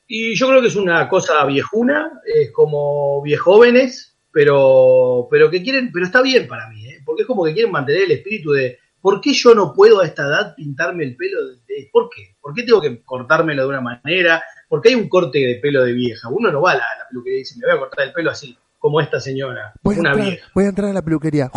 Y 0.08 0.36
yo 0.36 0.48
creo 0.48 0.62
que 0.62 0.68
es 0.68 0.76
una 0.76 1.10
cosa 1.10 1.44
viejuna, 1.46 2.12
es 2.26 2.52
como 2.52 3.22
viejóvenes, 3.24 4.18
pero, 4.32 5.28
pero 5.32 5.50
que 5.50 5.64
quieren, 5.64 5.92
pero 5.92 6.06
está 6.06 6.22
bien 6.22 6.48
para 6.48 6.70
mí, 6.70 6.86
¿eh? 6.88 7.00
porque 7.04 7.24
es 7.24 7.28
como 7.28 7.44
que 7.44 7.54
quieren 7.54 7.72
mantener 7.72 8.04
el 8.04 8.12
espíritu 8.12 8.52
de 8.52 8.78
¿por 9.02 9.20
qué 9.22 9.34
yo 9.34 9.56
no 9.56 9.74
puedo 9.74 10.02
a 10.02 10.06
esta 10.06 10.24
edad 10.28 10.54
pintarme 10.56 11.06
el 11.06 11.16
pelo? 11.16 11.48
de- 11.48 11.56
de- 11.68 11.90
¿Por 11.92 12.10
qué? 12.10 12.36
¿Por 12.40 12.54
qué 12.54 12.64
tengo 12.64 12.82
que 12.82 13.04
cortármelo 13.04 13.64
de 13.64 13.68
una 13.70 13.82
manera? 13.82 14.44
Porque 14.76 14.90
hay 14.90 14.96
un 14.96 15.08
corte 15.08 15.40
de 15.40 15.56
pelo 15.62 15.86
de 15.86 15.94
vieja. 15.94 16.28
Uno 16.28 16.52
no 16.52 16.62
va 16.62 16.74
a 16.74 16.76
la, 16.76 16.84
peluquería 17.10 17.38
y 17.38 17.44
dice, 17.44 17.56
me 17.58 17.66
voy 17.66 17.78
a 17.78 17.80
cortar 17.80 18.08
el 18.08 18.12
pelo 18.12 18.30
así, 18.30 18.58
como 18.78 19.00
esta 19.00 19.22
señora, 19.22 19.74
Voy 19.82 19.96
a, 19.96 20.00
una 20.02 20.10
entrar, 20.10 20.28
vieja. 20.28 20.48
voy 20.54 20.66
a 20.66 20.68
entrar 20.68 20.90
a 20.90 20.94
la 20.94 21.02
peluquería. 21.02 21.50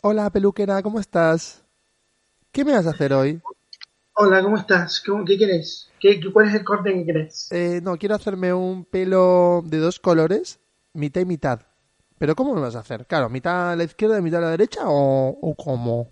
Hola, 0.00 0.30
peluquera, 0.30 0.82
¿cómo 0.82 1.00
estás? 1.00 1.62
¿Qué 2.50 2.64
me 2.64 2.72
vas 2.72 2.86
a 2.86 2.90
hacer 2.92 3.12
hoy? 3.12 3.42
Hola, 4.14 4.42
¿cómo 4.42 4.56
estás? 4.56 5.02
¿Cómo- 5.06 5.22
¿Qué 5.26 5.36
querés? 5.36 5.90
¿Qué, 6.00 6.18
qué- 6.18 6.32
¿Cuál 6.32 6.48
es 6.48 6.54
el 6.54 6.64
corte 6.64 6.94
que 6.94 7.04
querés? 7.04 7.52
Eh, 7.52 7.80
no, 7.82 7.98
quiero 7.98 8.14
hacerme 8.14 8.54
un 8.54 8.86
pelo 8.86 9.62
de 9.66 9.76
dos 9.80 10.00
colores, 10.00 10.60
mitad 10.94 11.20
y 11.20 11.26
mitad. 11.26 11.60
¿Pero 12.16 12.34
cómo 12.34 12.54
me 12.54 12.62
vas 12.62 12.74
a 12.74 12.78
hacer? 12.80 13.04
Claro, 13.06 13.28
mitad 13.28 13.72
a 13.72 13.76
la 13.76 13.84
izquierda 13.84 14.18
y 14.18 14.22
mitad 14.22 14.38
a 14.38 14.46
la 14.46 14.50
derecha 14.52 14.84
o, 14.86 15.38
o 15.42 15.54
cómo? 15.54 16.08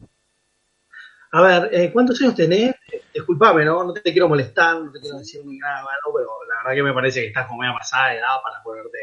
A 1.37 1.43
ver, 1.43 1.68
eh, 1.72 1.93
¿cuántos 1.93 2.20
años 2.22 2.34
tenés? 2.34 2.70
Eh, 2.93 3.03
Disculpame, 3.12 3.64
¿no? 3.64 3.84
No 3.84 3.93
te 3.93 4.03
quiero 4.12 4.28
molestar, 4.28 4.80
no 4.82 4.91
te 4.91 5.01
quiero 5.01 5.18
decir 5.18 5.45
ni 5.45 5.59
nada, 5.59 5.82
¿no? 5.82 6.12
Pero 6.14 6.28
la 6.49 6.62
verdad 6.62 6.74
que 6.76 6.82
me 6.82 6.95
parece 6.95 7.20
que 7.20 7.26
estás 7.28 7.47
como 7.47 7.61
media 7.61 7.74
pasada 7.74 8.09
de 8.11 8.18
edad 8.18 8.41
para 8.43 8.62
ponerte 8.62 8.99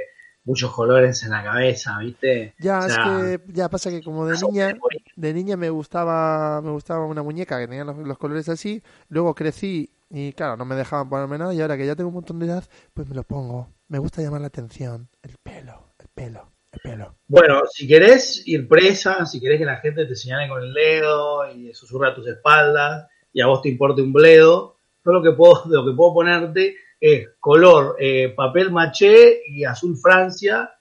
muchos 0.45 0.71
colores 0.73 1.23
en 1.23 1.29
la 1.31 1.43
cabeza, 1.43 1.97
¿viste? 1.99 2.53
Ya, 2.59 2.79
O 2.79 2.89
sea, 2.89 3.31
es 3.33 3.39
que 3.39 3.53
ya 3.53 3.69
pasa 3.69 3.89
que 3.89 4.01
como 4.03 4.25
de 4.25 4.37
niña, 4.39 4.75
morir. 4.79 5.01
de 5.15 5.33
niña 5.33 5.57
me 5.57 5.69
gustaba, 5.69 6.61
me 6.61 6.71
gustaba 6.71 7.05
una 7.05 7.23
muñeca 7.23 7.59
que 7.59 7.67
tenía 7.67 7.83
los, 7.85 7.97
los 7.97 8.17
colores 8.17 8.49
así, 8.49 8.81
luego 9.09 9.35
crecí 9.35 9.91
y 10.09 10.33
claro, 10.33 10.57
no 10.57 10.65
me 10.65 10.75
dejaban 10.75 11.09
ponerme 11.09 11.37
nada 11.37 11.53
y 11.53 11.61
ahora 11.61 11.77
que 11.77 11.85
ya 11.85 11.95
tengo 11.95 12.09
un 12.09 12.15
montón 12.15 12.39
de 12.39 12.47
edad, 12.47 12.63
pues 12.93 13.07
me 13.07 13.15
lo 13.15 13.23
pongo. 13.23 13.69
Me 13.87 13.99
gusta 13.99 14.21
llamar 14.21 14.41
la 14.41 14.47
atención, 14.47 15.07
el 15.21 15.37
pelo, 15.37 15.87
el 15.99 16.07
pelo, 16.07 16.41
el 16.41 16.52
pelo. 16.81 17.15
Bueno, 17.27 17.63
si 17.71 17.87
querés 17.87 18.43
ir 18.45 18.67
presa, 18.67 19.25
si 19.25 19.39
querés 19.39 19.59
que 19.59 19.65
la 19.65 19.77
gente 19.77 20.05
te 20.05 20.15
señale 20.15 20.47
con 20.47 20.61
el 20.63 20.73
dedo 20.73 21.49
y 21.51 21.73
susurra 21.73 22.09
a 22.09 22.15
tus 22.15 22.27
espaldas 22.27 23.07
y 23.31 23.41
a 23.41 23.47
vos 23.47 23.61
te 23.61 23.69
importe 23.69 24.01
un 24.01 24.13
bledo, 24.13 24.77
yo 25.05 25.11
lo 25.11 25.21
que 25.21 25.31
puedo, 25.31 25.63
lo 25.69 25.85
que 25.85 25.95
puedo 25.95 26.13
ponerte 26.13 26.75
es 26.99 27.29
color 27.39 27.97
eh, 27.99 28.33
papel 28.35 28.71
maché 28.71 29.41
y 29.47 29.65
azul 29.65 29.97
Francia 29.97 30.71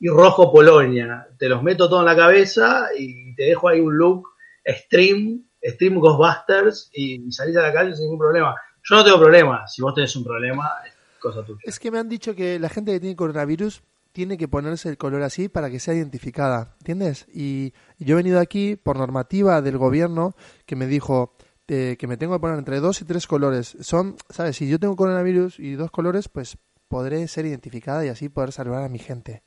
y 0.00 0.08
rojo 0.08 0.52
Polonia. 0.52 1.28
Te 1.38 1.48
los 1.48 1.62
meto 1.62 1.88
todo 1.88 2.00
en 2.00 2.06
la 2.06 2.16
cabeza 2.16 2.88
y 2.96 3.34
te 3.34 3.44
dejo 3.44 3.68
ahí 3.68 3.80
un 3.80 3.96
look 3.96 4.28
stream, 4.66 5.44
stream 5.62 5.98
Ghostbusters 5.98 6.90
y 6.92 7.30
salís 7.30 7.56
a 7.56 7.62
la 7.62 7.72
calle 7.72 7.94
sin 7.94 8.04
ningún 8.04 8.18
problema. 8.18 8.54
Yo 8.82 8.96
no 8.96 9.04
tengo 9.04 9.18
problema, 9.18 9.66
si 9.66 9.82
vos 9.82 9.94
tenés 9.94 10.14
un 10.16 10.24
problema, 10.24 10.70
es 10.86 10.94
cosa 11.20 11.44
tuya. 11.44 11.60
Es 11.62 11.78
que 11.78 11.90
me 11.90 11.98
han 11.98 12.08
dicho 12.08 12.34
que 12.34 12.58
la 12.58 12.68
gente 12.68 12.92
que 12.92 13.00
tiene 13.00 13.16
coronavirus 13.16 13.82
tiene 14.12 14.36
que 14.36 14.48
ponerse 14.48 14.88
el 14.88 14.98
color 14.98 15.22
así 15.22 15.48
para 15.48 15.70
que 15.70 15.80
sea 15.80 15.94
identificada, 15.94 16.74
¿entiendes? 16.78 17.26
Y, 17.32 17.72
yo 17.98 18.14
he 18.14 18.22
venido 18.22 18.40
aquí 18.40 18.76
por 18.76 18.96
normativa 18.96 19.60
del 19.60 19.76
gobierno 19.76 20.36
que 20.66 20.76
me 20.76 20.86
dijo 20.86 21.36
que 21.66 21.98
me 22.08 22.16
tengo 22.16 22.34
que 22.34 22.40
poner 22.40 22.58
entre 22.58 22.80
dos 22.80 23.02
y 23.02 23.04
tres 23.04 23.26
colores. 23.26 23.76
Son, 23.80 24.16
¿sabes? 24.30 24.56
Si 24.56 24.68
yo 24.70 24.78
tengo 24.78 24.96
coronavirus 24.96 25.60
y 25.60 25.72
dos 25.72 25.90
colores, 25.90 26.28
pues 26.28 26.56
podré 26.88 27.28
ser 27.28 27.44
identificada 27.44 28.06
y 28.06 28.08
así 28.08 28.30
poder 28.30 28.52
salvar 28.52 28.82
a 28.82 28.88
mi 28.88 28.98
gente. 28.98 29.42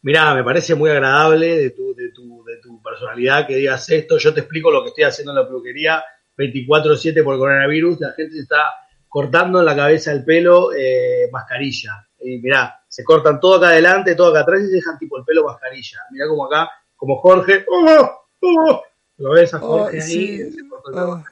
Mirá, 0.00 0.34
me 0.34 0.44
parece 0.44 0.74
muy 0.74 0.90
agradable 0.90 1.58
de 1.58 1.70
tu, 1.70 1.94
de, 1.94 2.10
tu, 2.12 2.44
de 2.44 2.56
tu 2.62 2.80
personalidad 2.82 3.46
que 3.46 3.56
digas 3.56 3.88
esto. 3.90 4.16
Yo 4.16 4.32
te 4.32 4.40
explico 4.40 4.70
lo 4.70 4.82
que 4.82 4.88
estoy 4.88 5.04
haciendo 5.04 5.32
en 5.32 5.38
la 5.38 5.46
peluquería 5.46 6.02
24-7 6.36 7.24
por 7.24 7.36
coronavirus. 7.36 8.00
La 8.00 8.12
gente 8.12 8.38
está 8.38 8.72
cortando 9.08 9.58
en 9.58 9.66
la 9.66 9.74
cabeza 9.74 10.12
el 10.12 10.24
pelo 10.24 10.72
eh, 10.72 11.28
mascarilla. 11.32 12.07
Y 12.20 12.38
mirá, 12.38 12.82
se 12.88 13.04
cortan 13.04 13.38
todo 13.40 13.56
acá 13.56 13.68
adelante, 13.68 14.14
todo 14.14 14.30
acá 14.30 14.40
atrás 14.40 14.60
y 14.62 14.66
se 14.66 14.72
dejan 14.76 14.98
tipo 14.98 15.18
el 15.18 15.24
pelo 15.24 15.44
mascarilla. 15.44 15.98
Mirá 16.10 16.26
como 16.28 16.46
acá, 16.46 16.70
como 16.96 17.16
Jorge. 17.20 17.64
¡Oh! 17.70 18.10
¡Oh! 18.42 18.82
¿Lo 19.18 19.30
ves 19.30 19.52
a 19.54 19.58
Jorge 19.58 19.98
Oh, 19.98 20.02
ahí? 20.04 20.52
Se 20.52 20.68
corta 20.68 20.88
el 20.90 20.94
pelo 20.94 21.12
Ah. 21.14 21.24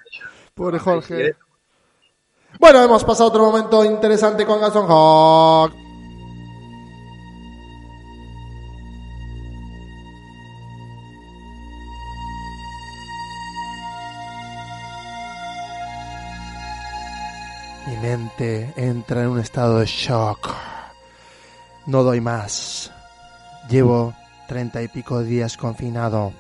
Pobre 0.55 0.78
Jorge. 0.78 1.37
Bueno, 2.59 2.82
hemos 2.82 3.05
pasado 3.05 3.28
otro 3.28 3.45
momento 3.45 3.84
interesante 3.84 4.47
con 4.47 4.61
Gaston 4.61 4.87
Hawk. 4.89 5.72
Mi 17.87 17.97
mente 17.99 18.72
entra 18.76 19.22
en 19.22 19.28
un 19.28 19.39
estado 19.41 19.78
de 19.78 19.87
shock. 19.87 20.49
No 21.87 22.03
doy 22.03 22.20
más. 22.20 22.91
Llevo 23.70 24.12
treinta 24.49 24.82
y 24.82 24.89
pico 24.89 25.22
días 25.22 25.57
confinado. 25.57 26.32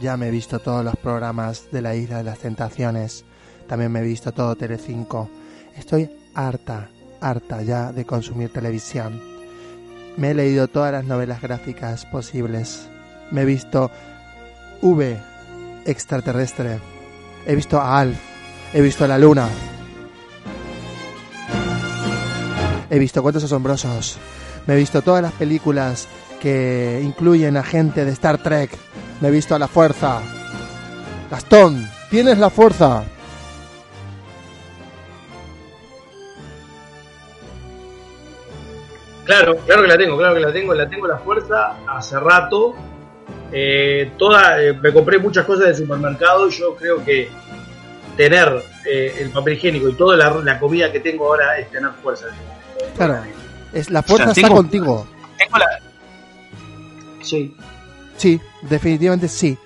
Ya 0.00 0.16
me 0.16 0.28
he 0.28 0.30
visto 0.30 0.60
todos 0.60 0.84
los 0.84 0.94
programas 0.96 1.72
de 1.72 1.82
la 1.82 1.96
Isla 1.96 2.18
de 2.18 2.24
las 2.24 2.38
Tentaciones. 2.38 3.24
También 3.66 3.90
me 3.90 3.98
he 3.98 4.04
visto 4.04 4.30
todo 4.30 4.54
Telecinco. 4.54 5.28
Estoy 5.76 6.08
harta, 6.34 6.88
harta 7.20 7.62
ya 7.62 7.92
de 7.92 8.04
consumir 8.04 8.52
televisión. 8.52 9.20
Me 10.16 10.30
he 10.30 10.34
leído 10.34 10.68
todas 10.68 10.92
las 10.92 11.04
novelas 11.04 11.42
gráficas 11.42 12.06
posibles. 12.06 12.88
Me 13.32 13.42
he 13.42 13.46
visto 13.46 13.90
V, 14.82 15.20
extraterrestre. 15.84 16.78
He 17.44 17.56
visto 17.56 17.80
a 17.80 17.98
Alf. 17.98 18.18
He 18.72 18.80
visto 18.80 19.04
a 19.04 19.08
la 19.08 19.18
luna. 19.18 19.48
He 22.88 22.98
visto 23.00 23.20
cuentos 23.20 23.42
asombrosos. 23.42 24.16
Me 24.66 24.74
he 24.74 24.76
visto 24.76 25.02
todas 25.02 25.22
las 25.22 25.32
películas 25.32 26.08
que 26.40 27.00
incluyen 27.02 27.56
a 27.56 27.62
gente 27.62 28.04
de 28.04 28.12
Star 28.12 28.38
Trek. 28.38 28.70
Me 29.20 29.28
he 29.28 29.30
visto 29.30 29.54
a 29.54 29.58
la 29.58 29.68
fuerza. 29.68 30.20
Gastón, 31.30 31.88
tienes 32.10 32.38
la 32.38 32.50
fuerza. 32.50 33.04
Claro, 39.24 39.58
claro 39.58 39.82
que 39.82 39.88
la 39.88 39.96
tengo, 39.96 40.16
claro 40.16 40.34
que 40.34 40.40
la 40.40 40.52
tengo, 40.52 40.74
la 40.74 40.88
tengo 40.88 41.06
la 41.06 41.18
fuerza 41.18 41.76
hace 41.86 42.18
rato. 42.18 42.74
Eh, 43.52 44.12
toda, 44.18 44.60
eh, 44.60 44.72
me 44.72 44.92
compré 44.92 45.18
muchas 45.18 45.44
cosas 45.44 45.66
del 45.66 45.76
supermercado 45.76 46.48
y 46.48 46.50
yo 46.52 46.74
creo 46.74 47.04
que 47.04 47.28
tener 48.16 48.62
eh, 48.84 49.14
el 49.20 49.30
papel 49.30 49.54
higiénico 49.54 49.88
y 49.88 49.94
toda 49.94 50.16
la, 50.16 50.30
la 50.42 50.58
comida 50.58 50.90
que 50.90 51.00
tengo 51.00 51.26
ahora 51.26 51.58
es 51.58 51.70
tener 51.70 51.90
fuerza. 52.02 52.26
Claro. 52.96 53.22
Es, 53.72 53.90
la 53.90 54.02
fuerza 54.02 54.30
O 54.30 54.34
sea, 54.34 54.40
está 54.42 54.48
tengo- 54.48 54.56
contigo. 54.56 55.06
Tengo 55.38 55.58
la... 55.58 55.66
Sí. 57.22 57.54
Sí, 58.16 58.40
definitivamente 58.62 59.28
sí. 59.28 59.56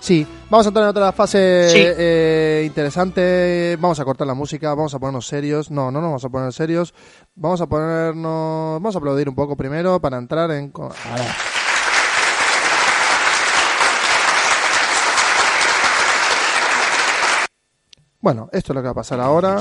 Sí, 0.00 0.26
vamos 0.50 0.66
a 0.66 0.68
entrar 0.68 0.84
en 0.84 0.90
otra 0.90 1.12
fase 1.12 1.68
Sí. 1.70 1.78
eh, 1.82 2.62
interesante. 2.66 3.76
Vamos 3.80 3.98
a 4.00 4.04
cortar 4.04 4.26
la 4.26 4.34
música, 4.34 4.68
vamos 4.74 4.92
a 4.94 4.98
ponernos 4.98 5.26
serios. 5.26 5.70
No, 5.70 5.90
no 5.90 6.00
nos 6.00 6.08
vamos 6.08 6.24
a 6.24 6.28
poner 6.28 6.52
serios. 6.52 6.92
Vamos 7.34 7.60
a 7.62 7.66
ponernos. 7.66 8.74
Vamos 8.82 8.94
a 8.94 8.98
aplaudir 8.98 9.28
un 9.30 9.34
poco 9.34 9.56
primero 9.56 9.98
para 10.00 10.18
entrar 10.18 10.50
en. 10.50 10.70
Ahora. 10.76 10.92
Bueno, 18.20 18.48
esto 18.52 18.72
es 18.72 18.74
lo 18.74 18.80
que 18.82 18.86
va 18.86 18.92
a 18.92 18.94
pasar 18.94 19.20
ahora. 19.20 19.56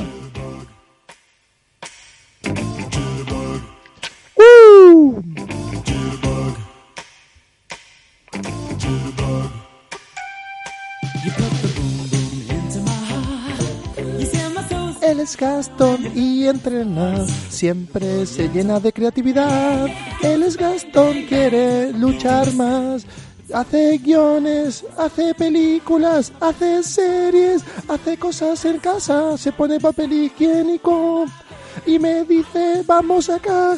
Es 15.24 15.38
Gastón 15.38 16.12
y 16.16 16.48
entrena, 16.48 17.26
siempre 17.50 18.26
se 18.26 18.50
llena 18.50 18.82
de 18.82 18.92
creatividad. 18.92 19.88
Él 20.22 20.44
es 20.44 20.58
Gastón, 20.58 21.24
quiere 21.30 21.94
luchar 21.94 22.54
más. 22.56 23.06
Hace 23.54 24.00
guiones, 24.00 24.86
hace 24.98 25.34
películas, 25.34 26.34
hace 26.42 26.84
series, 26.84 27.64
hace 27.88 28.18
cosas 28.18 28.66
en 28.66 28.80
casa, 28.80 29.38
se 29.38 29.54
pone 29.54 29.80
papel 29.80 30.12
higiénico 30.12 31.26
y 31.86 32.00
me 32.00 32.26
dice 32.26 32.84
vamos 32.86 33.30
a 33.30 33.40
cagar. 33.40 33.78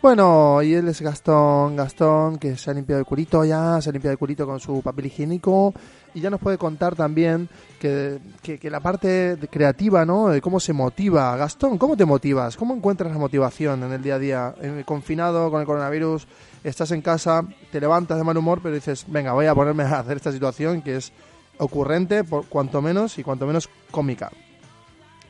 Bueno, 0.00 0.62
y 0.62 0.74
él 0.74 0.86
es 0.86 1.00
Gastón, 1.00 1.74
Gastón, 1.74 2.38
que 2.38 2.56
se 2.56 2.70
ha 2.70 2.74
limpiado 2.74 3.00
el 3.00 3.06
culito 3.06 3.44
ya, 3.44 3.80
se 3.80 3.90
ha 3.90 3.92
limpiado 3.92 4.12
el 4.12 4.18
culito 4.18 4.46
con 4.46 4.60
su 4.60 4.80
papel 4.80 5.06
higiénico 5.06 5.74
y 6.14 6.20
ya 6.20 6.30
nos 6.30 6.38
puede 6.38 6.56
contar 6.56 6.94
también 6.94 7.48
que, 7.78 8.18
que- 8.58 8.70
la 8.70 8.80
parte 8.80 9.36
creativa, 9.50 10.04
¿no? 10.04 10.28
Cómo 10.42 10.60
se 10.60 10.72
motiva. 10.72 11.36
Gastón, 11.36 11.78
¿cómo 11.78 11.96
te 11.96 12.04
motivas? 12.04 12.56
¿Cómo 12.56 12.74
encuentras 12.74 13.10
la 13.12 13.18
motivación 13.18 13.82
en 13.82 13.92
el 13.92 14.02
día 14.02 14.16
a 14.16 14.18
día? 14.18 14.54
En 14.60 14.82
confinado 14.82 15.50
con 15.50 15.60
el 15.60 15.66
coronavirus, 15.66 16.26
estás 16.64 16.90
en 16.90 17.02
casa, 17.02 17.42
te 17.70 17.80
levantas 17.80 18.18
de 18.18 18.24
mal 18.24 18.36
humor, 18.36 18.60
pero 18.62 18.74
dices, 18.74 19.04
venga, 19.08 19.32
voy 19.32 19.46
a 19.46 19.54
ponerme 19.54 19.84
a 19.84 20.00
hacer 20.00 20.16
esta 20.16 20.32
situación 20.32 20.82
que 20.82 20.96
es 20.96 21.12
ocurrente, 21.58 22.24
por 22.24 22.46
cuanto 22.46 22.82
menos 22.82 23.18
y 23.18 23.22
cuanto 23.22 23.46
menos 23.46 23.68
cómica. 23.90 24.30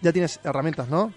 Ya 0.01 0.13
tienes 0.13 0.41
herramientas, 0.45 0.89
¿no? 0.89 1.13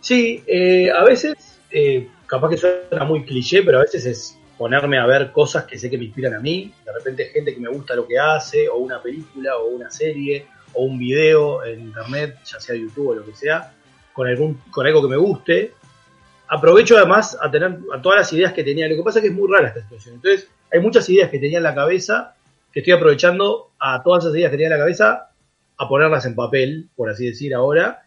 Sí, 0.00 0.42
eh, 0.46 0.90
a 0.90 1.02
veces, 1.04 1.34
eh, 1.70 2.08
capaz 2.26 2.50
que 2.50 2.56
suena 2.58 3.04
muy 3.06 3.24
cliché, 3.24 3.62
pero 3.62 3.78
a 3.78 3.82
veces 3.82 4.04
es 4.06 4.38
ponerme 4.56 4.98
a 4.98 5.06
ver 5.06 5.32
cosas 5.32 5.64
que 5.64 5.78
sé 5.78 5.90
que 5.90 5.98
me 5.98 6.04
inspiran 6.04 6.34
a 6.34 6.40
mí. 6.40 6.72
De 6.84 6.92
repente 6.92 7.26
gente 7.26 7.54
que 7.54 7.60
me 7.60 7.68
gusta 7.68 7.94
lo 7.94 8.06
que 8.06 8.18
hace, 8.18 8.68
o 8.68 8.76
una 8.76 9.02
película, 9.02 9.56
o 9.58 9.68
una 9.68 9.90
serie, 9.90 10.46
o 10.74 10.84
un 10.84 10.98
video 10.98 11.64
en 11.64 11.80
internet, 11.80 12.38
ya 12.44 12.60
sea 12.60 12.76
YouTube 12.76 13.08
o 13.08 13.14
lo 13.14 13.24
que 13.24 13.34
sea, 13.34 13.72
con, 14.12 14.26
algún, 14.26 14.60
con 14.70 14.86
algo 14.86 15.02
que 15.02 15.08
me 15.08 15.16
guste. 15.16 15.72
Aprovecho 16.48 16.96
además 16.96 17.36
a 17.40 17.50
tener 17.50 17.78
a 17.92 18.02
todas 18.02 18.18
las 18.18 18.32
ideas 18.32 18.52
que 18.52 18.64
tenía. 18.64 18.88
Lo 18.88 18.96
que 18.96 19.02
pasa 19.02 19.18
es 19.18 19.22
que 19.22 19.28
es 19.28 19.34
muy 19.34 19.50
rara 19.50 19.68
esta 19.68 19.82
situación. 19.82 20.16
Entonces, 20.16 20.48
hay 20.72 20.80
muchas 20.80 21.08
ideas 21.08 21.30
que 21.30 21.38
tenía 21.38 21.58
en 21.58 21.64
la 21.64 21.74
cabeza 21.74 22.34
que 22.72 22.80
estoy 22.80 22.92
aprovechando 22.92 23.70
a 23.78 24.02
todas 24.02 24.24
esas 24.24 24.36
ideas 24.36 24.50
que 24.50 24.56
tenía 24.56 24.66
en 24.66 24.78
la 24.78 24.84
cabeza 24.84 25.30
a 25.76 25.88
ponerlas 25.88 26.26
en 26.26 26.34
papel, 26.34 26.90
por 26.96 27.08
así 27.08 27.26
decir 27.26 27.54
ahora. 27.54 28.02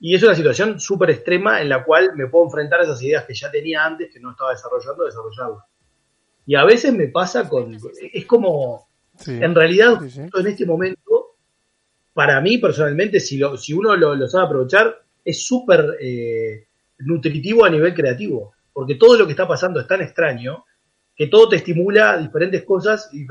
Y 0.00 0.14
es 0.14 0.22
una 0.22 0.34
situación 0.34 0.80
súper 0.80 1.10
extrema 1.10 1.60
en 1.60 1.68
la 1.68 1.84
cual 1.84 2.12
me 2.16 2.26
puedo 2.26 2.46
enfrentar 2.46 2.80
a 2.80 2.84
esas 2.84 3.02
ideas 3.02 3.24
que 3.24 3.34
ya 3.34 3.50
tenía 3.50 3.84
antes, 3.84 4.12
que 4.12 4.18
no 4.18 4.30
estaba 4.30 4.50
desarrollando, 4.50 5.04
desarrollarlas. 5.04 5.64
Y 6.50 6.56
a 6.56 6.64
veces 6.64 6.92
me 6.92 7.06
pasa 7.06 7.48
con... 7.48 7.78
Es 8.12 8.26
como... 8.26 8.88
Sí. 9.16 9.38
En 9.40 9.54
realidad, 9.54 10.00
Sí, 10.00 10.10
sí. 10.10 10.20
en 10.20 10.46
este 10.48 10.66
momento, 10.66 11.36
para 12.12 12.40
mí 12.40 12.58
personalmente, 12.58 13.20
si, 13.20 13.38
lo, 13.38 13.56
si 13.56 13.72
uno 13.72 13.94
lo, 13.94 14.16
lo 14.16 14.26
sabe 14.26 14.46
aprovechar, 14.46 15.00
es 15.24 15.46
súper 15.46 15.96
eh, 16.00 16.66
nutritivo 16.98 17.64
a 17.64 17.70
nivel 17.70 17.94
creativo. 17.94 18.52
Porque 18.72 18.96
todo 18.96 19.16
lo 19.16 19.26
que 19.26 19.30
está 19.30 19.46
pasando 19.46 19.78
es 19.78 19.86
tan 19.86 20.00
extraño 20.00 20.64
que 21.14 21.28
todo 21.28 21.50
te 21.50 21.54
estimula 21.54 22.18
diferentes 22.18 22.64
cosas 22.64 23.08
y, 23.12 23.24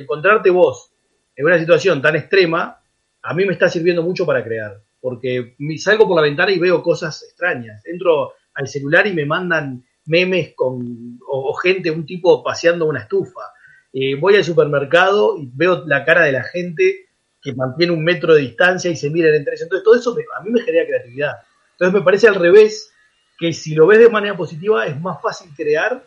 encontrarte 0.00 0.50
vos 0.50 0.92
en 1.34 1.44
una 1.44 1.58
situación 1.58 2.00
tan 2.00 2.14
extrema, 2.14 2.80
a 3.20 3.34
mí 3.34 3.46
me 3.46 3.54
está 3.54 3.68
sirviendo 3.68 4.04
mucho 4.04 4.24
para 4.24 4.44
crear. 4.44 4.80
Porque 5.00 5.56
salgo 5.78 6.06
por 6.06 6.14
la 6.14 6.22
ventana 6.22 6.52
y 6.52 6.60
veo 6.60 6.84
cosas 6.84 7.20
extrañas. 7.24 7.84
Entro 7.84 8.34
al 8.54 8.68
celular 8.68 9.08
y 9.08 9.12
me 9.12 9.26
mandan 9.26 9.82
memes 10.08 10.54
con 10.54 11.18
o, 11.26 11.54
gente, 11.54 11.90
un 11.90 12.04
tipo 12.06 12.42
paseando 12.42 12.86
una 12.86 13.00
estufa. 13.00 13.52
Eh, 13.92 14.14
voy 14.16 14.36
al 14.36 14.44
supermercado 14.44 15.36
y 15.38 15.48
veo 15.54 15.84
la 15.86 16.04
cara 16.04 16.24
de 16.24 16.32
la 16.32 16.44
gente 16.44 17.08
que 17.40 17.54
mantiene 17.54 17.92
un 17.92 18.02
metro 18.04 18.34
de 18.34 18.40
distancia 18.42 18.90
y 18.90 18.96
se 18.96 19.10
miran 19.10 19.34
entre 19.34 19.54
ellos. 19.54 19.62
Entonces, 19.62 19.84
todo 19.84 19.94
eso 19.94 20.14
me- 20.14 20.22
a 20.36 20.42
mí 20.42 20.50
me 20.50 20.60
genera 20.60 20.86
creatividad. 20.86 21.32
Entonces, 21.72 21.94
me 21.94 22.04
parece 22.04 22.28
al 22.28 22.34
revés 22.34 22.92
que 23.38 23.52
si 23.52 23.74
lo 23.74 23.86
ves 23.86 24.00
de 24.00 24.08
manera 24.10 24.36
positiva, 24.36 24.86
es 24.86 25.00
más 25.00 25.22
fácil 25.22 25.50
crear 25.56 26.04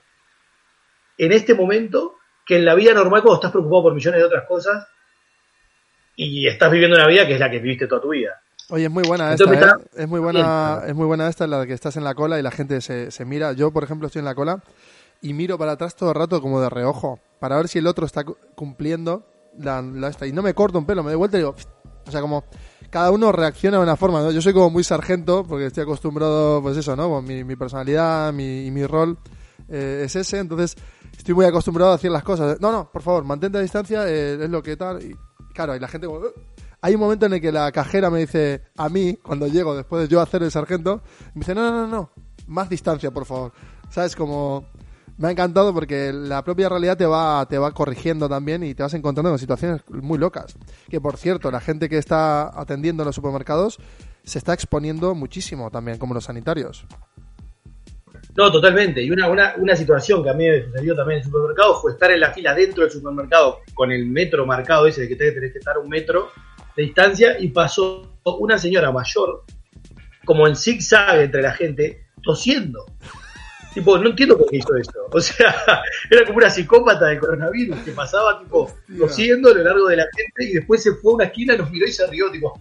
en 1.17 1.31
este 1.31 1.53
momento 1.53 2.15
que 2.45 2.57
en 2.57 2.65
la 2.65 2.75
vida 2.75 2.93
normal 2.93 3.21
cuando 3.21 3.35
estás 3.35 3.51
preocupado 3.51 3.83
por 3.83 3.93
millones 3.95 4.19
de 4.19 4.25
otras 4.25 4.45
cosas 4.47 4.87
y 6.15 6.47
estás 6.47 6.71
viviendo 6.71 6.97
una 6.97 7.07
vida 7.07 7.25
que 7.25 7.35
es 7.35 7.39
la 7.39 7.49
que 7.49 7.59
viviste 7.59 7.87
toda 7.87 8.01
tu 8.01 8.09
vida. 8.09 8.40
Oye, 8.71 8.85
es 8.85 8.91
muy 8.91 9.03
buena 9.03 9.33
esta, 9.33 9.43
¿eh? 9.53 9.57
Es 9.95 10.07
muy 10.07 10.19
buena, 10.19 10.81
es 10.87 10.95
muy 10.95 11.05
buena 11.05 11.27
esta, 11.27 11.45
la 11.45 11.65
que 11.67 11.73
estás 11.73 11.97
en 11.97 12.03
la 12.03 12.15
cola 12.15 12.39
y 12.39 12.41
la 12.41 12.51
gente 12.51 12.79
se, 12.81 13.11
se 13.11 13.25
mira. 13.25 13.51
Yo, 13.53 13.71
por 13.71 13.83
ejemplo, 13.83 14.07
estoy 14.07 14.19
en 14.19 14.25
la 14.25 14.33
cola 14.35 14.63
y 15.21 15.33
miro 15.33 15.57
para 15.57 15.73
atrás 15.73 15.95
todo 15.95 16.09
el 16.09 16.15
rato 16.15 16.41
como 16.41 16.61
de 16.61 16.69
reojo, 16.69 17.19
para 17.39 17.57
ver 17.57 17.67
si 17.67 17.79
el 17.79 17.87
otro 17.87 18.05
está 18.05 18.23
cu- 18.23 18.37
cumpliendo 18.55 19.25
la, 19.59 19.81
la 19.81 20.07
esta. 20.07 20.25
Y 20.25 20.31
no 20.31 20.41
me 20.41 20.53
corto 20.53 20.77
un 20.79 20.85
pelo, 20.85 21.03
me 21.03 21.11
doy 21.11 21.17
vuelta 21.17 21.37
y 21.37 21.41
digo, 21.41 21.53
o 22.07 22.11
sea, 22.11 22.21
como 22.21 22.45
cada 22.89 23.11
uno 23.11 23.31
reacciona 23.33 23.77
de 23.77 23.83
una 23.83 23.95
forma, 23.97 24.21
¿no? 24.21 24.31
Yo 24.31 24.41
soy 24.41 24.53
como 24.53 24.69
muy 24.69 24.83
sargento, 24.85 25.43
porque 25.45 25.65
estoy 25.67 25.83
acostumbrado, 25.83 26.61
pues 26.61 26.77
eso, 26.77 26.95
¿no? 26.95 27.09
Pues 27.09 27.23
mi, 27.23 27.43
mi 27.43 27.55
personalidad 27.57 28.31
mi, 28.33 28.65
y 28.65 28.71
mi 28.71 28.85
rol 28.85 29.17
eh, 29.69 30.03
es 30.05 30.15
ese, 30.15 30.39
entonces 30.39 30.75
estoy 31.17 31.35
muy 31.35 31.45
acostumbrado 31.45 31.91
a 31.91 31.95
hacer 31.95 32.09
las 32.11 32.23
cosas. 32.23 32.59
No, 32.61 32.71
no, 32.71 32.89
por 32.89 33.01
favor, 33.01 33.25
mantente 33.25 33.57
a 33.57 33.61
distancia, 33.61 34.07
eh, 34.07 34.39
es 34.41 34.49
lo 34.49 34.63
que 34.63 34.77
tal. 34.77 35.03
Y 35.03 35.13
claro, 35.53 35.75
y 35.75 35.79
la 35.79 35.89
gente 35.89 36.07
como... 36.07 36.19
"Uh". 36.19 36.31
Hay 36.81 36.95
un 36.95 36.99
momento 36.99 37.27
en 37.27 37.33
el 37.33 37.41
que 37.41 37.51
la 37.51 37.71
cajera 37.71 38.09
me 38.09 38.19
dice 38.19 38.63
a 38.75 38.89
mí, 38.89 39.17
cuando 39.21 39.47
llego 39.47 39.75
después 39.75 40.01
de 40.01 40.07
yo 40.07 40.19
hacer 40.19 40.41
el 40.41 40.51
sargento, 40.51 41.01
me 41.35 41.41
dice, 41.41 41.53
no, 41.53 41.61
no, 41.69 41.85
no, 41.85 41.87
no, 41.87 42.11
más 42.47 42.69
distancia, 42.69 43.11
por 43.11 43.25
favor. 43.25 43.51
¿Sabes? 43.89 44.15
Como... 44.15 44.65
Me 45.17 45.27
ha 45.27 45.31
encantado 45.31 45.71
porque 45.71 46.11
la 46.11 46.43
propia 46.43 46.67
realidad 46.67 46.97
te 46.97 47.05
va, 47.05 47.45
te 47.47 47.59
va 47.59 47.71
corrigiendo 47.73 48.27
también 48.27 48.63
y 48.63 48.73
te 48.73 48.81
vas 48.81 48.95
encontrando 48.95 49.29
con 49.29 49.37
situaciones 49.37 49.81
muy 49.87 50.17
locas. 50.17 50.55
Que 50.89 50.99
por 50.99 51.17
cierto, 51.17 51.51
la 51.51 51.59
gente 51.59 51.89
que 51.89 51.99
está 51.99 52.59
atendiendo 52.59 53.03
en 53.03 53.07
los 53.07 53.15
supermercados 53.15 53.77
se 54.23 54.39
está 54.39 54.53
exponiendo 54.53 55.13
muchísimo 55.13 55.69
también, 55.69 55.99
como 55.99 56.15
los 56.15 56.23
sanitarios. 56.23 56.87
No, 58.35 58.51
totalmente. 58.51 59.03
Y 59.03 59.11
una, 59.11 59.29
una, 59.29 59.53
una 59.57 59.75
situación 59.75 60.23
que 60.23 60.29
a 60.29 60.33
mí 60.33 60.47
me 60.47 60.63
sucedió 60.63 60.95
también 60.95 61.19
en 61.19 61.25
el 61.25 61.31
supermercado 61.31 61.79
fue 61.81 61.91
estar 61.91 62.09
en 62.09 62.19
la 62.19 62.31
fila 62.31 62.55
dentro 62.55 62.83
del 62.83 62.91
supermercado 62.91 63.59
con 63.75 63.91
el 63.91 64.07
metro 64.07 64.45
marcado 64.47 64.87
ese 64.87 65.01
de 65.01 65.09
que 65.09 65.15
tenés 65.15 65.51
que 65.51 65.59
estar 65.59 65.77
un 65.77 65.89
metro 65.89 66.29
de 66.75 66.83
distancia 66.83 67.39
y 67.39 67.49
pasó 67.49 68.17
una 68.23 68.57
señora 68.57 68.91
mayor 68.91 69.43
como 70.25 70.47
en 70.47 70.55
zigzag 70.55 71.19
entre 71.19 71.41
la 71.41 71.53
gente 71.53 72.05
tosiendo. 72.23 72.85
Tipo, 73.73 73.97
no 73.97 74.09
entiendo 74.09 74.37
por 74.37 74.49
qué 74.49 74.57
hizo 74.57 74.75
eso. 74.75 75.07
O 75.13 75.21
sea, 75.21 75.55
era 76.09 76.25
como 76.25 76.39
una 76.39 76.49
psicópata 76.49 77.05
del 77.05 77.19
coronavirus 77.19 77.79
que 77.79 77.91
pasaba, 77.91 78.37
tipo, 78.39 78.69
tosiendo 78.99 79.49
a 79.49 79.53
lo 79.53 79.63
largo 79.63 79.87
de 79.87 79.95
la 79.95 80.05
gente 80.13 80.51
y 80.51 80.55
después 80.55 80.83
se 80.83 80.93
fue 80.95 81.13
a 81.13 81.15
una 81.15 81.23
esquina, 81.23 81.55
nos 81.55 81.71
miró 81.71 81.85
y 81.87 81.91
se 81.93 82.05
rió, 82.07 82.29
tipo, 82.29 82.53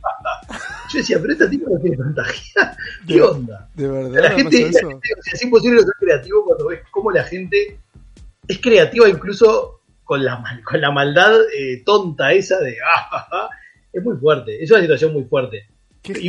yo 0.93 0.99
decía, 0.99 1.19
pero 1.21 1.33
esta 1.33 1.51
tipo 1.51 1.69
no 1.69 1.81
tiene 1.81 1.97
contagia. 1.97 2.77
¿Qué 3.09 3.21
onda? 3.21 3.69
De 3.75 3.89
verdad, 3.89 4.23
La 4.23 4.31
gente, 4.31 4.61
la 4.61 4.67
gente- 4.67 5.15
o 5.19 5.23
sea, 5.23 5.33
es 5.33 5.43
imposible 5.43 5.83
ser 5.83 5.95
creativo 5.99 6.45
cuando 6.45 6.69
ves 6.69 6.81
cómo 6.93 7.11
la 7.11 7.25
gente 7.25 7.81
es 8.47 8.59
creativa 8.61 9.09
incluso 9.09 9.81
con 10.05 10.25
la, 10.25 10.43
con 10.65 10.81
la 10.81 10.91
maldad 10.93 11.41
eh, 11.57 11.83
tonta 11.85 12.33
esa 12.33 12.61
de 12.61 12.77
ah, 12.85 13.09
ja, 13.11 13.29
ja". 13.31 13.49
Es 13.93 14.03
muy 14.03 14.17
fuerte, 14.17 14.63
es 14.63 14.71
una 14.71 14.81
situación 14.81 15.13
muy 15.13 15.25
fuerte. 15.25 15.67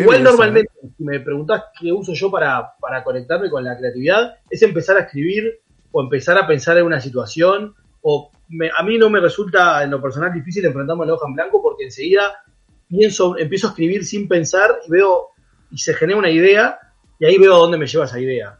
Igual 0.01 0.17
normalmente, 0.23 0.71
si 0.97 1.03
me 1.03 1.19
preguntás 1.21 1.63
qué 1.79 1.91
uso 1.93 2.13
yo 2.13 2.29
para, 2.29 2.73
para 2.79 3.03
conectarme 3.03 3.49
con 3.49 3.63
la 3.63 3.77
creatividad, 3.77 4.35
es 4.49 4.61
empezar 4.63 4.97
a 4.97 5.01
escribir 5.01 5.59
o 5.91 6.01
empezar 6.01 6.37
a 6.37 6.45
pensar 6.47 6.77
en 6.77 6.85
una 6.85 6.99
situación. 6.99 7.73
O 8.01 8.31
me- 8.49 8.69
a 8.77 8.83
mí 8.83 8.97
no 8.97 9.09
me 9.09 9.19
resulta 9.19 9.81
en 9.83 9.91
lo 9.91 10.01
personal 10.01 10.33
difícil 10.33 10.65
enfrentarme 10.65 11.03
a 11.03 11.07
la 11.07 11.13
hoja 11.13 11.27
en 11.27 11.35
blanco 11.35 11.61
porque 11.61 11.85
enseguida 11.85 12.43
pienso, 12.89 13.37
empiezo 13.37 13.67
a 13.67 13.69
escribir 13.69 14.03
sin 14.03 14.27
pensar 14.27 14.79
y 14.85 14.91
veo 14.91 15.27
y 15.71 15.77
se 15.77 15.93
genera 15.93 16.19
una 16.19 16.29
idea 16.29 16.77
y 17.19 17.25
ahí 17.25 17.37
veo 17.37 17.53
a 17.55 17.59
dónde 17.59 17.77
me 17.77 17.87
lleva 17.87 18.05
esa 18.05 18.19
idea. 18.19 18.59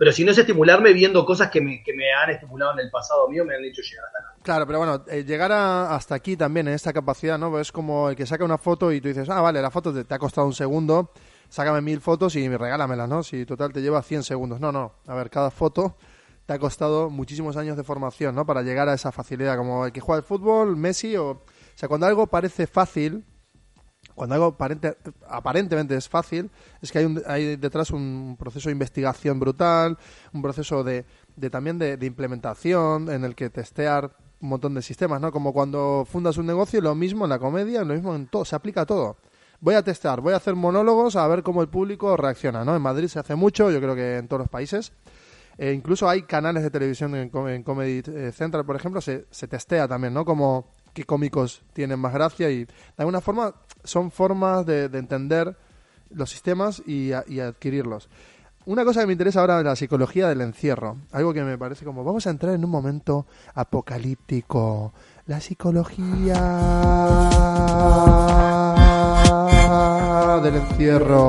Pero 0.00 0.12
si 0.12 0.24
no 0.24 0.30
es 0.32 0.38
estimularme 0.38 0.94
viendo 0.94 1.26
cosas 1.26 1.50
que 1.50 1.60
me, 1.60 1.82
que 1.82 1.92
me 1.92 2.10
han 2.10 2.30
estimulado 2.30 2.72
en 2.72 2.78
el 2.78 2.90
pasado 2.90 3.28
mío, 3.28 3.44
me 3.44 3.54
han 3.54 3.62
hecho 3.62 3.82
llegar 3.82 4.06
hasta 4.06 4.18
acá. 4.18 4.34
Claro, 4.42 4.66
pero 4.66 4.78
bueno, 4.78 5.04
eh, 5.08 5.24
llegar 5.24 5.52
a- 5.52 5.94
hasta 5.94 6.14
aquí 6.14 6.38
también 6.38 6.68
en 6.68 6.72
esta 6.74 6.90
capacidad, 6.94 7.36
¿no? 7.38 7.58
Es 7.58 7.70
como 7.70 8.08
el 8.08 8.16
que 8.16 8.24
saca 8.24 8.42
una 8.42 8.56
foto 8.56 8.90
y 8.92 9.02
tú 9.02 9.08
dices, 9.08 9.28
ah, 9.28 9.42
vale, 9.42 9.60
la 9.60 9.70
foto 9.70 9.92
te, 9.92 10.14
ha 10.14 10.18
costado 10.18 10.46
un 10.46 10.54
segundo, 10.54 11.12
sácame 11.50 11.82
mil 11.82 12.00
fotos 12.00 12.34
y 12.36 12.48
regálamelas, 12.48 13.10
¿no? 13.10 13.22
Si 13.22 13.44
total 13.44 13.74
te 13.74 13.82
lleva 13.82 14.00
100 14.02 14.22
segundos. 14.22 14.58
No, 14.58 14.72
no. 14.72 14.94
A 15.06 15.14
ver, 15.14 15.28
cada 15.28 15.50
foto 15.50 15.98
te 16.46 16.54
ha 16.54 16.58
costado 16.58 17.10
muchísimos 17.10 17.58
años 17.58 17.76
de 17.76 17.84
formación, 17.84 18.34
¿no? 18.34 18.46
Para 18.46 18.62
llegar 18.62 18.88
a 18.88 18.94
esa 18.94 19.12
facilidad, 19.12 19.58
como 19.58 19.84
el 19.84 19.92
que 19.92 20.00
juega 20.00 20.16
al 20.20 20.24
fútbol, 20.24 20.76
Messi, 20.76 21.14
o... 21.16 21.30
O 21.32 21.42
sea, 21.80 21.88
cuando 21.88 22.06
algo 22.06 22.26
parece 22.26 22.66
fácil, 22.66 23.22
cuando 24.20 24.34
algo 24.34 24.48
aparente- 24.58 24.98
aparentemente 25.30 25.94
es 25.96 26.06
fácil, 26.06 26.50
es 26.82 26.92
que 26.92 26.98
hay, 26.98 27.06
un- 27.06 27.22
hay 27.26 27.56
detrás 27.56 27.90
un 27.90 28.36
proceso 28.38 28.68
de 28.68 28.72
investigación 28.72 29.40
brutal, 29.40 29.96
un 30.34 30.42
proceso 30.42 30.84
de, 30.84 31.06
de 31.36 31.48
también 31.48 31.78
de, 31.78 31.96
implementación 32.02 33.10
en 33.10 33.24
el 33.24 33.34
que 33.34 33.48
testear 33.48 34.10
un 34.42 34.50
montón 34.50 34.74
de 34.74 34.82
sistemas, 34.82 35.22
¿no? 35.22 35.32
Como 35.32 35.54
cuando 35.54 36.06
fundas 36.06 36.36
un 36.36 36.44
negocio, 36.44 36.82
lo 36.82 36.94
mismo 36.94 37.24
en 37.24 37.30
la 37.30 37.38
comedia, 37.38 37.82
lo 37.82 37.94
mismo 37.94 38.14
en 38.14 38.26
todo, 38.26 38.44
se 38.44 38.54
aplica 38.54 38.82
a 38.82 38.86
todo. 38.86 39.16
Voy 39.58 39.74
a 39.74 39.82
testear, 39.82 40.20
voy 40.20 40.34
a 40.34 40.36
hacer 40.36 40.54
monólogos 40.54 41.16
a 41.16 41.26
ver 41.26 41.42
cómo 41.42 41.62
el 41.62 41.68
público 41.68 42.14
reacciona, 42.18 42.62
¿no? 42.62 42.76
En 42.76 42.82
Madrid 42.82 43.08
se 43.08 43.18
hace 43.20 43.34
mucho, 43.36 43.70
yo 43.70 43.80
creo 43.80 43.94
que 43.94 44.18
en 44.18 44.28
todos 44.28 44.40
los 44.40 44.48
países. 44.50 44.92
Eh, 45.56 45.72
incluso 45.72 46.08
hay 46.10 46.22
canales 46.22 46.62
de 46.62 46.70
televisión 46.70 47.14
en 47.14 47.62
Comedy 47.62 48.02
eh, 48.06 48.32
Central, 48.32 48.66
por 48.66 48.76
ejemplo, 48.76 49.00
se, 49.00 49.26
se 49.30 49.48
testea 49.48 49.88
también, 49.88 50.12
¿no? 50.12 50.26
Como 50.26 50.74
qué 50.92 51.04
cómicos 51.04 51.62
tienen 51.72 51.98
más 51.98 52.12
gracia 52.12 52.50
y 52.50 52.64
de 52.64 52.72
alguna 52.98 53.20
forma 53.20 53.54
son 53.84 54.10
formas 54.10 54.66
de, 54.66 54.88
de 54.88 54.98
entender 54.98 55.56
los 56.10 56.30
sistemas 56.30 56.82
y, 56.86 57.10
y 57.28 57.40
adquirirlos. 57.40 58.08
Una 58.66 58.84
cosa 58.84 59.00
que 59.00 59.06
me 59.06 59.12
interesa 59.12 59.40
ahora 59.40 59.58
es 59.58 59.64
la 59.64 59.74
psicología 59.74 60.28
del 60.28 60.42
encierro. 60.42 60.98
Algo 61.12 61.32
que 61.32 61.42
me 61.42 61.56
parece 61.56 61.84
como 61.84 62.04
vamos 62.04 62.26
a 62.26 62.30
entrar 62.30 62.54
en 62.54 62.64
un 62.64 62.70
momento 62.70 63.26
apocalíptico. 63.54 64.92
La 65.26 65.40
psicología 65.40 66.34
del 70.42 70.56
encierro. 70.56 71.20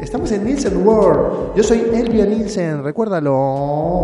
Estamos 0.00 0.32
en 0.32 0.44
Nielsen 0.44 0.86
World. 0.86 1.54
Yo 1.56 1.62
soy 1.62 1.78
Elvia 1.78 2.24
Nielsen, 2.26 2.82
recuérdalo. 2.82 4.02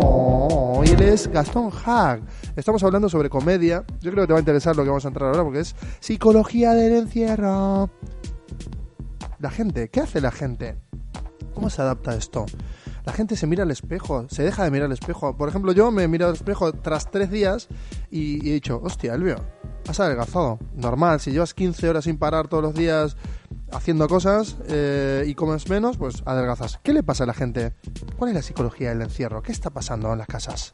Y 0.85 0.89
él 0.89 1.01
es 1.01 1.27
Gastón 1.27 1.71
Hag. 1.85 2.21
Estamos 2.55 2.83
hablando 2.83 3.09
sobre 3.09 3.29
comedia. 3.29 3.83
Yo 3.99 4.11
creo 4.11 4.23
que 4.23 4.27
te 4.27 4.33
va 4.33 4.39
a 4.39 4.41
interesar 4.41 4.75
lo 4.75 4.83
que 4.83 4.89
vamos 4.89 5.05
a 5.05 5.07
entrar 5.07 5.29
ahora 5.29 5.43
porque 5.43 5.59
es 5.59 5.75
psicología 5.99 6.73
del 6.73 6.93
encierro. 6.93 7.89
La 9.39 9.49
gente, 9.49 9.89
¿qué 9.89 10.01
hace 10.01 10.21
la 10.21 10.31
gente? 10.31 10.77
¿Cómo 11.53 11.69
se 11.69 11.81
adapta 11.81 12.11
a 12.11 12.15
esto? 12.15 12.45
La 13.05 13.13
gente 13.13 13.35
se 13.35 13.47
mira 13.47 13.63
al 13.63 13.71
espejo, 13.71 14.27
se 14.29 14.43
deja 14.43 14.63
de 14.63 14.71
mirar 14.71 14.85
al 14.85 14.91
espejo. 14.91 15.35
Por 15.35 15.49
ejemplo, 15.49 15.71
yo 15.71 15.91
me 15.91 16.03
he 16.03 16.07
mirado 16.07 16.31
al 16.31 16.37
espejo 16.37 16.73
tras 16.73 17.09
tres 17.09 17.31
días 17.31 17.67
y, 18.11 18.45
y 18.45 18.51
he 18.51 18.53
dicho, 18.53 18.79
hostia, 18.83 19.13
Elvio, 19.13 19.37
has 19.87 19.99
adelgazado. 19.99 20.59
Normal, 20.75 21.19
si 21.19 21.31
llevas 21.31 21.53
15 21.53 21.89
horas 21.89 22.03
sin 22.03 22.17
parar 22.17 22.47
todos 22.47 22.63
los 22.63 22.73
días 22.73 23.17
haciendo 23.71 24.07
cosas 24.07 24.57
eh, 24.69 25.23
y 25.27 25.35
comes 25.35 25.69
menos, 25.69 25.97
pues 25.97 26.23
adelgazas. 26.25 26.79
¿Qué 26.83 26.93
le 26.93 27.03
pasa 27.03 27.23
a 27.23 27.27
la 27.27 27.33
gente? 27.33 27.73
¿Cuál 28.17 28.29
es 28.29 28.35
la 28.35 28.41
psicología 28.41 28.89
del 28.89 29.01
encierro? 29.01 29.41
¿Qué 29.41 29.51
está 29.51 29.69
pasando 29.69 30.11
en 30.11 30.19
las 30.19 30.27
casas? 30.27 30.73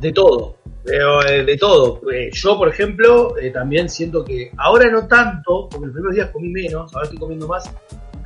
De 0.00 0.12
todo, 0.12 0.58
pero, 0.84 1.24
eh, 1.26 1.44
de 1.44 1.56
todo. 1.56 2.00
Eh, 2.10 2.30
yo, 2.32 2.58
por 2.58 2.68
ejemplo, 2.68 3.34
también 3.52 3.88
siento 3.88 4.24
que 4.24 4.50
ahora 4.58 4.90
no 4.90 5.06
tanto, 5.06 5.68
porque 5.70 5.86
los 5.86 5.94
primeros 5.94 6.14
días 6.16 6.30
comí 6.30 6.48
menos, 6.48 6.94
ahora 6.94 7.04
estoy 7.04 7.18
comiendo 7.18 7.46
más, 7.46 7.70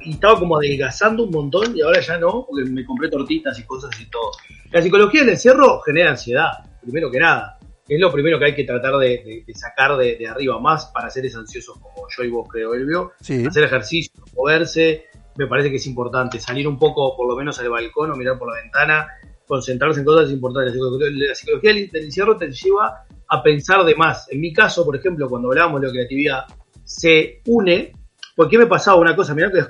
y 0.01 0.13
estaba 0.13 0.39
como 0.39 0.57
adelgazando 0.57 1.25
un 1.25 1.31
montón 1.31 1.77
y 1.77 1.83
ahora 1.83 2.01
ya 2.01 2.19
no, 2.19 2.47
porque 2.49 2.71
me 2.71 2.85
compré 2.85 3.11
tortitas 3.11 3.59
y 3.59 3.65
cosas 3.65 3.91
y 4.01 4.07
todo. 4.07 4.31
La 4.71 4.83
psicología 4.83 5.21
del 5.21 5.31
encierro 5.31 5.81
genera 5.81 6.11
ansiedad, 6.11 6.53
primero 6.83 7.11
que 7.11 7.19
nada. 7.19 7.58
Es 7.89 7.99
lo 8.01 8.13
primero 8.13 8.39
que 8.39 8.45
hay 8.47 8.55
que 8.55 8.65
tratar 8.65 8.97
de, 8.99 9.09
de- 9.09 9.45
de 9.47 9.55
sacar 9.55 9.97
de, 9.97 10.17
de 10.17 10.29
arriba, 10.29 10.59
más 10.61 10.87
para 10.87 11.09
seres 11.11 11.35
ansiosos 11.37 11.79
como 11.79 12.07
yo 12.17 12.23
y 12.25 12.29
vos, 12.31 12.47
creo, 12.51 12.75
Elvio. 12.75 13.13
Sí. 13.21 13.45
Hacer 13.47 13.65
ejercicio, 13.65 14.13
moverse, 14.37 15.05
me 15.37 15.47
parece 15.47 15.71
que 15.71 15.77
es 15.77 15.87
importante. 15.87 16.39
Salir 16.39 16.69
un 16.69 16.79
poco, 16.79 17.17
por 17.17 17.27
lo 17.29 17.35
menos, 17.37 17.59
al 17.61 17.71
balcón 17.71 18.11
o 18.11 18.17
mirar 18.17 18.39
por 18.39 18.49
la 18.55 18.61
ventana, 18.61 19.09
concentrarse 19.47 20.01
en 20.01 20.07
cosas 20.07 20.31
importantes. 20.31 20.75
La 20.77 21.35
psicología, 21.35 21.73
del 21.73 21.91
del 21.91 22.05
encierro 22.05 22.37
te 22.37 22.51
lleva 22.53 23.05
a 23.29 23.43
pensar 23.43 23.85
de 23.85 23.95
más. 23.95 24.31
En 24.31 24.41
mi 24.41 24.53
caso, 24.53 24.85
por 24.85 24.97
ejemplo, 24.97 25.29
cuando 25.29 25.49
hablábamos 25.49 25.81
de 25.81 25.87
la 25.87 25.93
creatividad, 25.95 26.45
se 26.85 27.41
une, 27.47 27.93
porque 28.37 28.59
me 28.59 28.67
pasaba 28.67 28.99
una 29.01 29.15
cosa, 29.17 29.35
mirá 29.35 29.49
que 29.51 29.55
ver. 29.57 29.69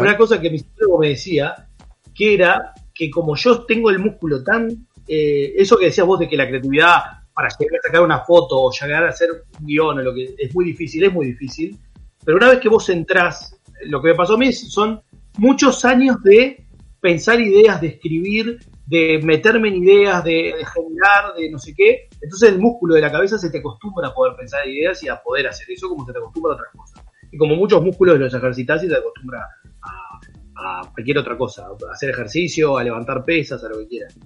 Una 0.00 0.16
cosa 0.16 0.40
que 0.40 0.50
mi 0.50 0.58
psicólogo 0.58 0.98
me 0.98 1.08
decía, 1.10 1.68
que 2.14 2.34
era 2.34 2.72
que 2.94 3.10
como 3.10 3.36
yo 3.36 3.64
tengo 3.64 3.90
el 3.90 3.98
músculo 4.00 4.42
tan, 4.42 4.86
eh, 5.06 5.54
eso 5.56 5.76
que 5.78 5.86
decías 5.86 6.06
vos 6.06 6.18
de 6.18 6.28
que 6.28 6.36
la 6.36 6.48
creatividad 6.48 7.00
para 7.38 7.50
llegar 7.56 7.78
a 7.78 7.86
sacar 7.86 8.02
una 8.02 8.24
foto 8.24 8.60
o 8.60 8.72
llegar 8.72 9.04
a 9.04 9.10
hacer 9.10 9.30
un 9.30 9.64
guion 9.64 10.00
o 10.00 10.02
lo 10.02 10.12
que 10.12 10.34
es 10.36 10.52
muy 10.52 10.64
difícil, 10.64 11.04
es 11.04 11.12
muy 11.12 11.26
difícil, 11.26 11.78
pero 12.24 12.36
una 12.36 12.48
vez 12.48 12.58
que 12.58 12.68
vos 12.68 12.88
entrás, 12.88 13.56
lo 13.84 14.02
que 14.02 14.08
me 14.08 14.16
pasó 14.16 14.34
a 14.34 14.38
mí 14.38 14.52
son 14.52 15.00
muchos 15.36 15.84
años 15.84 16.20
de 16.24 16.66
pensar 17.00 17.40
ideas, 17.40 17.80
de 17.80 17.86
escribir, 17.86 18.58
de 18.86 19.20
meterme 19.22 19.68
en 19.68 19.76
ideas, 19.76 20.24
de, 20.24 20.52
generar, 20.74 21.34
de 21.36 21.48
no 21.48 21.60
sé 21.60 21.74
qué. 21.76 22.08
Entonces 22.20 22.48
el 22.50 22.58
músculo 22.58 22.96
de 22.96 23.02
la 23.02 23.12
cabeza 23.12 23.38
se 23.38 23.50
te 23.50 23.58
acostumbra 23.58 24.08
a 24.08 24.14
poder 24.14 24.34
pensar 24.34 24.66
ideas 24.66 25.00
y 25.04 25.08
a 25.08 25.22
poder 25.22 25.46
hacer 25.46 25.70
eso 25.70 25.88
como 25.88 26.04
se 26.04 26.12
te 26.12 26.18
acostumbra 26.18 26.54
a 26.54 26.56
otras 26.56 26.72
cosas. 26.74 27.04
Y 27.30 27.38
como 27.38 27.54
muchos 27.54 27.80
músculos 27.80 28.18
los 28.18 28.34
ejercitas 28.34 28.82
y 28.82 28.88
te 28.88 28.96
acostumbra 28.96 29.46
a, 29.80 30.80
a 30.80 30.92
cualquier 30.92 31.18
otra 31.18 31.38
cosa, 31.38 31.68
a 31.68 31.92
hacer 31.92 32.10
ejercicio, 32.10 32.76
a 32.76 32.82
levantar 32.82 33.24
pesas, 33.24 33.62
a 33.62 33.68
lo 33.68 33.78
que 33.78 33.86
quieras. 33.86 34.18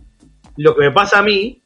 Lo 0.56 0.74
que 0.74 0.80
me 0.80 0.92
pasa 0.92 1.18
a 1.18 1.22
mí, 1.22 1.62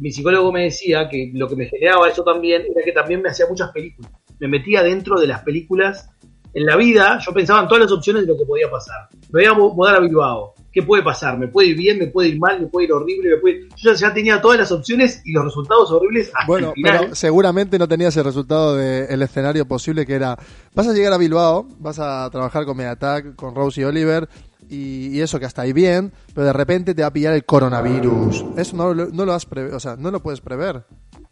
mi 0.00 0.10
psicólogo 0.10 0.50
me 0.52 0.64
decía 0.64 1.08
que 1.08 1.30
lo 1.34 1.46
que 1.48 1.56
me 1.56 1.66
generaba 1.66 2.08
eso 2.08 2.24
también 2.24 2.62
era 2.74 2.82
que 2.84 2.92
también 2.92 3.22
me 3.22 3.28
hacía 3.28 3.46
muchas 3.48 3.70
películas. 3.70 4.10
Me 4.38 4.48
metía 4.48 4.82
dentro 4.82 5.20
de 5.20 5.26
las 5.26 5.42
películas. 5.42 6.08
En 6.52 6.66
la 6.66 6.74
vida 6.76 7.18
yo 7.24 7.32
pensaba 7.32 7.60
en 7.62 7.68
todas 7.68 7.82
las 7.84 7.92
opciones 7.92 8.22
de 8.22 8.28
lo 8.32 8.36
que 8.36 8.44
podía 8.44 8.68
pasar. 8.68 9.08
Me 9.30 9.42
voy 9.42 9.44
a 9.44 9.54
mu- 9.54 9.72
mudar 9.72 9.96
a 9.96 10.00
Bilbao. 10.00 10.54
¿Qué 10.72 10.82
puede 10.82 11.02
pasar? 11.02 11.38
¿Me 11.38 11.46
puede 11.48 11.68
ir 11.68 11.76
bien? 11.76 11.98
¿Me 11.98 12.06
puede 12.08 12.28
ir 12.30 12.38
mal? 12.40 12.60
¿Me 12.60 12.66
puede 12.66 12.86
ir 12.86 12.92
horrible? 12.92 13.30
¿Me 13.30 13.36
puede... 13.36 13.68
Yo 13.76 13.92
ya 13.92 14.12
tenía 14.14 14.40
todas 14.40 14.58
las 14.58 14.72
opciones 14.72 15.20
y 15.24 15.32
los 15.32 15.44
resultados 15.44 15.90
horribles 15.92 16.28
hasta 16.28 16.46
Bueno, 16.46 16.68
el 16.68 16.74
final. 16.74 16.98
pero 17.02 17.14
seguramente 17.14 17.78
no 17.78 17.86
tenías 17.86 18.16
el 18.16 18.24
resultado 18.24 18.76
del 18.76 19.20
escenario 19.22 19.66
posible 19.66 20.06
que 20.06 20.14
era, 20.14 20.36
vas 20.74 20.88
a 20.88 20.92
llegar 20.92 21.12
a 21.12 21.18
Bilbao, 21.18 21.66
vas 21.78 21.98
a 22.00 22.28
trabajar 22.30 22.64
con 22.64 22.76
Mediatak, 22.76 23.34
con 23.36 23.54
Rose 23.54 23.80
y 23.80 23.84
Oliver, 23.84 24.28
y, 24.70 25.08
y 25.16 25.20
eso 25.20 25.38
que 25.38 25.46
hasta 25.46 25.62
ahí 25.62 25.72
bien, 25.72 26.12
pero 26.34 26.46
de 26.46 26.52
repente 26.52 26.94
te 26.94 27.02
va 27.02 27.08
a 27.08 27.12
pillar 27.12 27.34
el 27.34 27.44
coronavirus. 27.44 28.44
Eso 28.56 28.76
no, 28.76 28.94
lo- 28.94 29.32
has 29.32 29.46
o 29.72 29.80
sea, 29.80 29.96
no 29.96 30.10
lo 30.10 30.20
puedes 30.20 30.40
prever. 30.40 30.84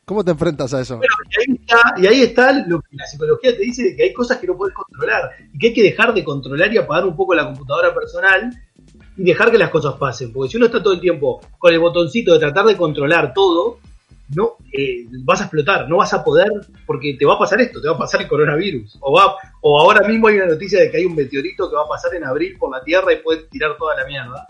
¿Cómo 0.05 0.25
te 0.25 0.31
enfrentas 0.31 0.73
a 0.73 0.81
eso? 0.81 1.01
Y 1.03 1.51
ahí 1.51 1.59
está, 1.61 1.81
y 1.99 2.07
ahí 2.07 2.23
está 2.23 2.53
lo 2.67 2.81
que 2.81 2.97
la 2.97 3.05
psicología 3.07 3.55
te 3.55 3.63
dice 3.63 3.83
de 3.83 3.97
que 3.97 4.05
hay 4.05 4.13
cosas 4.15 4.39
que 4.39 4.47
no 4.47 4.57
puedes 4.57 4.75
controlar 4.75 5.31
y 5.53 5.59
que 5.59 5.67
hay 5.69 5.75
que 5.75 5.83
dejar 5.83 6.15
de 6.15 6.25
controlar 6.25 6.73
y 6.73 6.79
apagar 6.79 7.05
un 7.07 7.15
poco 7.15 7.35
la 7.35 7.45
computadora 7.45 7.93
personal 7.95 8.51
y 9.17 9.23
dejar 9.25 9.51
que 9.51 9.59
las 9.59 9.69
cosas 9.71 9.95
pasen. 9.97 10.33
Porque 10.33 10.51
si 10.51 10.57
uno 10.57 10.67
está 10.67 10.83
todo 10.83 10.95
el 10.95 11.01
tiempo 11.01 11.41
con 11.59 11.73
el 11.75 11.79
botoncito 11.79 12.33
de 12.33 12.39
tratar 12.39 12.65
de 12.65 12.77
controlar 12.77 13.35
todo, 13.35 13.81
no 14.35 14.57
eh, 14.73 15.07
vas 15.25 15.41
a 15.41 15.45
explotar, 15.45 15.89
no 15.89 15.99
vas 15.99 16.13
a 16.13 16.23
poder, 16.23 16.51
porque 16.87 17.17
te 17.19 17.25
va 17.25 17.35
a 17.35 17.39
pasar 17.39 17.61
esto, 17.61 17.81
te 17.81 17.89
va 17.89 17.95
a 17.95 17.99
pasar 17.99 18.23
el 18.23 18.29
coronavirus. 18.29 18.99
O, 19.01 19.13
va, 19.13 19.37
o 19.63 19.81
ahora 19.81 20.07
mismo 20.07 20.29
hay 20.29 20.37
una 20.37 20.47
noticia 20.47 20.81
de 20.81 20.91
que 20.91 20.99
hay 20.99 21.05
un 21.05 21.15
meteorito 21.15 21.69
que 21.69 21.77
va 21.77 21.85
a 21.85 21.89
pasar 21.89 22.15
en 22.15 22.25
abril 22.25 22.57
por 22.59 22.71
la 22.71 22.83
Tierra 22.83 23.13
y 23.13 23.17
puede 23.17 23.45
tirar 23.45 23.77
toda 23.79 23.97
la 23.97 24.07
mierda. 24.07 24.47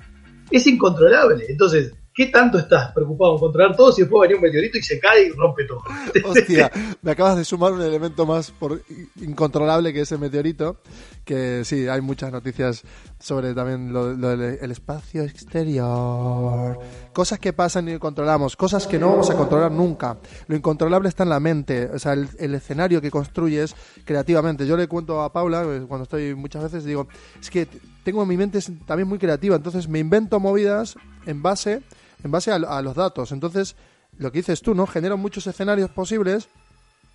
Es 0.50 0.66
incontrolable. 0.66 1.44
Entonces, 1.48 1.92
¿qué 2.18 2.26
tanto 2.26 2.58
estás 2.58 2.90
preocupado 2.92 3.34
en 3.34 3.38
controlar 3.38 3.76
todo 3.76 3.92
si 3.92 4.02
después 4.02 4.22
venir 4.22 4.36
un 4.36 4.42
meteorito 4.42 4.76
y 4.78 4.82
se 4.82 4.98
cae 4.98 5.26
y 5.26 5.30
rompe 5.30 5.64
todo? 5.64 5.82
Hostia, 6.24 6.70
me 7.00 7.12
acabas 7.12 7.36
de 7.36 7.44
sumar 7.44 7.72
un 7.72 7.80
elemento 7.80 8.26
más 8.26 8.50
por 8.50 8.82
incontrolable 9.20 9.92
que 9.92 10.00
ese 10.00 10.18
meteorito, 10.18 10.80
que 11.24 11.64
sí, 11.64 11.86
hay 11.86 12.00
muchas 12.00 12.32
noticias 12.32 12.82
sobre 13.20 13.54
también 13.54 13.92
lo, 13.92 14.16
del 14.16 14.58
el 14.60 14.70
espacio 14.72 15.22
exterior. 15.22 16.80
Cosas 17.18 17.40
que 17.40 17.52
pasan 17.52 17.88
y 17.88 17.98
controlamos, 17.98 18.54
cosas 18.54 18.86
que 18.86 18.96
no 18.96 19.10
vamos 19.10 19.28
a 19.28 19.34
controlar 19.34 19.72
nunca. 19.72 20.18
Lo 20.46 20.54
incontrolable 20.54 21.08
está 21.08 21.24
en 21.24 21.30
la 21.30 21.40
mente, 21.40 21.86
o 21.86 21.98
sea, 21.98 22.12
el, 22.12 22.54
escenario 22.54 23.00
que 23.00 23.10
construyes 23.10 23.74
creativamente. 24.04 24.64
Yo 24.68 24.76
le 24.76 24.86
cuento 24.86 25.20
a 25.20 25.32
Paula, 25.32 25.64
eh, 25.64 25.84
cuando 25.88 26.04
estoy 26.04 26.36
muchas 26.36 26.62
veces, 26.62 26.84
digo, 26.84 27.08
es 27.40 27.50
que 27.50 27.66
tengo 28.04 28.24
mi 28.24 28.36
mente 28.36 28.60
también 28.86 29.08
muy 29.08 29.18
creativa, 29.18 29.56
entonces 29.56 29.88
me 29.88 29.98
invento 29.98 30.38
movidas 30.38 30.94
en 31.26 31.42
base, 31.42 31.82
en 32.22 32.30
base 32.30 32.52
a, 32.52 32.54
a 32.54 32.82
los 32.82 32.94
datos. 32.94 33.32
Entonces, 33.32 33.74
lo 34.16 34.30
que 34.30 34.38
dices 34.38 34.62
tú, 34.62 34.76
¿no? 34.76 34.86
Genero 34.86 35.16
muchos 35.16 35.44
escenarios 35.48 35.90
posibles 35.90 36.48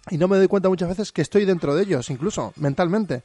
y 0.09 0.17
no 0.17 0.27
me 0.27 0.35
doy 0.35 0.49
cuenta 0.49 0.67
muchas 0.67 0.89
veces 0.89 1.13
que 1.13 1.21
estoy 1.21 1.45
dentro 1.45 1.75
de 1.75 1.83
ellos, 1.83 2.09
incluso 2.09 2.51
mentalmente. 2.57 3.23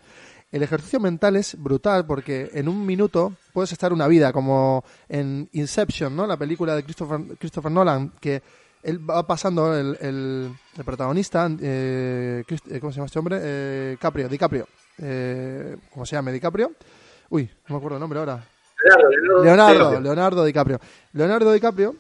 El 0.51 0.62
ejercicio 0.62 0.99
mental 0.99 1.36
es 1.36 1.61
brutal 1.62 2.07
porque 2.07 2.51
en 2.55 2.68
un 2.68 2.86
minuto 2.86 3.34
puedes 3.53 3.70
estar 3.72 3.92
una 3.92 4.09
vida, 4.09 4.32
como 4.32 4.82
en 5.09 5.49
Inception, 5.53 6.16
¿no? 6.16 6.26
La 6.26 6.38
película 6.38 6.74
de 6.74 6.84
Christopher, 6.84 7.20
Christopher 7.38 7.70
Nolan, 7.70 8.12
que 8.18 8.42
él 8.82 8.99
va 9.09 9.26
pasando, 9.26 9.76
el, 9.76 9.99
el, 10.01 10.51
el 10.76 10.84
protagonista, 10.84 11.51
eh, 11.61 12.44
eh, 12.49 12.80
¿cómo 12.80 12.92
se 12.92 12.96
llama 12.96 13.07
este 13.07 13.18
hombre? 13.18 13.38
Eh, 13.42 13.96
Caprio, 14.01 14.28
DiCaprio. 14.28 14.66
Eh, 14.99 15.76
¿Cómo 15.92 16.07
se 16.07 16.16
llama? 16.16 16.30
DiCaprio. 16.30 16.72
Uy, 17.28 17.51
no 17.68 17.74
me 17.74 17.76
acuerdo 17.76 17.96
el 17.96 18.01
nombre 18.01 18.18
ahora. 18.18 18.42
Leonardo, 19.42 20.01
Leonardo 20.01 20.44
DiCaprio. 20.44 20.80
Leonardo 21.12 21.53
DiCaprio 21.53 21.96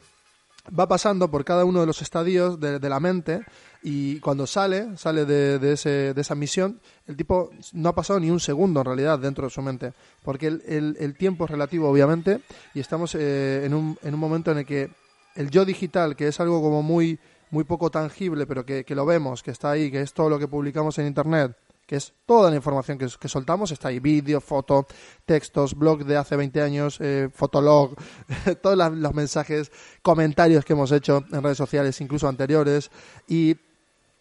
va 0.78 0.88
pasando 0.88 1.30
por 1.30 1.44
cada 1.44 1.64
uno 1.64 1.80
de 1.80 1.86
los 1.86 2.00
estadios 2.00 2.58
de, 2.60 2.78
de 2.78 2.88
la 2.88 3.00
mente 3.00 3.44
y 3.82 4.18
cuando 4.20 4.46
sale, 4.46 4.96
sale 4.96 5.24
de, 5.24 5.58
de 5.58 5.72
ese, 5.72 6.12
de 6.14 6.20
esa 6.20 6.34
misión, 6.34 6.80
el 7.06 7.16
tipo 7.16 7.50
no 7.72 7.88
ha 7.90 7.94
pasado 7.94 8.18
ni 8.18 8.30
un 8.30 8.40
segundo 8.40 8.80
en 8.80 8.86
realidad 8.86 9.18
dentro 9.18 9.44
de 9.44 9.50
su 9.50 9.62
mente, 9.62 9.92
porque 10.24 10.48
el, 10.48 10.96
el- 10.98 11.14
tiempo 11.16 11.44
es 11.44 11.50
relativo 11.50 11.88
obviamente 11.88 12.40
y 12.74 12.80
estamos 12.80 13.14
eh, 13.14 13.62
en, 13.64 13.74
un, 13.74 13.96
en 14.02 14.14
un 14.14 14.20
momento 14.20 14.50
en 14.50 14.58
el 14.58 14.66
que 14.66 14.90
el 15.36 15.50
yo 15.50 15.64
digital, 15.64 16.16
que 16.16 16.26
es 16.28 16.40
algo 16.40 16.60
como 16.60 16.82
muy, 16.82 17.18
muy 17.50 17.62
poco 17.64 17.90
tangible, 17.90 18.46
pero 18.46 18.66
que, 18.66 18.84
que 18.84 18.94
lo 18.96 19.06
vemos, 19.06 19.42
que 19.42 19.52
está 19.52 19.70
ahí, 19.70 19.90
que 19.90 20.00
es 20.00 20.12
todo 20.12 20.28
lo 20.28 20.38
que 20.38 20.48
publicamos 20.48 20.98
en 20.98 21.06
Internet, 21.06 21.56
que 21.86 21.96
es 21.96 22.12
toda 22.26 22.50
la 22.50 22.56
información 22.56 22.98
que, 22.98 23.06
que 23.18 23.28
soltamos, 23.28 23.70
está 23.70 23.88
ahí, 23.88 24.00
vídeo, 24.00 24.40
foto, 24.40 24.86
textos, 25.24 25.74
blog 25.74 26.04
de 26.04 26.16
hace 26.16 26.36
20 26.36 26.60
años, 26.60 26.98
eh, 27.00 27.30
fotolog, 27.32 27.94
todos 28.62 28.76
los 28.92 29.14
mensajes, 29.14 29.70
comentarios 30.02 30.64
que 30.64 30.74
hemos 30.74 30.90
hecho 30.92 31.24
en 31.32 31.42
redes 31.42 31.56
sociales, 31.56 32.00
incluso 32.00 32.28
anteriores, 32.28 32.90
y 33.26 33.56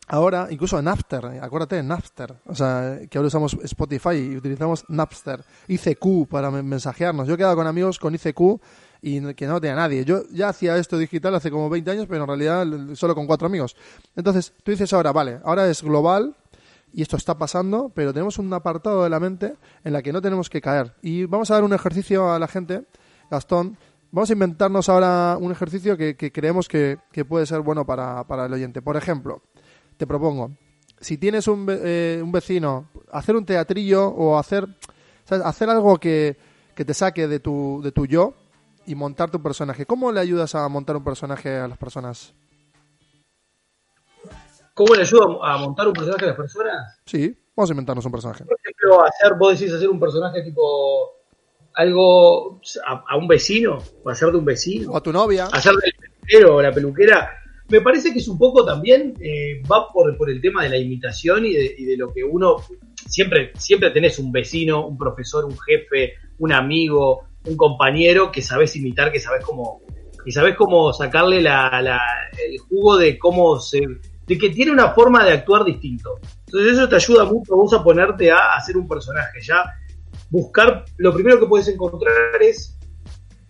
ahora, 0.07 0.47
incluso 0.49 0.79
en 0.79 0.85
Napster, 0.85 1.25
eh, 1.25 1.39
acuérdate, 1.41 1.81
Napster, 1.83 2.35
o 2.45 2.55
sea, 2.55 2.99
que 3.09 3.17
ahora 3.17 3.27
usamos 3.27 3.57
Spotify 3.63 4.15
y 4.15 4.37
utilizamos 4.37 4.85
Napster, 4.87 5.43
ICQ 5.67 6.27
para 6.29 6.49
men- 6.51 6.67
mensajearnos. 6.67 7.27
Yo 7.27 7.33
he 7.35 7.37
quedado 7.37 7.55
con 7.55 7.67
amigos 7.67 7.99
con 7.99 8.15
ICQ 8.15 8.59
y 9.01 9.33
que 9.35 9.45
no 9.47 9.61
tenía 9.61 9.75
nadie. 9.75 10.03
Yo 10.05 10.23
ya 10.31 10.49
hacía 10.49 10.75
esto 10.77 10.97
digital 10.97 11.35
hace 11.35 11.51
como 11.51 11.69
20 11.69 11.91
años, 11.91 12.05
pero 12.09 12.23
en 12.23 12.27
realidad 12.27 12.65
solo 12.95 13.13
con 13.13 13.27
cuatro 13.27 13.45
amigos. 13.47 13.75
Entonces, 14.15 14.53
tú 14.63 14.71
dices 14.71 14.91
ahora, 14.93 15.11
vale, 15.11 15.39
ahora 15.43 15.69
es 15.69 15.83
global 15.83 16.35
y 16.93 17.01
esto 17.01 17.15
está 17.17 17.37
pasando, 17.37 17.91
pero 17.93 18.11
tenemos 18.13 18.39
un 18.39 18.51
apartado 18.53 19.03
de 19.03 19.09
la 19.09 19.19
mente 19.19 19.55
en 19.83 19.93
la 19.93 20.01
que 20.01 20.11
no 20.13 20.21
tenemos 20.21 20.49
que 20.49 20.61
caer. 20.61 20.95
Y 21.01 21.25
vamos 21.25 21.51
a 21.51 21.55
dar 21.55 21.63
un 21.63 21.73
ejercicio 21.73 22.33
a 22.33 22.39
la 22.39 22.47
gente, 22.47 22.85
Gastón. 23.29 23.77
Vamos 24.09 24.29
a 24.29 24.33
inventarnos 24.33 24.87
ahora 24.89 25.37
un 25.39 25.51
ejercicio 25.51 25.97
que, 25.97 26.15
creemos 26.15 26.67
que, 26.69 26.97
puede 27.27 27.45
ser 27.45 27.59
bueno 27.59 27.85
para 27.85 28.45
el 28.45 28.53
oyente. 28.53 28.81
Por 28.81 28.95
ejemplo, 28.95 29.43
te 29.97 30.07
propongo, 30.07 30.51
si 30.99 31.17
tienes 31.17 31.47
un, 31.47 31.67
eh, 31.69 32.19
un 32.23 32.31
vecino, 32.31 32.89
hacer 33.11 33.35
un 33.35 33.45
teatrillo 33.45 34.07
o 34.07 34.37
hacer, 34.37 34.67
¿sabes? 35.25 35.45
hacer 35.45 35.69
algo 35.69 35.97
que, 35.99 36.37
que 36.75 36.85
te 36.85 36.93
saque 36.93 37.27
de 37.27 37.39
tu, 37.39 37.81
de 37.83 37.91
tu 37.91 38.05
yo 38.05 38.33
y 38.85 38.95
montar 38.95 39.29
tu 39.29 39.41
personaje. 39.41 39.85
¿Cómo 39.85 40.11
le 40.11 40.19
ayudas 40.19 40.55
a 40.55 40.67
montar 40.69 40.95
un 40.95 41.03
personaje 41.03 41.57
a 41.57 41.67
las 41.67 41.77
personas? 41.77 42.33
¿Cómo 44.73 44.93
le 44.95 45.01
ayuda 45.01 45.25
a 45.43 45.57
montar 45.57 45.87
un 45.87 45.93
personaje 45.93 46.25
a 46.25 46.27
las 46.29 46.37
personas? 46.37 46.99
Sí, 47.05 47.35
vamos 47.55 47.69
a 47.69 47.73
inventarnos 47.73 48.05
un 48.05 48.11
personaje. 48.11 48.45
Por 48.45 48.57
ejemplo, 48.63 49.03
hacer, 49.03 49.33
vos 49.37 49.59
decís 49.59 49.73
hacer 49.73 49.89
un 49.89 49.99
personaje 49.99 50.43
tipo 50.43 51.13
algo 51.73 52.59
a, 52.85 53.03
a 53.07 53.17
un 53.17 53.27
vecino, 53.27 53.79
o 54.03 54.09
hacer 54.09 54.31
de 54.31 54.37
un 54.37 54.45
vecino, 54.45 54.91
O 54.91 54.97
a 54.97 55.01
tu 55.01 55.11
novia. 55.11 55.45
hacer 55.51 55.73
del 55.73 55.93
peluquero 55.93 56.55
o 56.55 56.61
la 56.61 56.71
peluquera. 56.71 57.29
Me 57.70 57.82
parece 57.82 58.13
que 58.13 58.20
es 58.20 58.28
un 58.28 58.38
poco 58.38 58.63
también, 58.63 59.13
eh, 59.20 59.61
va 59.70 59.88
por, 59.91 60.30
el 60.30 60.41
tema 60.41 60.63
de 60.63 60.70
la 60.70 60.78
imitación 60.78 61.45
y 61.45 61.53
de, 61.53 61.76
y 61.78 61.86
de 61.86 61.97
lo 61.97 62.13
que 62.13 62.24
uno, 62.24 62.57
siempre, 63.07 63.51
siempre 63.57 63.91
tenés 63.91 64.20
un 64.20 64.32
vecino, 64.32 64.88
un 64.88 64.97
profesor, 64.97 65.45
un 65.45 65.57
jefe, 65.59 66.13
un 66.39 66.53
amigo, 66.53 67.28
un 67.45 67.57
compañero 67.57 68.32
que 68.32 68.41
sabes 68.41 68.76
imitar, 68.76 69.11
que 69.11 69.20
sabes 69.20 69.43
cómo, 69.43 69.82
y 70.26 70.32
sabes 70.32 70.55
cómo 70.55 70.93
sacarle 70.93 71.39
el 71.39 72.59
jugo 72.70 72.97
de 72.97 73.18
cómo 73.18 73.59
se, 73.59 73.82
de 74.28 74.38
que 74.38 74.49
tiene 74.49 74.72
una 74.72 74.91
forma 74.91 75.26
de 75.26 75.32
actuar 75.32 75.63
distinto. 75.63 76.20
Entonces 76.45 76.74
eso 76.74 76.89
te 76.89 76.95
ayuda 76.95 77.26
mucho 77.26 77.55
vos 77.55 77.74
a 77.74 77.84
ponerte 77.84 78.32
a 78.32 78.55
hacer 78.55 78.78
un 78.78 78.88
personaje, 78.88 79.39
ya 79.41 79.63
buscar, 80.30 80.84
lo 80.97 81.13
primero 81.13 81.39
que 81.39 81.45
puedes 81.45 81.68
encontrar 81.70 82.41
es 82.41 82.78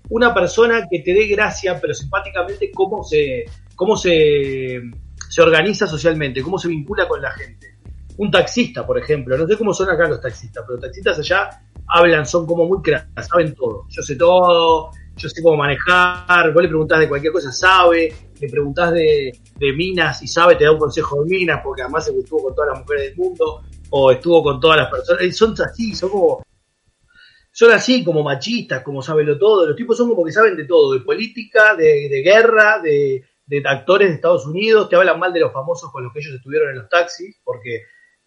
una 0.09 0.33
persona 0.33 0.87
que 0.89 0.99
te 0.99 1.13
dé 1.13 1.27
gracia, 1.27 1.79
pero 1.81 1.93
simpáticamente, 1.93 2.71
cómo 2.71 3.03
se, 3.03 3.45
cómo 3.77 3.95
se, 3.95 4.81
se 5.29 5.41
organiza 5.41 5.87
socialmente, 5.87 6.41
cómo 6.41 6.57
se 6.57 6.67
vincula 6.67 7.07
con 7.07 7.21
la 7.21 7.31
gente. 7.31 7.77
Un 8.17 8.31
taxista, 8.31 8.85
por 8.85 8.97
ejemplo, 8.97 9.37
no 9.37 9.47
sé 9.47 9.55
cómo 9.55 9.71
son 9.71 9.89
acá 9.89 10.09
los 10.09 10.19
taxistas, 10.19 10.65
pero 10.67 10.79
taxistas 10.79 11.19
allá 11.19 11.61
hablan, 11.87 12.25
son 12.25 12.47
como 12.47 12.65
muy 12.65 12.81
cracks, 12.81 13.27
saben 13.27 13.53
todo. 13.53 13.85
Yo 13.89 14.01
sé 14.01 14.15
todo, 14.15 14.89
yo 15.15 15.29
sé 15.29 15.43
cómo 15.43 15.57
manejar, 15.57 16.51
vos 16.51 16.63
le 16.63 16.67
preguntás 16.67 16.99
de 16.99 17.07
cualquier 17.07 17.31
cosa, 17.31 17.51
sabe, 17.51 18.11
le 18.41 18.49
preguntás 18.49 18.93
de, 18.93 19.31
de 19.55 19.73
minas 19.73 20.23
y 20.23 20.27
sabe, 20.27 20.55
te 20.55 20.63
da 20.63 20.71
un 20.71 20.79
consejo 20.79 21.23
de 21.23 21.29
minas, 21.29 21.61
porque 21.63 21.83
además 21.83 22.07
estuvo 22.07 22.45
con 22.45 22.55
todas 22.55 22.71
las 22.71 22.79
mujeres 22.79 23.03
del 23.03 23.15
mundo, 23.15 23.61
o 23.91 24.11
estuvo 24.11 24.41
con 24.41 24.59
todas 24.59 24.77
las 24.77 24.89
personas, 24.89 25.21
y 25.21 25.31
son 25.31 25.53
así, 25.63 25.93
son 25.93 26.09
como, 26.09 26.43
son 27.51 27.71
así 27.71 28.03
como 28.03 28.23
machistas, 28.23 28.81
como 28.81 29.03
sabenlo 29.03 29.37
todo. 29.37 29.67
Los 29.67 29.75
tipos 29.75 29.95
son 29.95 30.09
como 30.09 30.25
que 30.25 30.31
saben 30.31 30.57
de 30.57 30.65
todo, 30.65 30.93
de 30.93 31.01
política, 31.01 31.75
de, 31.75 32.09
de 32.09 32.21
guerra, 32.23 32.79
de, 32.79 33.23
de 33.47 33.63
actores 33.65 34.09
de 34.09 34.15
Estados 34.15 34.45
Unidos. 34.45 34.89
Te 34.89 34.95
hablan 34.95 35.19
mal 35.19 35.33
de 35.33 35.39
los 35.39 35.51
famosos 35.51 35.91
con 35.91 36.03
los 36.03 36.13
que 36.13 36.19
ellos 36.19 36.35
estuvieron 36.35 36.69
en 36.69 36.79
los 36.79 36.89
taxis, 36.89 37.39
porque 37.43 37.83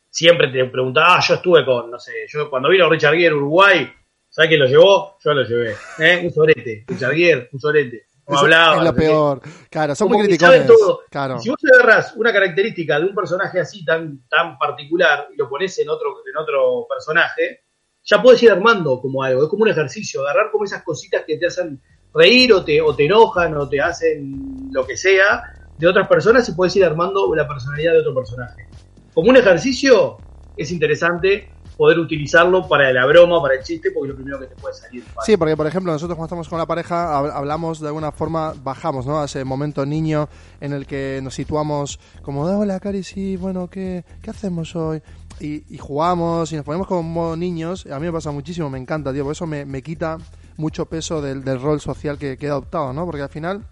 siempre 0.09 0.49
te 0.49 0.65
preguntan, 0.65 1.05
ah, 1.07 1.21
yo 1.27 1.35
estuve 1.35 1.65
con, 1.65 1.91
no 1.91 1.99
sé, 1.99 2.13
yo 2.29 2.51
cuando 2.51 2.69
vino 2.69 2.89
Richard 2.89 3.15
Gere 3.15 3.35
Uruguay, 3.35 3.89
¿sabes 4.29 4.49
quién 4.49 4.61
lo 4.61 4.67
llevó? 4.67 5.17
Yo 5.23 5.35
lo 5.35 5.45
llevé. 5.45 5.77
¿eh? 5.99 6.21
Un 6.25 6.33
sorete, 6.33 6.85
Richard 6.89 7.15
Gere, 7.15 7.49
un 7.53 7.61
sorete. 7.61 8.07
No 8.27 8.39
hablaba. 8.39 8.77
es 8.77 8.85
lo 8.85 8.95
peor. 8.95 9.41
Claro, 9.69 9.95
son 9.95 10.09
muy 10.09 10.25
criticones. 10.25 10.67
todo. 10.67 11.01
Claro. 11.11 11.39
Si 11.41 11.49
vos 11.49 11.59
agarras 11.75 12.15
una 12.17 12.33
característica 12.33 13.01
de 13.01 13.07
un 13.07 13.15
personaje 13.15 13.59
así 13.59 13.85
tan, 13.85 14.25
tan 14.29 14.57
particular 14.57 15.29
y 15.33 15.37
lo 15.37 15.49
pones 15.49 15.77
en 15.81 15.89
otro, 15.89 16.15
en 16.31 16.37
otro 16.37 16.87
personaje, 16.89 17.65
ya 18.05 18.23
puedes 18.23 18.41
ir 18.43 18.53
armando 18.53 19.01
como 19.01 19.23
algo, 19.23 19.43
es 19.43 19.49
como 19.49 19.65
un 19.65 19.69
ejercicio, 19.69 20.23
agarrar 20.23 20.51
como 20.53 20.65
esas 20.65 20.83
cositas 20.85 21.25
que 21.27 21.39
te 21.39 21.47
hacen 21.47 21.83
reír 22.15 22.53
o 22.53 22.65
te, 22.65 22.81
o 22.81 22.95
te 22.95 23.07
enojan 23.07 23.57
o 23.57 23.69
te 23.69 23.81
hacen 23.81 24.71
lo 24.73 24.87
que 24.87 24.97
sea 24.97 25.43
de 25.79 25.87
otras 25.87 26.07
personas 26.09 26.49
y 26.49 26.53
puedes 26.53 26.75
ir 26.77 26.85
armando 26.85 27.35
la 27.35 27.47
personalidad 27.47 27.93
de 27.93 28.01
otro 28.01 28.15
personaje. 28.15 28.67
Como 29.15 29.31
un 29.31 29.37
ejercicio 29.37 30.19
es 30.57 30.71
interesante 30.73 31.49
poder 31.77 31.99
utilizarlo 31.99 32.69
para 32.69 32.93
la 32.93 33.07
broma, 33.07 33.41
para 33.41 33.55
el 33.55 33.63
chiste, 33.63 33.91
porque 33.91 34.09
es 34.09 34.11
lo 34.11 34.17
primero 34.17 34.39
que 34.39 34.47
te 34.47 34.55
puede 34.57 34.75
salir. 34.75 35.03
Sí, 35.25 35.37
porque 35.39 35.57
por 35.57 35.67
ejemplo 35.67 35.91
nosotros 35.93 36.15
cuando 36.15 36.27
estamos 36.27 36.49
con 36.49 36.59
la 36.59 36.67
pareja 36.67 37.19
hab- 37.19 37.33
hablamos 37.33 37.81
de 37.81 37.87
alguna 37.87 38.13
forma, 38.13 38.53
bajamos, 38.63 39.07
¿no? 39.07 39.21
A 39.21 39.25
ese 39.25 39.45
momento 39.45 39.87
niño 39.87 40.29
en 40.61 40.75
el 40.75 40.87
que 40.87 41.21
nos 41.23 41.35
situamos 41.35 41.99
como, 42.23 42.43
hola 42.43 42.79
Cari, 42.81 43.03
sí, 43.03 43.37
bueno, 43.39 43.69
¿qué, 43.71 44.05
qué 44.23 44.31
hacemos 44.31 44.77
hoy? 44.77 45.01
Y, 45.41 45.65
y 45.75 45.79
jugamos 45.79 46.53
y 46.53 46.57
nos 46.57 46.67
ponemos 46.67 46.87
como 46.87 47.35
niños. 47.35 47.87
A 47.87 47.99
mí 47.99 48.05
me 48.07 48.13
pasa 48.13 48.31
muchísimo, 48.31 48.69
me 48.69 48.79
encanta, 48.79 49.11
tío, 49.11 49.25
por 49.25 49.33
eso 49.33 49.47
me, 49.47 49.65
me 49.65 49.81
quita 49.83 50.19
mucho 50.57 50.87
peso 50.87 51.21
del, 51.23 51.45
del 51.45 51.61
rol 51.61 51.81
social 51.81 52.19
que, 52.19 52.37
que 52.37 52.47
he 52.47 52.51
adoptado, 52.51 52.93
¿no? 52.93 53.05
Porque 53.07 53.23
al 53.23 53.29
final 53.29 53.65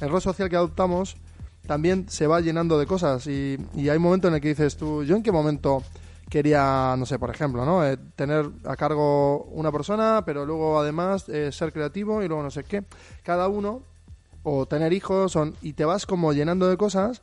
el 0.00 0.10
rol 0.10 0.20
social 0.20 0.48
que 0.48 0.56
adoptamos 0.56 1.16
también 1.66 2.08
se 2.08 2.26
va 2.26 2.40
llenando 2.40 2.78
de 2.78 2.86
cosas 2.86 3.26
y, 3.26 3.58
y 3.74 3.88
hay 3.88 3.96
un 3.96 4.02
momento 4.02 4.28
en 4.28 4.34
el 4.34 4.40
que 4.40 4.48
dices 4.48 4.76
tú, 4.76 5.02
¿yo 5.04 5.16
en 5.16 5.22
qué 5.22 5.32
momento 5.32 5.82
quería, 6.28 6.94
no 6.98 7.06
sé, 7.06 7.18
por 7.18 7.30
ejemplo, 7.30 7.64
¿no? 7.64 7.86
Eh, 7.86 7.96
tener 8.16 8.50
a 8.64 8.76
cargo 8.76 9.44
una 9.44 9.72
persona, 9.72 10.22
pero 10.26 10.44
luego 10.44 10.78
además 10.78 11.28
eh, 11.28 11.52
ser 11.52 11.72
creativo 11.72 12.22
y 12.22 12.28
luego 12.28 12.42
no 12.42 12.50
sé 12.50 12.64
qué. 12.64 12.84
Cada 13.22 13.48
uno, 13.48 13.82
o 14.42 14.66
tener 14.66 14.92
hijos, 14.92 15.32
son, 15.32 15.54
y 15.62 15.72
te 15.72 15.84
vas 15.84 16.06
como 16.06 16.32
llenando 16.32 16.68
de 16.68 16.76
cosas 16.76 17.22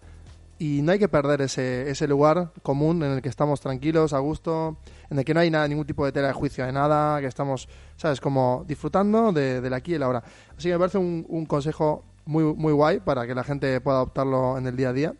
y 0.62 0.84
no 0.84 0.92
hay 0.92 1.00
que 1.00 1.10
perder 1.10 1.42
ese, 1.42 1.90
ese 1.90 2.08
lugar 2.08 2.52
común 2.62 3.02
en 3.02 3.14
el 3.14 3.22
que 3.24 3.30
estamos 3.30 3.60
tranquilos, 3.60 4.14
a 4.14 4.20
gusto, 4.20 4.78
en 5.10 5.18
el 5.18 5.26
que 5.26 5.34
no 5.34 5.40
hay 5.40 5.50
nada, 5.50 5.68
ningún 5.68 5.88
tipo 5.88 6.06
de 6.06 6.12
tela 6.12 6.28
de 6.28 6.34
juicio 6.34 6.64
de 6.64 6.72
nada, 6.72 7.20
que 7.20 7.26
estamos, 7.26 7.68
¿sabes? 7.98 8.22
Como 8.22 8.64
disfrutando 8.68 9.32
de, 9.32 9.60
del 9.60 9.74
aquí 9.74 9.94
y 9.94 9.96
el 9.96 10.04
ahora. 10.04 10.24
Así 10.56 10.68
que 10.68 10.74
me 10.74 10.78
parece 10.78 11.00
un, 11.00 11.26
un 11.30 11.48
consejo 11.48 12.06
muy, 12.26 12.44
muy 12.44 12.74
guay 12.74 13.00
para 13.00 13.26
que 13.26 13.34
la 13.34 13.44
gente 13.44 13.82
pueda 13.82 13.98
adoptarlo 13.98 14.56
en 14.56 14.68
el 14.68 14.76
día 14.76 14.90
a 14.90 14.94
día 14.94 15.14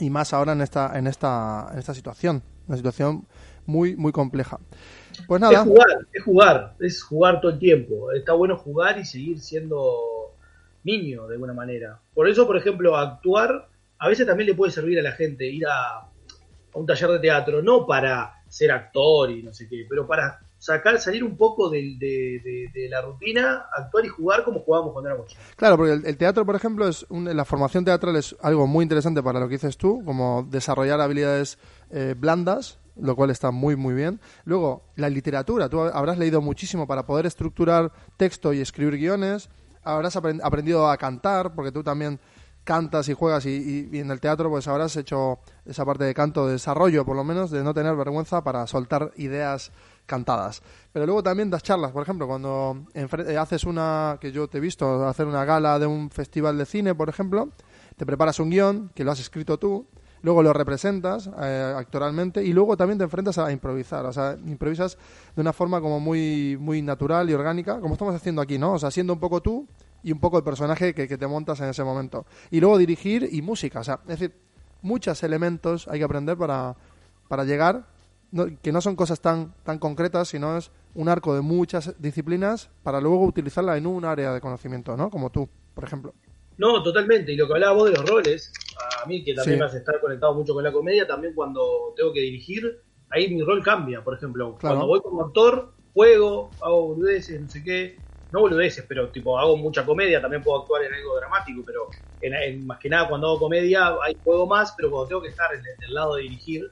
y 0.00 0.10
más 0.10 0.32
ahora 0.32 0.54
en 0.54 0.62
esta, 0.62 0.98
en 0.98 1.06
esta, 1.06 1.68
en 1.72 1.78
esta 1.78 1.94
situación, 1.94 2.42
una 2.66 2.76
situación 2.76 3.24
muy, 3.66 3.94
muy 3.94 4.10
compleja. 4.10 4.58
Pues 5.28 5.40
Es 5.42 5.48
nada, 5.48 5.62
jugar, 5.62 5.86
es 6.12 6.24
jugar, 6.24 6.74
es 6.80 7.02
jugar 7.04 7.40
todo 7.40 7.52
el 7.52 7.60
tiempo. 7.60 8.10
Está 8.10 8.32
bueno 8.32 8.56
jugar 8.56 8.98
y 8.98 9.04
seguir 9.04 9.38
siendo 9.38 10.34
niño 10.82 11.28
de 11.28 11.34
alguna 11.34 11.52
manera. 11.52 12.00
Por 12.14 12.28
eso, 12.28 12.48
por 12.48 12.56
ejemplo, 12.56 12.96
actuar 12.96 13.68
a 13.98 14.08
veces 14.08 14.26
también 14.26 14.48
le 14.48 14.54
puede 14.54 14.72
servir 14.72 14.98
a 14.98 15.02
la 15.02 15.12
gente 15.12 15.46
ir 15.46 15.66
a, 15.66 15.98
a 16.00 16.10
un 16.74 16.86
taller 16.86 17.10
de 17.10 17.18
teatro, 17.20 17.62
no 17.62 17.86
para 17.86 18.34
ser 18.48 18.70
actor 18.72 19.30
y 19.30 19.42
no 19.42 19.52
sé 19.52 19.68
qué, 19.68 19.86
pero 19.88 20.06
para 20.06 20.38
sacar, 20.58 20.98
salir 21.00 21.22
un 21.22 21.36
poco 21.36 21.68
de, 21.68 21.96
de- 22.00 22.70
de 22.72 22.88
la 22.88 23.02
rutina, 23.02 23.66
actuar 23.76 24.04
y 24.04 24.08
jugar 24.08 24.42
como 24.44 24.60
jugábamos 24.60 24.92
cuando 24.92 25.10
éramos 25.10 25.28
chicos. 25.28 25.44
Claro, 25.56 25.76
porque 25.76 25.92
el, 26.08 26.16
teatro, 26.16 26.44
por 26.46 26.56
ejemplo, 26.56 26.88
es 26.88 27.04
un- 27.08 27.34
la 27.36 27.44
formación 27.44 27.84
teatral 27.84 28.16
es 28.16 28.34
algo 28.40 28.66
muy 28.66 28.82
interesante 28.82 29.22
para 29.22 29.38
lo 29.40 29.48
que 29.48 29.54
dices 29.54 29.76
tú, 29.76 30.02
como 30.04 30.46
desarrollar 30.50 31.00
habilidades 31.00 31.58
eh, 31.90 32.14
blandas, 32.16 32.78
lo 32.96 33.14
cual 33.14 33.30
está 33.30 33.50
muy, 33.50 33.76
muy 33.76 33.94
bien. 33.94 34.20
Luego, 34.44 34.82
la 34.96 35.10
literatura. 35.10 35.68
Tú 35.68 35.80
habrás 35.82 36.16
leído 36.18 36.40
muchísimo 36.40 36.86
para 36.86 37.04
poder 37.04 37.26
estructurar 37.26 37.92
texto 38.16 38.52
y 38.54 38.60
escribir 38.60 38.96
guiones. 38.96 39.50
Habrás 39.84 40.16
apren- 40.16 40.40
aprendido 40.42 40.88
a 40.90 40.96
cantar, 40.96 41.54
porque 41.54 41.70
tú 41.72 41.82
también 41.84 42.18
cantas 42.66 43.08
y 43.08 43.14
juegas 43.14 43.46
y, 43.46 43.88
y- 43.92 43.98
en 44.00 44.10
el 44.10 44.20
teatro 44.20 44.50
pues 44.50 44.68
habrás 44.68 44.94
hecho 44.96 45.38
esa 45.64 45.86
parte 45.86 46.04
de 46.04 46.12
canto 46.12 46.46
de 46.46 46.52
desarrollo 46.54 47.06
por 47.06 47.16
lo 47.16 47.24
menos 47.24 47.50
de 47.50 47.62
no 47.62 47.72
tener 47.72 47.94
vergüenza 47.96 48.42
para 48.44 48.66
soltar 48.66 49.12
ideas 49.16 49.70
cantadas. 50.04 50.62
Pero 50.92 51.06
luego 51.06 51.22
también 51.22 51.48
das 51.48 51.62
charlas, 51.62 51.92
por 51.92 52.02
ejemplo, 52.02 52.26
cuando 52.26 52.84
eh, 52.94 53.36
haces 53.38 53.64
una, 53.64 54.18
que 54.20 54.30
yo 54.32 54.48
te 54.48 54.58
he 54.58 54.60
visto 54.60 55.06
hacer 55.08 55.26
una 55.26 55.44
gala 55.44 55.78
de 55.78 55.86
un 55.86 56.10
festival 56.10 56.58
de 56.58 56.66
cine, 56.66 56.94
por 56.94 57.08
ejemplo, 57.08 57.48
te 57.96 58.04
preparas 58.04 58.38
un 58.40 58.50
guion 58.50 58.90
que 58.94 59.04
lo 59.04 59.12
has 59.12 59.20
escrito 59.20 59.58
tú, 59.58 59.86
luego 60.22 60.42
lo 60.42 60.52
representas 60.52 61.30
eh, 61.40 61.74
actoralmente 61.76 62.42
y 62.44 62.52
luego 62.52 62.76
también 62.76 62.98
te 62.98 63.04
enfrentas 63.04 63.38
a 63.38 63.50
improvisar, 63.52 64.04
o 64.06 64.12
sea, 64.12 64.36
improvisas 64.44 64.96
de 65.34 65.40
una 65.40 65.52
forma 65.52 65.80
como 65.80 65.98
muy, 66.00 66.56
muy 66.60 66.82
natural 66.82 67.28
y 67.30 67.34
orgánica, 67.34 67.80
como 67.80 67.94
estamos 67.94 68.14
haciendo 68.14 68.42
aquí, 68.42 68.58
¿no? 68.58 68.72
O 68.74 68.78
sea, 68.78 68.90
siendo 68.90 69.12
un 69.12 69.20
poco 69.20 69.40
tú 69.40 69.66
y 70.06 70.12
un 70.12 70.20
poco 70.20 70.38
el 70.38 70.44
personaje 70.44 70.94
que, 70.94 71.08
que 71.08 71.18
te 71.18 71.26
montas 71.26 71.58
en 71.60 71.68
ese 71.68 71.82
momento. 71.82 72.26
Y 72.52 72.60
luego 72.60 72.78
dirigir 72.78 73.28
y 73.32 73.42
música, 73.42 73.80
o 73.80 73.84
sea, 73.84 73.98
es 74.04 74.20
decir, 74.20 74.32
muchos 74.82 75.20
elementos 75.24 75.88
hay 75.88 75.98
que 75.98 76.04
aprender 76.04 76.36
para, 76.36 76.76
para 77.28 77.42
llegar, 77.42 77.86
no- 78.30 78.46
que 78.62 78.70
no 78.70 78.80
son 78.80 78.94
cosas 78.94 79.20
tan, 79.20 79.52
tan 79.64 79.80
concretas, 79.80 80.28
sino 80.28 80.56
es 80.56 80.70
un 80.94 81.08
arco 81.08 81.34
de 81.34 81.40
muchas 81.40 82.00
disciplinas 82.00 82.70
para 82.84 83.00
luego 83.00 83.24
utilizarla 83.24 83.76
en 83.76 83.86
un 83.88 84.04
área 84.04 84.32
de 84.32 84.40
conocimiento, 84.40 84.96
¿no? 84.96 85.10
Como 85.10 85.30
tú, 85.30 85.48
por 85.74 85.82
ejemplo. 85.82 86.14
No, 86.56 86.82
totalmente. 86.84 87.32
Y 87.32 87.36
lo 87.36 87.48
que 87.48 87.54
hablaba 87.54 87.72
vos 87.74 87.90
de 87.90 87.96
los 87.96 88.08
roles, 88.08 88.52
a 89.02 89.08
mí 89.08 89.24
que 89.24 89.34
también 89.34 89.56
Sí. 89.56 89.60
me 89.60 89.66
hace 89.66 89.78
estar 89.78 90.00
conectado 90.00 90.34
mucho 90.34 90.54
con 90.54 90.62
la 90.62 90.72
comedia, 90.72 91.04
también 91.04 91.34
cuando 91.34 91.92
tengo 91.96 92.12
que 92.12 92.20
dirigir, 92.20 92.80
ahí 93.10 93.34
mi 93.34 93.42
rol 93.42 93.60
cambia. 93.64 94.04
Por 94.04 94.14
ejemplo, 94.14 94.54
Claro. 94.56 94.76
cuando 94.76 94.86
voy 94.86 95.00
como 95.00 95.24
actor, 95.24 95.72
juego, 95.92 96.50
hago 96.62 96.94
boludeces, 96.94 97.40
no 97.40 97.48
sé 97.50 97.64
qué. 97.64 97.98
No 98.36 98.42
boludeces, 98.42 98.84
pero 98.86 99.08
tipo 99.08 99.38
hago 99.38 99.56
mucha 99.56 99.86
comedia, 99.86 100.20
también 100.20 100.42
puedo 100.42 100.60
actuar 100.60 100.82
en 100.82 100.92
algo 100.92 101.16
dramático, 101.16 101.62
pero 101.64 101.88
en, 102.20 102.66
más 102.66 102.78
que 102.78 102.90
nada 102.90 103.08
cuando 103.08 103.28
hago 103.28 103.38
comedia 103.38 103.94
hay 104.04 104.14
juego 104.22 104.46
más, 104.46 104.74
pero 104.76 104.90
cuando 104.90 105.08
tengo 105.08 105.22
que 105.22 105.28
estar 105.28 105.54
en 105.54 105.62
el, 105.88 105.94
lado 105.94 106.16
de 106.16 106.24
dirigir, 106.24 106.70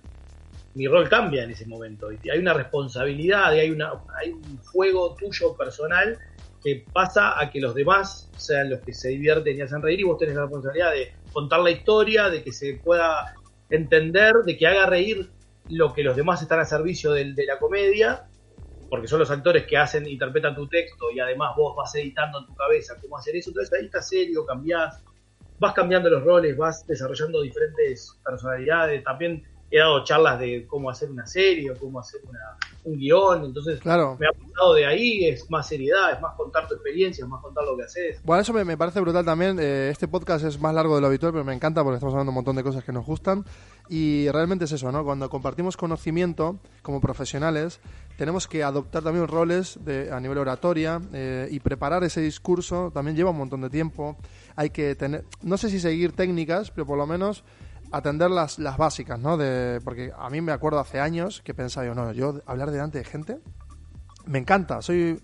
mi 0.75 0.87
rol 0.87 1.09
cambia 1.09 1.43
en 1.43 1.53
ese 1.53 1.65
momento. 1.65 2.13
Y 2.13 2.29
hay 2.29 2.39
una 2.39 2.53
responsabilidad, 2.53 3.55
y 3.55 3.61
hay, 3.61 3.71
una, 3.71 3.93
hay 4.21 4.33
un 4.33 4.59
juego 4.59 5.17
tuyo 5.19 5.57
personal 5.57 6.19
que 6.63 6.85
pasa 6.93 7.41
a 7.41 7.51
que 7.51 7.63
los 7.63 7.75
demás 7.75 8.31
sean 8.37 8.69
los 8.69 8.81
que 8.81 8.93
se 8.93 9.09
divierten 9.09 9.57
y 9.57 9.63
hacen 9.63 9.81
reír 9.81 10.01
y 10.01 10.05
vos 10.05 10.19
tenés 10.19 10.35
la 10.35 10.43
responsabilidad 10.43 10.93
de 10.93 11.13
contar 11.33 11.61
la 11.61 11.71
historia, 11.71 12.29
de 12.29 12.43
que 12.45 12.53
se 12.53 12.79
pueda 12.85 13.25
entender, 13.71 14.35
de 14.45 14.59
que 14.59 14.67
haga 14.67 14.85
reír 14.85 15.31
lo 15.71 15.95
que 15.95 16.03
los 16.03 16.15
demás 16.15 16.43
están 16.43 16.61
a 16.61 16.67
servicio 16.67 17.13
del- 17.13 17.35
de, 17.35 17.47
la 17.47 17.59
comedia, 17.59 18.29
porque 18.89 19.09
son 19.09 19.21
los 19.21 19.31
actores 19.31 19.67
que 19.67 19.77
hacen, 19.77 20.09
interpretan 20.09 20.55
tu 20.55 20.69
texto 20.69 21.11
y 21.11 21.21
además 21.21 21.55
vos 21.57 21.75
vas 21.77 21.95
editando 21.95 22.41
en 22.41 22.47
tu 22.47 22.55
cabeza 22.55 22.95
cómo 23.01 23.19
hacer 23.19 23.37
eso, 23.37 23.51
entonces 23.51 23.73
ahí 23.79 23.87
estás 23.87 24.09
serio, 24.09 24.45
cambiás, 24.47 25.03
vas 25.59 25.73
cambiando 25.73 26.11
los 26.11 26.23
roles, 26.25 26.57
vas 26.57 26.87
desarrollando 26.87 27.43
diferentes 27.43 28.21
personalidades, 28.25 29.03
también 29.05 29.43
he 29.77 29.81
dado 29.81 30.05
charlas 30.05 30.39
de 30.39 30.67
cómo 30.67 30.91
hacer 30.91 31.11
una 31.11 31.27
serie 31.27 31.71
o 31.71 31.79
cómo 31.79 32.01
hacer 32.01 32.21
una- 32.29 32.57
un 32.85 32.99
guion, 32.99 33.45
entonces 33.47 33.81
Claro. 33.81 34.17
me 34.21 34.27
ha 34.27 34.33
pasado 34.33 34.75
de 34.75 34.87
ahí, 34.87 35.25
es 35.25 35.51
más 35.51 35.67
seriedad, 35.67 36.13
es 36.13 36.21
más 36.21 36.35
contar 36.37 36.69
tu 36.69 36.75
experiencia, 36.75 37.25
es 37.25 37.29
más 37.29 37.41
contar 37.43 37.65
lo 37.65 37.77
que 37.77 37.85
haces. 37.85 38.21
Bueno, 38.25 38.43
eso 38.43 38.53
me, 38.53 38.65
me 38.65 38.77
parece 38.77 39.01
brutal 39.01 39.25
también. 39.25 39.59
Eh, 39.59 39.89
este 39.91 40.07
podcast 40.07 40.45
es 40.45 40.61
más 40.61 40.75
largo 40.75 40.95
de 40.95 41.01
lo 41.01 41.07
habitual, 41.07 41.33
pero 41.33 41.45
me 41.45 41.55
encanta 41.55 41.83
porque 41.83 41.95
estamos 41.97 42.13
hablando 42.15 42.31
un 42.31 42.35
montón 42.37 42.57
de 42.57 42.63
cosas 42.63 42.85
que 42.85 42.93
nos 42.93 43.07
gustan. 43.07 43.45
Y 43.89 44.29
realmente 44.31 44.65
es 44.67 44.73
eso, 44.73 44.91
¿no? 44.93 45.03
Cuando 45.05 45.29
compartimos 45.31 45.77
conocimiento 45.77 46.59
como 46.83 47.01
profesionales, 47.01 47.81
tenemos 48.17 48.47
que 48.47 48.63
adoptar 48.63 49.03
también 49.03 49.27
roles 49.29 49.79
de, 49.85 50.11
a 50.13 50.21
nivel 50.21 50.39
oratoria 50.39 51.01
eh, 51.13 51.49
y 51.51 51.61
preparar 51.61 52.05
ese 52.05 52.21
discurso 52.21 52.91
también 52.95 53.17
lleva 53.17 53.31
un 53.31 53.39
montón 53.39 53.61
de 53.63 53.71
tiempo. 53.71 54.17
Hay 54.57 54.71
que 54.71 54.95
tener, 54.95 55.25
no 55.43 55.57
sé 55.57 55.69
si 55.71 55.81
seguir 55.81 56.13
técnicas, 56.13 56.71
pero 56.71 56.87
por 56.87 56.97
lo 56.99 57.07
menos 57.07 57.45
atender 57.97 58.31
las, 58.31 58.59
las 58.59 58.77
básicas, 58.77 59.19
¿no? 59.19 59.37
De, 59.37 59.81
porque 59.85 60.13
a 60.17 60.29
mí 60.31 60.41
me 60.41 60.53
acuerdo 60.53 60.79
hace 60.81 61.01
años 61.01 61.41
que 61.43 61.55
pensaba 61.55 61.87
yo, 61.87 61.95
no, 61.95 62.13
yo 62.13 62.41
hablar 62.47 62.71
delante 62.71 62.99
de 62.99 63.05
gente 63.05 63.39
me 64.27 64.39
encanta, 64.39 64.81
soy, 64.83 65.21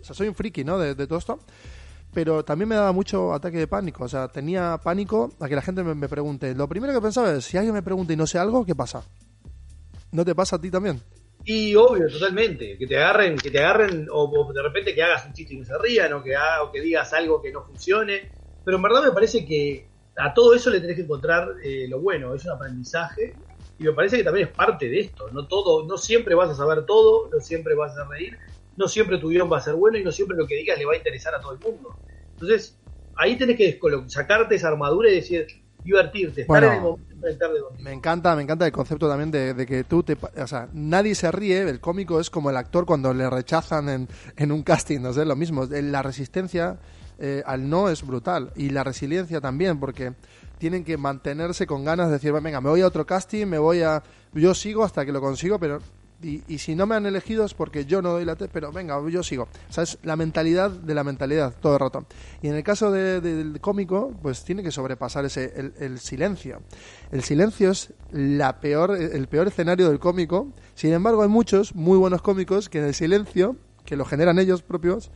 o 0.00 0.04
sea, 0.04 0.14
soy 0.14 0.28
un 0.28 0.34
friki, 0.34 0.64
¿no? 0.64 0.78
De, 0.78 0.94
de 0.94 1.06
todo 1.06 1.18
esto. 1.18 1.38
Pero 2.14 2.44
también 2.44 2.68
me 2.68 2.74
daba 2.74 2.92
mucho 2.92 3.32
ataque 3.32 3.56
de 3.56 3.66
pánico. 3.66 4.04
O 4.04 4.08
sea, 4.08 4.28
tenía 4.28 4.78
pánico 4.82 5.32
a 5.40 5.48
que 5.48 5.56
la 5.56 5.62
gente 5.62 5.82
me, 5.82 5.94
me 5.94 6.10
pregunte. 6.10 6.54
Lo 6.54 6.68
primero 6.68 6.92
que 6.92 7.00
pensaba 7.00 7.32
es, 7.32 7.46
si 7.46 7.56
alguien 7.56 7.72
me 7.74 7.82
pregunta 7.82 8.12
y 8.12 8.16
no 8.16 8.26
sé 8.26 8.38
algo, 8.38 8.66
¿qué 8.66 8.74
pasa? 8.74 9.02
¿No 10.10 10.22
te 10.22 10.34
pasa 10.34 10.56
a 10.56 10.60
ti 10.60 10.70
también? 10.70 11.00
Y 11.44 11.74
obvio, 11.74 12.06
totalmente, 12.08 12.76
que 12.76 12.86
te 12.86 12.98
agarren, 12.98 13.36
que 13.38 13.50
te 13.50 13.58
agarren, 13.58 14.06
o, 14.12 14.24
o 14.30 14.52
de 14.52 14.62
repente 14.62 14.94
que 14.94 15.02
hagas 15.02 15.24
un 15.26 15.32
chiste 15.32 15.54
y 15.54 15.58
no 15.58 15.64
se 15.64 15.72
rían, 15.78 16.12
o 16.12 16.22
que, 16.22 16.36
ha- 16.36 16.62
o 16.62 16.70
que 16.70 16.82
digas 16.82 17.12
algo 17.14 17.40
que 17.40 17.50
no 17.50 17.62
funcione. 17.64 18.30
Pero 18.62 18.76
en 18.76 18.82
verdad 18.82 19.02
me 19.04 19.10
parece 19.12 19.46
que 19.46 19.88
a 20.16 20.34
todo 20.34 20.54
eso 20.54 20.70
le 20.70 20.80
tenés 20.80 20.96
que 20.96 21.02
encontrar 21.02 21.48
eh, 21.64 21.86
lo 21.88 22.00
bueno, 22.00 22.34
es 22.34 22.44
un 22.44 22.52
aprendizaje. 22.52 23.34
Y 23.78 23.84
me 23.84 23.92
parece 23.92 24.18
que 24.18 24.24
también 24.24 24.48
es 24.48 24.54
parte 24.54 24.88
de 24.88 25.00
esto. 25.00 25.28
No 25.32 25.46
todo, 25.46 25.86
no 25.86 25.96
siempre 25.96 26.34
vas 26.34 26.50
a 26.50 26.54
saber 26.54 26.84
todo, 26.86 27.28
no 27.32 27.40
siempre 27.40 27.74
vas 27.74 27.96
a 27.96 28.04
reír, 28.06 28.38
no 28.76 28.86
siempre 28.88 29.18
tu 29.18 29.28
guion 29.30 29.50
va 29.50 29.58
a 29.58 29.62
ser 29.62 29.74
bueno 29.74 29.98
y 29.98 30.04
no 30.04 30.12
siempre 30.12 30.36
lo 30.36 30.46
que 30.46 30.56
digas 30.56 30.78
le 30.78 30.84
va 30.84 30.92
a 30.92 30.96
interesar 30.96 31.34
a 31.34 31.40
todo 31.40 31.52
el 31.52 31.58
mundo. 31.58 31.96
Entonces, 32.32 32.78
ahí 33.16 33.36
tenés 33.36 33.56
que 33.56 33.78
sacarte 34.08 34.54
esa 34.54 34.68
armadura 34.68 35.10
y 35.10 35.14
decir, 35.16 35.46
divertirte, 35.82 36.42
estar 36.42 36.46
Bueno. 36.46 36.66
en 36.68 36.74
el 36.74 36.80
momento 36.80 37.52
de 37.52 37.58
donde. 37.60 37.82
Me 37.82 37.92
encanta, 37.92 38.36
me 38.36 38.42
encanta 38.42 38.66
el 38.66 38.72
concepto 38.72 39.08
también 39.08 39.30
de, 39.30 39.54
de 39.54 39.66
que 39.66 39.84
tú 39.84 40.02
te... 40.02 40.16
O 40.36 40.46
sea, 40.46 40.68
nadie 40.72 41.14
se 41.14 41.30
ríe, 41.32 41.62
el 41.62 41.80
cómico 41.80 42.20
es 42.20 42.30
como 42.30 42.50
el 42.50 42.56
actor 42.56 42.84
cuando 42.86 43.12
le 43.14 43.28
rechazan 43.28 43.88
en, 43.88 44.08
en 44.36 44.52
un 44.52 44.62
casting, 44.62 45.00
no 45.00 45.12
sé, 45.12 45.24
lo 45.24 45.34
mismo. 45.36 45.66
La 45.66 46.02
resistencia 46.02 46.78
eh, 47.22 47.42
al 47.46 47.70
no 47.70 47.88
es 47.88 48.04
brutal 48.06 48.52
y 48.56 48.68
la 48.70 48.82
resiliencia 48.84 49.40
también, 49.40 49.78
porque 49.80 50.12
tienen 50.58 50.84
que 50.84 50.96
mantenerse 50.96 51.66
con 51.66 51.84
ganas 51.84 52.08
de 52.08 52.14
decir, 52.14 52.32
venga, 52.32 52.60
me 52.60 52.68
voy 52.68 52.80
a 52.82 52.86
otro 52.86 53.06
casting, 53.06 53.46
me 53.46 53.58
voy 53.58 53.80
a... 53.82 54.02
Yo 54.34 54.54
sigo 54.54 54.84
hasta 54.84 55.06
que 55.06 55.12
lo 55.12 55.20
consigo, 55.20 55.58
pero... 55.58 55.78
Y, 56.24 56.40
y 56.46 56.58
si 56.58 56.76
no 56.76 56.86
me 56.86 56.94
han 56.94 57.04
elegido 57.04 57.44
es 57.44 57.52
porque 57.52 57.84
yo 57.84 58.00
no 58.00 58.10
doy 58.10 58.24
la... 58.24 58.36
te- 58.36 58.46
Pero 58.46 58.70
venga, 58.70 58.96
yo 59.10 59.24
sigo. 59.24 59.48
O 59.68 59.72
sea, 59.72 59.82
es 59.82 59.98
la 60.04 60.14
mentalidad 60.14 60.70
de 60.70 60.94
la 60.94 61.02
mentalidad 61.02 61.52
todo 61.60 61.74
el 61.74 61.80
rato. 61.80 62.06
Y 62.42 62.46
en 62.46 62.54
el 62.54 62.62
caso 62.62 62.92
de- 62.92 63.20
del 63.20 63.60
cómico, 63.60 64.12
pues 64.22 64.44
tiene 64.44 64.62
que 64.62 64.70
sobrepasar 64.70 65.24
ese 65.24 65.52
el, 65.56 65.74
el 65.80 65.98
silencio. 65.98 66.60
El 67.10 67.24
silencio 67.24 67.72
es 67.72 67.92
la 68.12 68.60
peor, 68.60 68.94
el 68.96 69.26
peor 69.26 69.48
escenario 69.48 69.88
del 69.88 69.98
cómico. 69.98 70.46
Sin 70.76 70.92
embargo, 70.92 71.22
hay 71.24 71.28
muchos 71.28 71.74
muy 71.74 71.98
buenos 71.98 72.22
cómicos 72.22 72.68
que 72.68 72.78
en 72.78 72.84
el 72.84 72.94
silencio, 72.94 73.56
que 73.84 73.96
lo 73.96 74.04
generan 74.04 74.38
ellos 74.38 74.62
propios, 74.62 75.10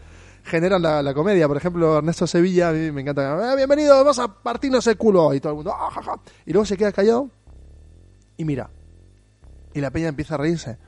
generan 0.47 0.81
la, 0.81 1.03
la 1.03 1.13
comedia. 1.13 1.47
Por 1.49 1.57
ejemplo, 1.57 1.99
Ernesto 1.99 2.27
Sevilla, 2.27 2.71
a 2.71 2.73
mí 2.73 2.91
me 2.91 3.03
encanta. 3.03 3.53
"Eh, 3.53 3.57
bienvenido, 3.57 3.95
vamos 3.97 4.19
a 4.19 4.33
partirnos 4.43 4.87
el 4.87 4.97
culo. 4.97 5.35
Y 5.35 5.41
todo 5.41 5.51
el 5.53 5.57
mundo, 5.57 5.73
"Ah, 5.75 5.91
ja, 5.93 6.03
ja". 6.03 6.21
Y 6.47 6.53
luego 6.53 6.65
se 6.65 6.77
queda 6.77 6.93
callado 6.93 7.29
y 8.37 8.45
mira. 8.45 8.71
Y 9.75 9.81
la 9.81 9.91
peña 9.91 10.09
empieza 10.09 10.35
a 10.35 10.39
reírse. 10.39 10.79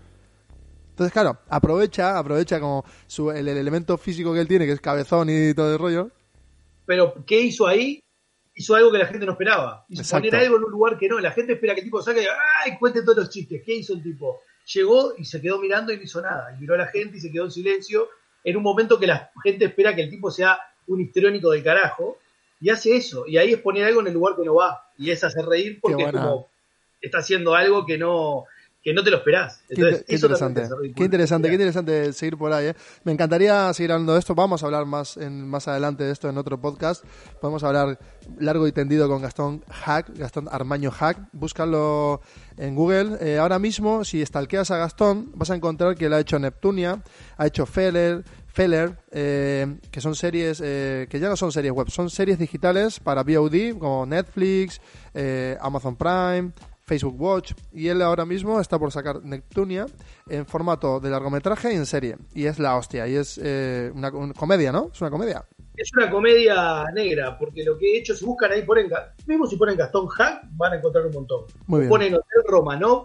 Entonces, 0.91 1.13
claro, 1.13 1.39
aprovecha, 1.49 2.19
aprovecha 2.19 2.59
como 2.59 2.85
su, 3.07 3.31
el, 3.31 3.47
el 3.47 3.57
elemento 3.59 3.97
físico 3.99 4.33
que 4.33 4.41
él 4.41 4.49
tiene, 4.49 4.67
que 4.67 4.73
es 4.73 4.81
cabezón 4.81 5.29
y 5.31 5.55
todo 5.55 5.73
el 5.73 5.79
rollo. 5.79 6.11
pero 6.87 7.15
¿qué 7.27 7.41
hizo 7.41 7.67
ahí? 7.67 8.01
Hizo 8.55 8.75
algo 8.75 8.91
que 8.91 8.99
la 8.99 9.07
gente 9.07 9.25
no 9.25 9.33
esperaba. 9.33 9.85
Hizo 9.89 10.03
Exacto. 10.03 10.29
poner 10.29 10.45
algo 10.47 10.57
en 10.57 10.65
un 10.65 10.71
lugar 10.73 10.99
que 10.99 11.09
no. 11.09 11.21
La 11.21 11.31
gente 11.31 11.53
espera 11.53 11.75
que 11.75 11.81
el 11.83 11.87
tipo 11.87 12.03
saque 12.03 12.23
y 12.23 12.27
¡ay! 12.67 12.77
Cuente 12.79 13.03
todos 13.03 13.19
los 13.19 13.31
chistes. 13.31 13.63
¿Qué 13.65 13.75
hizo 13.77 13.93
el 13.93 14.03
tipo? 14.03 14.41
Llegó 14.75 15.13
y 15.17 15.25
se 15.25 15.41
quedó 15.41 15.61
mirando 15.61 15.93
y 15.93 15.97
no 15.99 16.03
hizo 16.03 16.21
nada. 16.21 16.53
Y 16.57 16.61
miró 16.61 16.75
a 16.75 16.79
la 16.79 16.87
gente 16.89 17.19
y 17.19 17.21
se 17.21 17.31
quedó 17.31 17.45
en 17.45 17.51
silencio 17.53 18.09
en 18.45 18.57
un 18.57 18.62
momento 18.62 18.99
que 18.99 19.07
la 19.07 19.30
gente 19.43 19.66
espera 19.66 19.95
que 19.95 20.03
el 20.03 20.11
tipo 20.11 20.30
sea 20.30 20.59
un 20.86 21.01
histriónico 21.01 21.51
del 21.51 21.62
carajo. 21.62 22.18
Y 22.61 22.70
hace 22.70 22.97
eso. 22.97 23.24
Y 23.26 23.39
ahí 23.39 23.53
es 23.53 23.61
poner 23.61 23.84
algo 23.84 24.01
en 24.01 24.09
el 24.09 24.14
lugar 24.14 24.34
que 24.36 24.45
no 24.45 24.57
va. 24.57 24.91
Y 24.97 25.11
es 25.11 25.22
hacer 25.22 25.45
reír 25.45 25.78
porque 25.80 26.03
es 26.03 26.12
como 26.12 26.49
está 27.01 27.18
haciendo 27.18 27.55
algo 27.55 27.86
que 27.86 27.99
no 27.99 28.47
que 28.83 28.95
no 28.95 29.03
te 29.03 29.11
lo 29.11 29.18
esperás. 29.18 29.61
Qué, 29.68 29.74
Entonces, 29.74 30.01
inter- 30.01 30.07
qué 30.07 30.14
eso 30.14 30.29
también 30.29 30.64
interesante, 30.64 30.93
qué 30.95 31.05
interesante, 31.05 31.49
qué 31.49 31.55
interesante 31.55 32.12
seguir 32.12 32.37
por 32.39 32.53
ahí. 32.53 32.66
¿eh? 32.68 32.74
Me 33.05 33.12
encantaría 33.12 33.72
seguir 33.74 33.93
hablando 33.93 34.12
de 34.14 34.20
esto. 34.20 34.35
Vamos 34.35 34.62
a 34.62 34.66
hablar 34.66 34.87
más 34.87 35.16
en, 35.16 35.47
más 35.49 35.66
adelante 35.68 36.05
de 36.05 36.12
esto 36.12 36.29
en 36.29 36.39
otro 36.39 36.61
podcast. 36.61 37.05
Podemos 37.41 37.64
hablar 37.64 37.99
largo 38.39 38.66
y 38.68 38.72
tendido 38.72 39.09
con 39.09 39.20
Gastón 39.20 39.64
Hack, 39.68 40.16
Gastón 40.16 40.49
Armaño 40.51 40.91
Hack. 40.91 41.18
Búscalo 41.33 42.20
en 42.57 42.74
Google. 42.76 43.16
Eh, 43.20 43.39
ahora 43.39 43.59
mismo, 43.59 44.05
si 44.05 44.24
stalkeas 44.24 44.70
a 44.70 44.79
Gastón, 44.79 45.33
vas 45.35 45.51
a 45.51 45.57
encontrar 45.57 45.97
que 45.97 46.07
él 46.07 46.12
ha 46.14 46.20
hecho 46.20 46.39
Neptunia, 46.39 47.03
ha 47.37 47.47
hecho 47.47 47.66
Feller, 47.66 48.24
Feller, 48.47 48.97
eh, 49.11 49.76
que 49.91 50.01
son 50.01 50.14
series 50.14 50.62
eh, 50.64 51.07
que 51.11 51.20
ya 51.20 51.29
no 51.29 51.37
son 51.37 51.53
series 51.53 51.72
web, 51.72 51.91
son 51.91 52.11
series 52.11 52.39
digitales 52.39 53.01
para 53.01 53.22
VOD 53.22 53.79
como 53.79 54.07
Netflix, 54.07 54.81
eh, 55.14 55.57
Amazon 55.61 55.97
Prime, 55.97 56.53
Facebook 56.89 57.20
Watch 57.20 57.53
y 57.72 57.89
él 57.89 58.01
ahora 58.03 58.24
mismo 58.24 58.61
está 58.61 58.78
por 58.78 58.91
sacar 58.91 59.22
Neptunia 59.22 59.86
en 60.28 60.47
formato 60.47 60.99
de 61.01 61.11
largometraje 61.11 61.72
y 61.72 61.76
en 61.76 61.84
serie 61.86 62.16
y 62.34 62.47
es 62.47 62.59
la 62.59 62.76
hostia 62.76 63.07
y 63.07 63.14
es 63.14 63.39
eh, 63.43 63.93
una, 63.95 64.09
una 64.11 64.32
comedia, 64.34 64.72
¿no? 64.72 64.91
Es 64.93 65.01
una 65.01 65.11
comedia. 65.11 65.45
es 65.76 65.91
una 65.97 66.11
comedia 66.11 66.84
negra, 66.95 67.39
porque 67.39 67.62
lo 67.62 67.76
que 67.78 67.93
he 67.95 67.99
hecho, 67.99 68.14
si 68.14 68.24
buscan 68.24 68.51
ahí, 68.53 68.62
ponen, 68.62 68.89
mismo 69.26 69.47
si 69.47 69.57
ponen 69.57 69.76
Gastón 69.76 70.09
Hack, 70.09 70.43
van 70.57 70.72
a 70.72 70.76
encontrar 70.76 71.07
un 71.07 71.12
montón. 71.12 71.45
Muy 71.66 71.76
O 71.76 71.80
bien. 71.80 71.89
Ponen 71.91 72.14
Hotel 72.14 72.43
Romanov 72.49 73.05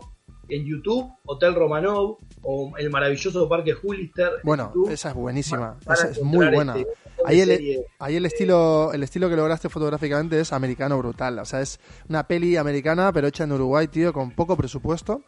en 0.49 0.65
YouTube, 0.65 1.09
Hotel 1.25 1.53
Romanov, 1.55 2.17
o 2.41 2.71
el 2.77 2.89
maravilloso 2.89 3.47
Parque 3.47 3.73
Hollister. 3.81 4.27
en 4.27 4.41
Bueno, 4.43 4.71
YouTube. 4.73 4.91
esa 4.91 5.09
es 5.09 5.15
buenísima, 5.15 5.77
esa 5.91 6.09
es 6.09 6.21
muy 6.21 6.47
buena. 6.49 6.75
este, 6.77 6.93
Ahí 7.26 7.41
el, 7.41 7.86
ahí 7.99 8.15
el 8.15 8.26
estilo 8.26 8.91
el 8.93 9.03
estilo 9.03 9.30
que 9.30 9.36
lograste 9.36 9.69
fotográficamente 9.69 10.39
es 10.39 10.53
americano 10.53 10.97
brutal. 10.97 11.39
O 11.39 11.45
sea, 11.45 11.61
es 11.61 11.80
una 12.09 12.28
peli 12.28 12.57
americana, 12.57 13.11
pero 13.13 13.28
hecha 13.28 13.43
en 13.43 13.51
Uruguay, 13.51 13.88
tío, 13.88 14.13
con 14.13 14.32
poco 14.32 14.55
presupuesto. 14.57 15.24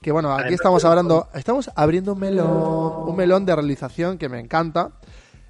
Que 0.00 0.12
bueno, 0.12 0.32
aquí 0.32 0.54
estamos 0.54 0.84
hablando, 0.84 1.28
estamos 1.34 1.70
abriendo 1.74 2.12
un 2.12 2.20
melón, 2.20 3.08
un 3.08 3.16
melón 3.16 3.44
de 3.44 3.54
realización 3.54 4.18
que 4.18 4.28
me 4.28 4.38
encanta 4.38 4.92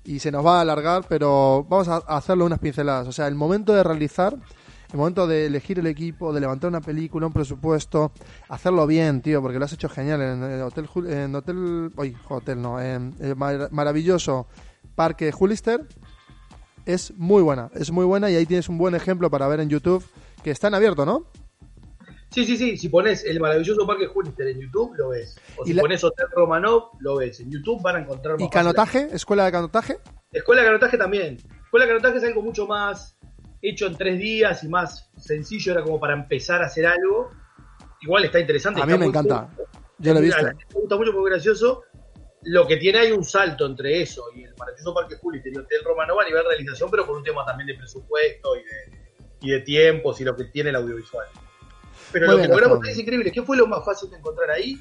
y 0.08 0.20
se 0.20 0.32
nos 0.32 0.44
va 0.44 0.56
a 0.58 0.60
alargar, 0.62 1.04
pero 1.06 1.66
vamos 1.68 1.86
a 1.88 1.98
hacerlo 1.98 2.46
unas 2.46 2.58
pinceladas. 2.58 3.06
O 3.08 3.12
sea, 3.12 3.26
el 3.26 3.34
momento 3.34 3.74
de 3.74 3.82
realizar, 3.82 4.34
el 4.90 4.96
momento 4.96 5.26
de 5.26 5.44
elegir 5.44 5.78
el 5.78 5.86
equipo, 5.86 6.32
de 6.32 6.40
levantar 6.40 6.68
una 6.68 6.80
película, 6.80 7.26
un 7.26 7.32
presupuesto, 7.34 8.12
hacerlo 8.48 8.86
bien, 8.86 9.20
tío, 9.20 9.42
porque 9.42 9.58
lo 9.58 9.66
has 9.66 9.72
hecho 9.74 9.90
genial 9.90 10.22
en 10.22 10.42
el 10.42 10.62
hotel, 10.62 10.88
en 11.08 11.34
hotel, 11.34 11.92
oye, 11.96 12.16
hotel 12.30 12.62
no, 12.62 12.80
en 12.80 13.16
el 13.20 13.36
maravilloso 13.36 14.46
parque 14.98 15.30
Julister. 15.30 15.86
Es 16.84 17.12
muy 17.16 17.42
buena, 17.42 17.70
es 17.74 17.90
muy 17.92 18.04
buena 18.04 18.30
y 18.30 18.34
ahí 18.34 18.46
tienes 18.46 18.68
un 18.68 18.78
buen 18.78 18.94
ejemplo 18.96 19.30
para 19.30 19.46
ver 19.46 19.60
en 19.60 19.68
YouTube 19.68 20.02
que 20.42 20.50
está 20.50 20.66
en 20.68 20.74
abierto, 20.74 21.06
¿no? 21.06 21.26
Sí, 22.30 22.44
sí, 22.44 22.56
sí. 22.56 22.76
Si 22.76 22.88
pones 22.88 23.24
el 23.24 23.38
maravilloso 23.40 23.86
Parque 23.86 24.06
Júpiter 24.06 24.48
en 24.48 24.60
YouTube, 24.60 24.94
lo 24.96 25.10
ves. 25.10 25.38
O 25.56 25.64
si 25.64 25.72
la- 25.72 25.82
pones 25.82 26.02
Hotel 26.02 26.26
Romanov, 26.34 26.90
lo 27.00 27.16
ves. 27.16 27.38
En 27.40 27.50
YouTube 27.50 27.80
van 27.82 27.96
a 27.96 27.98
encontrar 28.00 28.34
más 28.34 28.40
¿Y 28.40 28.44
fácil. 28.44 28.52
canotaje? 28.52 29.08
¿Escuela 29.12 29.44
de 29.44 29.52
canotaje? 29.52 29.98
Escuela 30.32 30.62
de 30.62 30.66
canotaje 30.68 30.98
también. 30.98 31.36
Escuela 31.64 31.86
de 31.86 31.92
canotaje 31.92 32.18
es 32.18 32.24
algo 32.24 32.42
mucho 32.42 32.66
más 32.66 33.16
hecho 33.62 33.86
en 33.86 33.96
tres 33.96 34.18
días 34.18 34.64
y 34.64 34.68
más 34.68 35.10
sencillo. 35.16 35.72
Era 35.72 35.82
como 35.84 36.00
para 36.00 36.14
empezar 36.14 36.62
a 36.62 36.66
hacer 36.66 36.86
algo. 36.86 37.30
Igual 38.02 38.24
está 38.24 38.40
interesante. 38.40 38.80
A 38.82 38.86
mí 38.86 38.96
me 38.98 39.06
encanta. 39.06 39.48
cool. 39.56 39.66
Yo 39.98 40.12
lo 40.12 40.18
he 40.20 40.22
A 40.22 40.24
visto. 40.24 40.42
la 40.42 40.48
gente 40.50 40.64
me 40.74 40.80
gusta 40.80 40.96
mucho 40.96 41.12
porque 41.12 41.28
es 41.28 41.34
gracioso. 41.34 41.82
Lo 42.42 42.66
que 42.66 42.76
tiene 42.76 42.98
hay 42.98 43.12
un 43.12 43.24
salto 43.24 43.66
entre 43.66 44.02
eso 44.02 44.26
y 44.34 44.44
el 44.44 44.54
maravilloso 44.56 44.94
Parque 44.94 45.16
Júpiter 45.16 45.52
y 45.52 45.58
Hotel 45.58 45.82
Romanov 45.84 46.20
a 46.20 46.24
nivel 46.24 46.42
de 46.44 46.48
realización, 46.48 46.90
pero 46.90 47.04
por 47.06 47.16
un 47.16 47.24
tema 47.24 47.44
también 47.44 47.66
de 47.66 47.74
presupuesto 47.74 48.56
y 48.56 48.60
de, 48.60 48.98
y 49.40 49.50
de 49.50 49.60
tiempos 49.60 50.20
y 50.20 50.24
lo 50.24 50.36
que 50.36 50.44
tiene 50.44 50.70
el 50.70 50.76
audiovisual. 50.76 51.26
Pero 52.12 52.26
Muy 52.26 52.36
lo 52.36 52.42
que 52.42 52.48
logramos 52.48 52.88
es 52.88 52.98
increíble. 52.98 53.32
¿Qué 53.32 53.42
fue 53.42 53.56
lo 53.56 53.66
más 53.66 53.84
fácil 53.84 54.10
de 54.10 54.18
encontrar 54.18 54.50
ahí? 54.50 54.80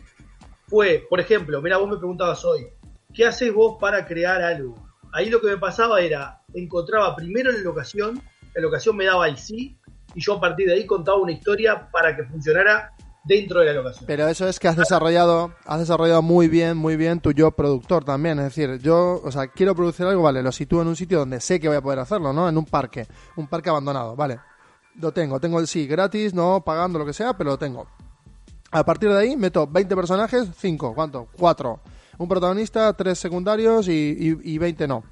Fue, 0.67 1.05
por 1.09 1.19
ejemplo, 1.19 1.61
mira, 1.61 1.77
vos 1.77 1.89
me 1.89 1.97
preguntabas 1.97 2.43
hoy, 2.45 2.67
¿qué 3.13 3.25
haces 3.25 3.53
vos 3.53 3.77
para 3.79 4.05
crear 4.05 4.41
algo? 4.41 4.75
Ahí 5.13 5.29
lo 5.29 5.41
que 5.41 5.47
me 5.47 5.57
pasaba 5.57 6.01
era, 6.01 6.41
encontraba 6.53 7.15
primero 7.15 7.51
la 7.51 7.59
locación, 7.59 8.21
la 8.53 8.61
locación 8.61 8.95
me 8.95 9.05
daba 9.05 9.27
el 9.27 9.37
sí, 9.37 9.77
y 10.13 10.21
yo 10.21 10.33
a 10.33 10.41
partir 10.41 10.67
de 10.67 10.73
ahí 10.73 10.85
contaba 10.85 11.17
una 11.17 11.31
historia 11.31 11.89
para 11.91 12.15
que 12.15 12.23
funcionara 12.23 12.93
dentro 13.27 13.59
de 13.59 13.67
la 13.67 13.73
locación. 13.73 14.05
Pero 14.07 14.27
eso 14.27 14.47
es 14.47 14.59
que 14.59 14.67
has 14.67 14.77
desarrollado, 14.77 15.53
has 15.65 15.79
desarrollado 15.79 16.21
muy 16.21 16.47
bien, 16.47 16.77
muy 16.77 16.95
bien 16.95 17.19
tu 17.19 17.31
yo 17.31 17.51
productor 17.51 18.03
también. 18.03 18.39
Es 18.39 18.45
decir, 18.45 18.79
yo, 18.79 19.21
o 19.23 19.31
sea, 19.31 19.47
quiero 19.47 19.75
producir 19.75 20.05
algo, 20.05 20.23
vale, 20.23 20.41
lo 20.41 20.51
sitúo 20.51 20.81
en 20.81 20.87
un 20.87 20.95
sitio 20.95 21.19
donde 21.19 21.39
sé 21.41 21.59
que 21.59 21.67
voy 21.67 21.77
a 21.77 21.81
poder 21.81 21.99
hacerlo, 21.99 22.33
¿no? 22.33 22.47
En 22.47 22.57
un 22.57 22.65
parque, 22.65 23.07
un 23.35 23.47
parque 23.47 23.69
abandonado, 23.69 24.15
vale. 24.15 24.39
Lo 24.95 25.11
tengo, 25.11 25.39
tengo 25.39 25.59
el 25.59 25.67
sí, 25.67 25.85
gratis, 25.85 26.33
no 26.33 26.63
pagando 26.65 26.97
lo 26.97 27.05
que 27.05 27.13
sea, 27.13 27.37
pero 27.37 27.51
lo 27.51 27.57
tengo. 27.59 27.87
A 28.71 28.83
partir 28.83 29.09
de 29.09 29.19
ahí 29.19 29.37
meto 29.37 29.67
20 29.67 29.95
personajes, 29.95 30.49
5, 30.57 30.93
¿cuánto? 30.95 31.27
4. 31.37 31.79
Un 32.17 32.27
protagonista, 32.27 32.91
3 32.93 33.17
secundarios 33.17 33.87
y, 33.87 33.91
y, 33.93 34.53
y 34.53 34.57
20 34.57 34.87
no. 34.87 35.03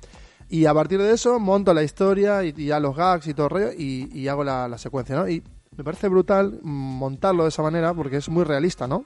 Y 0.50 0.66
a 0.66 0.74
partir 0.74 1.02
de 1.02 1.12
eso 1.12 1.40
monto 1.40 1.74
la 1.74 1.84
historia 1.84 2.44
y, 2.44 2.54
y 2.56 2.66
ya 2.68 2.80
los 2.80 2.96
gags 2.96 3.28
y 3.28 3.34
todo 3.34 3.48
el 3.48 3.52
rollo 3.52 3.72
y, 3.78 4.28
hago 4.28 4.44
la, 4.44 4.68
la 4.68 4.78
secuencia, 4.78 5.16
¿no? 5.16 5.28
Y 5.28 5.44
me 5.78 5.84
parece 5.84 6.08
brutal 6.08 6.60
montarlo 6.64 7.44
de 7.44 7.50
esa 7.50 7.62
manera 7.62 7.94
porque 7.94 8.18
es 8.18 8.30
muy 8.30 8.44
realista, 8.44 8.88
¿no? 8.88 9.06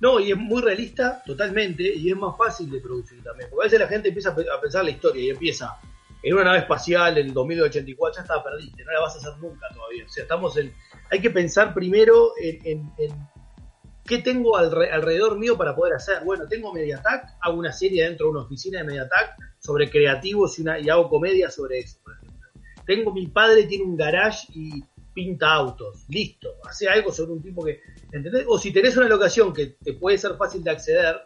No, 0.00 0.20
y 0.20 0.30
es 0.30 0.36
muy 0.38 0.62
realista 0.62 1.22
totalmente 1.26 1.82
y 1.82 2.10
es 2.10 2.16
más 2.16 2.36
fácil 2.36 2.70
de 2.70 2.80
producir 2.80 3.22
también. 3.22 3.50
Porque 3.50 3.64
a 3.64 3.66
veces 3.66 3.80
la 3.80 3.88
gente 3.88 4.08
empieza 4.08 4.30
a 4.30 4.34
pe- 4.36 4.46
a 4.56 4.60
pensar 4.60 4.84
la 4.84 4.90
historia 4.90 5.22
y 5.24 5.30
empieza 5.30 5.76
en 6.22 6.34
una 6.34 6.44
nave 6.44 6.58
espacial 6.58 7.18
en 7.18 7.32
2084, 7.34 8.16
ya 8.16 8.22
está, 8.22 8.42
perdiste, 8.44 8.84
no 8.84 8.92
la 8.92 9.00
vas 9.00 9.14
a 9.16 9.18
hacer 9.18 9.32
nunca 9.40 9.66
todavía. 9.74 10.04
O 10.04 10.08
sea, 10.08 10.22
estamos 10.22 10.56
en. 10.56 10.72
Hay 11.10 11.20
que 11.20 11.30
pensar 11.30 11.74
primero 11.74 12.32
en, 12.40 12.92
qué 14.04 14.18
tengo 14.18 14.56
alre- 14.56 14.90
alrededor 14.92 15.36
mío 15.38 15.56
para 15.56 15.74
poder 15.74 15.94
hacer. 15.94 16.22
Bueno, 16.24 16.46
tengo 16.46 16.72
Mediatac, 16.72 17.36
hago 17.40 17.58
una 17.58 17.72
serie 17.72 18.04
dentro 18.04 18.26
de 18.26 18.32
una 18.32 18.42
oficina 18.42 18.78
de 18.78 18.84
Mediatac 18.84 19.36
sobre 19.58 19.90
creativos 19.90 20.58
y, 20.58 20.62
una, 20.62 20.78
y 20.78 20.88
hago 20.88 21.08
comedia 21.08 21.50
sobre 21.50 21.80
eso, 21.80 21.98
por 22.04 22.12
ejemplo. 22.14 22.48
Tengo 22.86 23.12
mi 23.12 23.26
padre 23.26 23.64
tiene 23.64 23.84
un 23.84 23.96
garage 23.96 24.46
y 24.54 24.84
pinta 25.18 25.52
autos, 25.52 26.04
listo, 26.10 26.48
hace 26.62 26.88
algo 26.88 27.10
sobre 27.10 27.32
un 27.32 27.42
tipo 27.42 27.64
que, 27.64 27.80
¿entendés? 28.12 28.44
O 28.46 28.56
si 28.56 28.72
tenés 28.72 28.96
una 28.96 29.08
locación 29.08 29.52
que 29.52 29.76
te 29.82 29.94
puede 29.94 30.16
ser 30.16 30.36
fácil 30.36 30.62
de 30.62 30.70
acceder, 30.70 31.22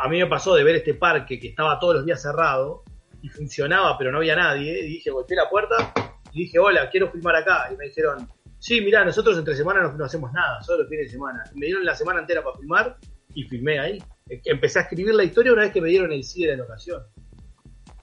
a 0.00 0.08
mí 0.08 0.18
me 0.18 0.26
pasó 0.28 0.54
de 0.54 0.62
ver 0.62 0.76
este 0.76 0.94
parque 0.94 1.40
que 1.40 1.48
estaba 1.48 1.80
todos 1.80 1.96
los 1.96 2.06
días 2.06 2.22
cerrado 2.22 2.84
y 3.20 3.28
funcionaba 3.28 3.98
pero 3.98 4.12
no 4.12 4.18
había 4.18 4.36
nadie, 4.36 4.84
y 4.84 4.86
dije, 4.86 5.10
golpeé 5.10 5.36
la 5.36 5.50
puerta 5.50 5.92
y 6.32 6.44
dije, 6.44 6.60
hola, 6.60 6.88
quiero 6.90 7.10
filmar 7.10 7.34
acá, 7.34 7.68
y 7.72 7.76
me 7.76 7.86
dijeron, 7.86 8.28
sí, 8.60 8.80
mirá, 8.82 9.04
nosotros 9.04 9.36
entre 9.36 9.56
semana 9.56 9.82
no, 9.82 9.92
no 9.94 10.04
hacemos 10.04 10.32
nada, 10.32 10.62
solo 10.62 10.82
los 10.84 10.88
fines 10.88 11.06
de 11.06 11.10
semana, 11.10 11.42
me 11.56 11.66
dieron 11.66 11.84
la 11.84 11.96
semana 11.96 12.20
entera 12.20 12.44
para 12.44 12.56
filmar 12.56 12.98
y 13.34 13.42
filmé 13.48 13.80
ahí. 13.80 13.98
Empecé 14.28 14.78
a 14.78 14.82
escribir 14.82 15.12
la 15.12 15.24
historia 15.24 15.52
una 15.52 15.62
vez 15.62 15.72
que 15.72 15.80
me 15.80 15.88
dieron 15.88 16.12
el 16.12 16.22
sí 16.22 16.44
de 16.44 16.52
la 16.52 16.58
locación. 16.58 17.02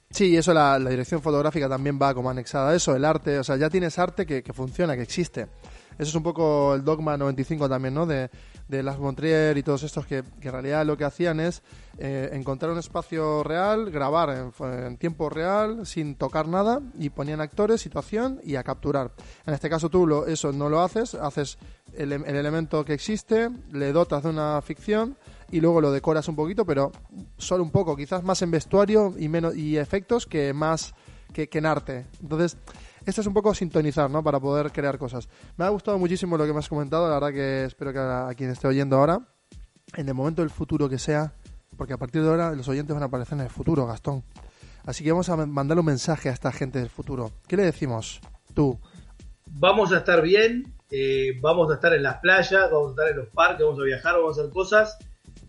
Sí, 0.10 0.38
eso 0.38 0.54
la, 0.54 0.80
la 0.80 0.90
dirección 0.90 1.22
fotográfica 1.22 1.68
también 1.68 2.00
va 2.02 2.14
como 2.14 2.30
anexada 2.30 2.70
a 2.70 2.76
eso, 2.76 2.96
el 2.96 3.04
arte, 3.04 3.40
o 3.40 3.44
sea, 3.44 3.58
ya 3.58 3.70
tienes 3.70 4.00
arte 4.00 4.26
que, 4.26 4.44
que 4.44 4.54
funciona, 4.54 4.96
que 4.96 5.02
existe. 5.02 5.48
Eso 5.98 6.10
es 6.10 6.16
un 6.16 6.24
poco 6.24 6.76
el 6.76 6.84
dogma 6.84 7.18
95 7.18 7.70
también, 7.70 7.94
¿no? 7.94 8.06
De, 8.06 8.30
de 8.68 8.84
Las 8.84 9.00
Montrier 9.00 9.58
y 9.58 9.64
todos 9.64 9.84
estos 9.84 10.06
que, 10.06 10.24
que 10.42 10.50
en 10.50 10.54
realidad 10.54 10.86
lo 10.86 10.98
que 10.98 11.06
hacían 11.06 11.40
es 11.40 11.64
eh, 11.98 12.30
encontrar 12.34 12.72
un 12.72 12.80
espacio 12.80 13.44
real, 13.44 13.92
grabar 13.92 14.30
en, 14.60 14.86
en 14.86 14.98
tiempo 14.98 15.30
real, 15.30 15.86
sin 15.86 16.16
tocar 16.16 16.48
nada, 16.48 16.82
y 17.00 17.10
ponían 17.10 17.40
actores, 17.40 17.82
situación 17.82 18.42
y 18.44 18.56
a 18.56 18.64
capturar. 18.64 19.12
En 19.46 19.54
este 19.54 19.70
caso 19.70 19.90
tú 19.90 20.06
lo, 20.06 20.28
eso 20.28 20.52
no 20.52 20.68
lo 20.70 20.82
haces, 20.82 21.16
haces 21.16 21.58
el, 21.94 22.12
el 22.12 22.36
elemento 22.36 22.84
que 22.84 22.94
existe, 22.94 23.50
le 23.72 23.94
dotas 23.94 24.24
de 24.24 24.30
una 24.30 24.62
ficción 24.62 25.18
y 25.52 25.62
luego 25.62 25.82
lo 25.82 25.92
decoras 25.92 26.28
un 26.28 26.36
poquito, 26.36 26.66
pero 26.66 26.92
solo 27.38 27.64
un 27.64 27.72
poco, 27.72 27.96
quizás 27.96 28.24
más 28.24 28.42
en 28.42 28.52
vestuario 28.52 29.14
y 29.18 29.30
menos 29.30 29.56
y 29.56 29.78
efectos 29.78 30.26
que 30.26 30.54
más 30.54 30.94
que, 31.34 31.50
que 31.50 31.60
en 31.60 31.66
arte. 31.66 32.06
Entonces, 32.22 32.58
esto 33.06 33.22
es 33.22 33.28
un 33.28 33.34
poco 33.34 33.54
sintonizar, 33.54 34.10
¿no? 34.10 34.24
Para 34.24 34.40
poder 34.40 34.72
crear 34.72 34.98
cosas. 34.98 35.30
Me 35.58 35.66
ha 35.66 35.70
gustado 35.70 36.00
muchísimo 36.00 36.38
lo 36.38 36.46
que 36.46 36.54
me 36.54 36.60
has 36.60 36.70
comentado, 36.70 37.08
la 37.08 37.16
verdad 37.16 37.34
que 37.34 37.66
espero 37.66 37.94
que 37.94 38.00
a, 38.00 38.34
quien 38.36 38.50
esté 38.50 38.68
oyendo 38.68 38.98
ahora, 38.98 39.20
en 39.96 40.08
el 40.08 40.16
momento 40.16 40.42
del 40.42 40.50
futuro 40.50 40.90
que 40.90 40.98
sea, 40.98 41.34
porque 41.78 41.94
a 41.94 41.98
partir 41.98 42.24
de 42.24 42.30
ahora 42.30 42.52
los 42.54 42.68
oyentes 42.68 42.94
van 42.94 43.04
a 43.04 43.08
aparecer 43.08 43.38
en 43.38 43.44
el 43.44 43.50
futuro, 43.50 43.86
Gastón. 43.86 44.24
Así 44.86 45.04
que 45.04 45.12
vamos 45.12 45.30
a 45.30 45.36
mandar 45.36 45.78
un 45.78 45.86
mensaje 45.86 46.30
a 46.30 46.32
esta 46.32 46.52
gente 46.52 46.80
del 46.80 46.90
futuro. 46.90 47.32
¿Qué 47.48 47.58
le 47.58 47.64
decimos? 47.64 48.22
Tú. 48.54 48.80
Vamos 49.48 49.92
a 49.92 49.98
estar 49.98 50.22
bien, 50.22 50.74
eh, 50.90 51.40
vamos 51.42 51.72
a 51.72 51.76
estar 51.76 51.94
en 51.94 52.04
las 52.04 52.18
playas, 52.18 52.72
vamos 52.72 52.88
a 52.88 52.92
estar 52.92 53.10
en 53.10 53.18
los 53.18 53.30
parques, 53.30 53.66
vamos 53.66 53.80
a 53.80 53.84
viajar, 53.84 54.16
vamos 54.16 54.38
a 54.38 54.42
hacer 54.42 54.52
cosas 54.52 54.98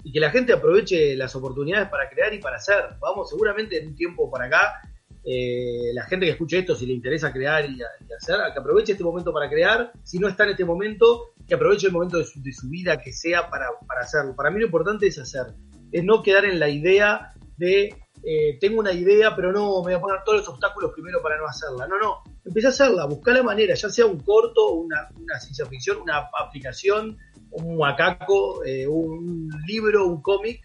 y 0.06 0.12
que 0.12 0.20
la 0.20 0.30
gente 0.30 0.52
aproveche 0.52 1.16
las 1.16 1.34
oportunidades 1.34 1.88
para 1.88 2.08
crear 2.08 2.32
y 2.32 2.38
para 2.38 2.58
hacer. 2.58 2.76
Vamos, 3.00 3.28
seguramente 3.28 3.76
en 3.76 3.88
un 3.88 3.96
tiempo 3.96 4.30
para 4.30 4.44
acá, 4.44 4.80
eh, 5.24 5.90
la 5.92 6.04
gente 6.04 6.26
que 6.26 6.32
escuche 6.32 6.58
esto, 6.60 6.76
si 6.76 6.86
le 6.86 6.92
interesa 6.92 7.32
crear 7.32 7.68
y, 7.68 7.76
y, 7.76 8.12
hacer, 8.12 8.36
que 8.52 8.60
aproveche 8.60 8.92
este 8.92 9.02
momento 9.02 9.32
para 9.32 9.50
crear. 9.50 9.90
Si 10.04 10.20
no 10.20 10.28
está 10.28 10.44
en 10.44 10.50
este 10.50 10.64
momento, 10.64 11.32
que 11.44 11.56
aproveche 11.56 11.88
el 11.88 11.92
momento 11.92 12.18
de 12.18 12.24
su, 12.24 12.40
de 12.40 12.52
su 12.52 12.68
vida 12.68 12.98
que 12.98 13.12
sea 13.12 13.50
para, 13.50 13.66
para, 13.84 14.02
hacerlo. 14.02 14.36
Para 14.36 14.52
mí 14.52 14.60
lo 14.60 14.66
importante 14.66 15.08
es 15.08 15.18
hacer, 15.18 15.46
es 15.90 16.04
no 16.04 16.22
quedar 16.22 16.44
en 16.44 16.60
la 16.60 16.68
idea 16.68 17.32
de 17.56 17.92
eh, 18.22 18.58
tengo 18.60 18.78
una 18.78 18.92
idea, 18.92 19.34
pero 19.34 19.50
no 19.50 19.82
me 19.82 19.86
voy 19.86 19.94
a 19.94 20.00
poner 20.00 20.20
todos 20.24 20.38
los 20.38 20.48
obstáculos 20.48 20.92
primero 20.92 21.20
para 21.20 21.36
no 21.36 21.46
hacerla. 21.46 21.88
No, 21.88 21.98
no, 21.98 22.22
empecé 22.44 22.68
a 22.68 22.70
hacerla, 22.70 23.06
buscar 23.06 23.34
la 23.34 23.42
manera, 23.42 23.74
ya 23.74 23.90
sea 23.90 24.06
un 24.06 24.20
corto, 24.20 24.70
una, 24.70 25.08
una 25.16 25.40
ciencia 25.40 25.66
ficción, 25.66 26.00
una 26.00 26.28
aplicación, 26.38 27.18
un 27.62 27.78
macaco, 27.78 28.64
eh, 28.64 28.86
un 28.86 29.48
libro, 29.66 30.06
un 30.06 30.22
cómic. 30.22 30.60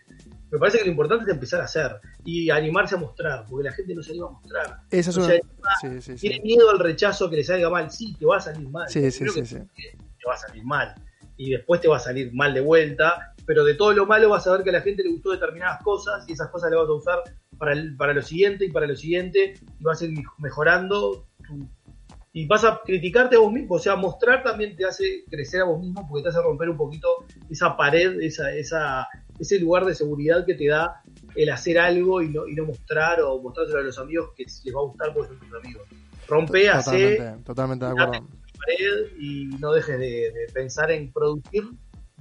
Me 0.51 0.59
parece 0.59 0.79
que 0.79 0.85
lo 0.85 0.91
importante 0.91 1.23
es 1.25 1.29
empezar 1.29 1.61
a 1.61 1.63
hacer 1.63 1.91
y 2.25 2.49
animarse 2.49 2.95
a 2.95 2.97
mostrar, 2.97 3.45
porque 3.49 3.69
la 3.69 3.71
gente 3.73 3.95
no 3.95 4.03
se 4.03 4.11
anima 4.11 4.27
a 4.27 4.31
mostrar. 4.31 4.79
Esa 4.89 5.09
es 5.11 5.17
una... 5.17 5.27
sí, 5.29 5.41
sí, 5.81 6.01
sí. 6.01 6.15
Tiene 6.15 6.41
miedo 6.43 6.69
al 6.69 6.79
rechazo 6.79 7.29
que 7.29 7.37
le 7.37 7.43
salga 7.43 7.69
mal. 7.69 7.89
Sí, 7.89 8.15
te 8.19 8.25
va 8.25 8.37
a 8.37 8.41
salir 8.41 8.67
mal. 8.69 8.89
Sí, 8.89 9.09
sí, 9.11 9.25
sí. 9.29 9.55
Te 9.55 10.27
va 10.27 10.33
a 10.33 10.37
salir 10.37 10.63
mal. 10.65 10.93
Y 11.37 11.51
después 11.51 11.79
te 11.81 11.87
va 11.87 11.97
a 11.97 11.99
salir 11.99 12.33
mal 12.33 12.53
de 12.53 12.61
vuelta. 12.61 13.33
Pero 13.45 13.63
de 13.63 13.73
todo 13.75 13.93
lo 13.93 14.05
malo 14.05 14.29
vas 14.29 14.45
a 14.45 14.51
ver 14.51 14.63
que 14.63 14.69
a 14.69 14.73
la 14.73 14.81
gente 14.81 15.03
le 15.03 15.09
gustó 15.09 15.31
determinadas 15.31 15.81
cosas 15.83 16.23
y 16.27 16.33
esas 16.33 16.49
cosas 16.49 16.69
le 16.69 16.77
vas 16.77 16.87
a 16.87 16.93
usar 16.93 17.23
para, 17.57 17.73
el- 17.73 17.95
para 17.95 18.13
lo 18.13 18.21
siguiente 18.21 18.65
y 18.65 18.71
para 18.71 18.85
lo 18.85 18.95
siguiente 18.95 19.53
y 19.79 19.83
vas 19.83 20.01
a 20.01 20.05
ir 20.05 20.13
mejorando 20.37 21.25
tu- 21.47 21.67
y 22.33 22.47
vas 22.47 22.63
a 22.63 22.79
criticarte 22.85 23.35
a 23.35 23.39
vos 23.39 23.51
mismo, 23.51 23.75
o 23.75 23.79
sea, 23.79 23.95
mostrar 23.95 24.41
también 24.41 24.75
te 24.75 24.85
hace 24.85 25.25
crecer 25.29 25.61
a 25.61 25.65
vos 25.65 25.79
mismo 25.79 26.07
porque 26.07 26.23
te 26.23 26.29
hace 26.29 26.41
romper 26.41 26.69
un 26.69 26.77
poquito 26.77 27.07
esa 27.49 27.75
pared, 27.75 28.21
esa, 28.21 28.53
esa, 28.53 29.07
ese 29.37 29.59
lugar 29.59 29.85
de 29.85 29.93
seguridad 29.93 30.45
que 30.45 30.53
te 30.53 30.67
da 30.67 31.01
el 31.35 31.49
hacer 31.49 31.77
algo 31.77 32.21
y 32.21 32.29
no, 32.29 32.47
y 32.47 32.55
no 32.55 32.65
mostrar 32.65 33.21
o 33.21 33.41
mostrárselo 33.41 33.79
a 33.79 33.83
los 33.83 33.99
amigos 33.99 34.29
que 34.35 34.43
les 34.43 34.75
va 34.75 34.79
a 34.79 34.83
gustar 34.83 35.13
porque 35.13 35.29
son 35.29 35.39
tus 35.39 35.53
amigos. 35.53 35.87
Rompe, 36.27 36.69
hace 36.69 37.15
Totalmente, 37.17 37.43
totalmente 37.43 37.85
de 37.85 37.91
acuerdo. 37.91 38.27
pared 38.57 39.17
y 39.19 39.45
no 39.59 39.73
dejes 39.73 39.99
de, 39.99 40.31
de 40.31 40.47
pensar 40.53 40.91
en 40.91 41.11
producir 41.11 41.63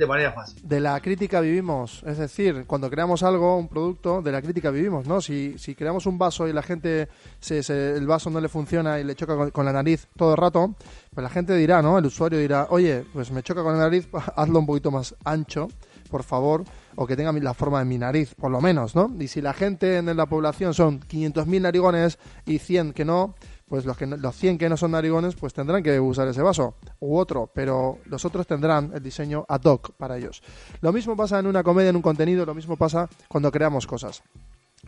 de 0.07 0.33
de 0.63 0.81
la 0.81 0.99
crítica 1.01 1.41
vivimos. 1.41 2.03
Es 2.07 2.19
decir, 2.19 2.65
cuando 2.67 2.89
creamos 2.89 3.23
algo, 3.23 3.57
un 3.57 3.69
producto, 3.69 4.23
de 4.23 4.33
la 4.33 4.41
crítica 4.41 4.71
vivimos, 4.71 5.07
¿no? 5.07 5.21
Si, 5.21 5.59
si 5.59 5.75
creamos 5.75 6.07
un 6.07 6.19
vaso 6.19 6.49
y 6.49 6.53
la 6.53 6.63
gente, 6.63 7.09
se, 7.39 7.59
el 7.69 8.07
vaso 8.07 8.31
no 8.31 8.41
le 8.41 8.49
funciona 8.49 8.99
y 8.99 9.05
le 9.05 9.15
choca 9.15 9.51
con, 9.51 9.65
la 9.65 9.73
nariz 9.73 10.09
todo 10.17 10.33
el 10.33 10.39
rato, 10.39 10.75
pues 11.15 11.23
la 11.23 11.31
gente 11.31 11.55
dirá, 11.55 11.83
¿no? 11.83 11.99
El 11.99 12.07
usuario 12.07 12.39
dirá, 12.39 12.67
oye, 12.71 13.05
pues 13.13 13.31
me 13.31 13.43
choca 13.43 13.63
con 13.63 13.75
la 13.75 13.81
nariz, 13.81 14.09
hazlo 14.37 14.59
un 14.59 14.67
poquito 14.67 14.91
más 14.91 15.15
ancho, 15.25 15.69
por 16.11 16.23
favor, 16.23 16.65
o 16.97 17.07
que 17.07 17.17
tenga 17.17 17.33
la 17.33 17.55
forma 17.55 17.79
de 17.79 17.85
mi 17.85 17.99
nariz, 17.99 18.35
por 18.35 18.51
lo 18.51 18.61
menos, 18.61 18.95
¿no? 18.95 19.11
Y 19.19 19.29
si 19.29 19.41
la 19.41 19.53
gente 19.53 19.99
en 19.99 20.17
la 20.17 20.27
población 20.27 20.75
son 20.75 21.01
500.000 21.01 21.61
narigones 21.61 22.19
y 22.47 22.59
100 22.59 22.93
que 22.93 23.05
no, 23.05 23.35
pues 23.71 23.85
los, 23.85 23.97
que 23.97 24.05
los 24.05 24.37
100 24.37 24.59
que 24.59 24.69
no 24.69 24.77
son 24.77 24.91
narigones, 24.91 25.37
pues 25.37 25.55
tendrán 25.55 25.85
que 25.85 26.01
usar 26.01 26.27
ese 26.27 26.43
vaso 26.43 26.75
u 26.99 27.17
otro, 27.17 27.49
pero 27.55 27.99
los 28.07 28.25
otros 28.25 28.45
tendrán 28.45 28.91
el 28.93 29.01
diseño 29.01 29.47
ad 29.49 29.63
hoc 29.63 29.93
para 29.93 30.19
ellos. 30.19 30.43
Lo 30.81 30.93
mismo 30.93 31.17
pasa 31.17 31.39
en 31.39 31.47
una 31.47 31.63
comedia, 31.63 31.91
en 31.91 31.97
un 31.97 32.03
contenido, 32.03 32.45
lo 32.45 32.53
mismo 32.53 32.77
pasa 32.77 33.09
cuando 33.29 33.53
creamos 33.53 33.87
cosas. 33.87 34.25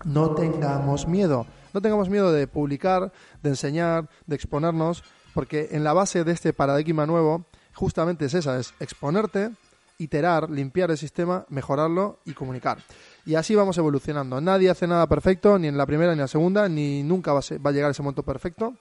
No 0.05 0.35
tengamos 0.35 1.07
miedo, 1.07 1.47
no 1.73 1.81
tengamos 1.81 2.09
miedo 2.09 2.33
de 2.33 2.49
publicar, 2.49 3.13
de 3.41 3.51
enseñar, 3.51 4.11
de 4.27 4.35
exponernos, 4.35 5.05
porque 5.33 5.69
en 5.71 5.85
la 5.85 5.93
base 5.93 6.25
de 6.25 6.33
este 6.33 6.53
paradigma 6.53 7.07
nuevo 7.07 7.45
justamente 7.75 8.25
es 8.25 8.35
esa, 8.35 8.59
es 8.59 8.75
exponerte, 8.81 9.53
iterar, 10.03 10.51
limpiar 10.51 10.91
el 10.91 10.99
sistema, 10.99 11.45
mejorarlo 11.49 12.19
y 12.25 12.33
comunicar. 12.33 12.79
Y 13.25 13.35
así 13.37 13.55
vamos 13.55 13.79
evolucionando. 13.79 14.41
Nadie 14.41 14.71
hace 14.71 14.87
nada 14.87 15.07
perfecto, 15.07 15.59
ni 15.59 15.69
en 15.69 15.77
la 15.77 15.87
primera 15.87 16.11
ni 16.13 16.19
en 16.19 16.23
la 16.23 16.29
segunda, 16.29 16.69
ni 16.69 17.03
nunca 17.03 17.33
va 17.33 17.39
a, 17.39 17.43
ser- 17.43 17.65
va 17.65 17.71
a 17.71 17.73
llegar 17.73 17.91
ese 17.91 18.03
momento 18.03 18.23
perfecto. 18.23 18.75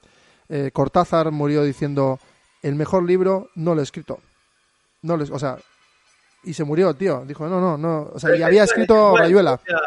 Eh, 0.50 0.72
Cortázar 0.74 1.32
murió 1.32 1.64
diciendo, 1.64 2.20
el 2.62 2.76
mejor 2.76 3.04
libro 3.04 3.50
no 3.56 3.74
lo 3.76 3.82
he 3.82 3.84
escrito. 3.84 4.20
No 5.04 5.16
lo, 5.18 5.24
he- 5.26 5.32
o 5.32 5.40
sea, 5.40 5.58
y 6.44 6.54
se 6.54 6.64
murió, 6.64 6.94
tío. 6.96 7.24
Dijo, 7.26 7.48
no, 7.48 7.62
no, 7.62 7.78
no. 7.78 8.10
O 8.14 8.20
sea, 8.20 8.36
y 8.36 8.42
había 8.42 8.64
escrito 8.64 9.16
Rayuela. 9.16 9.54
o 9.54 9.62
sea, 9.66 9.80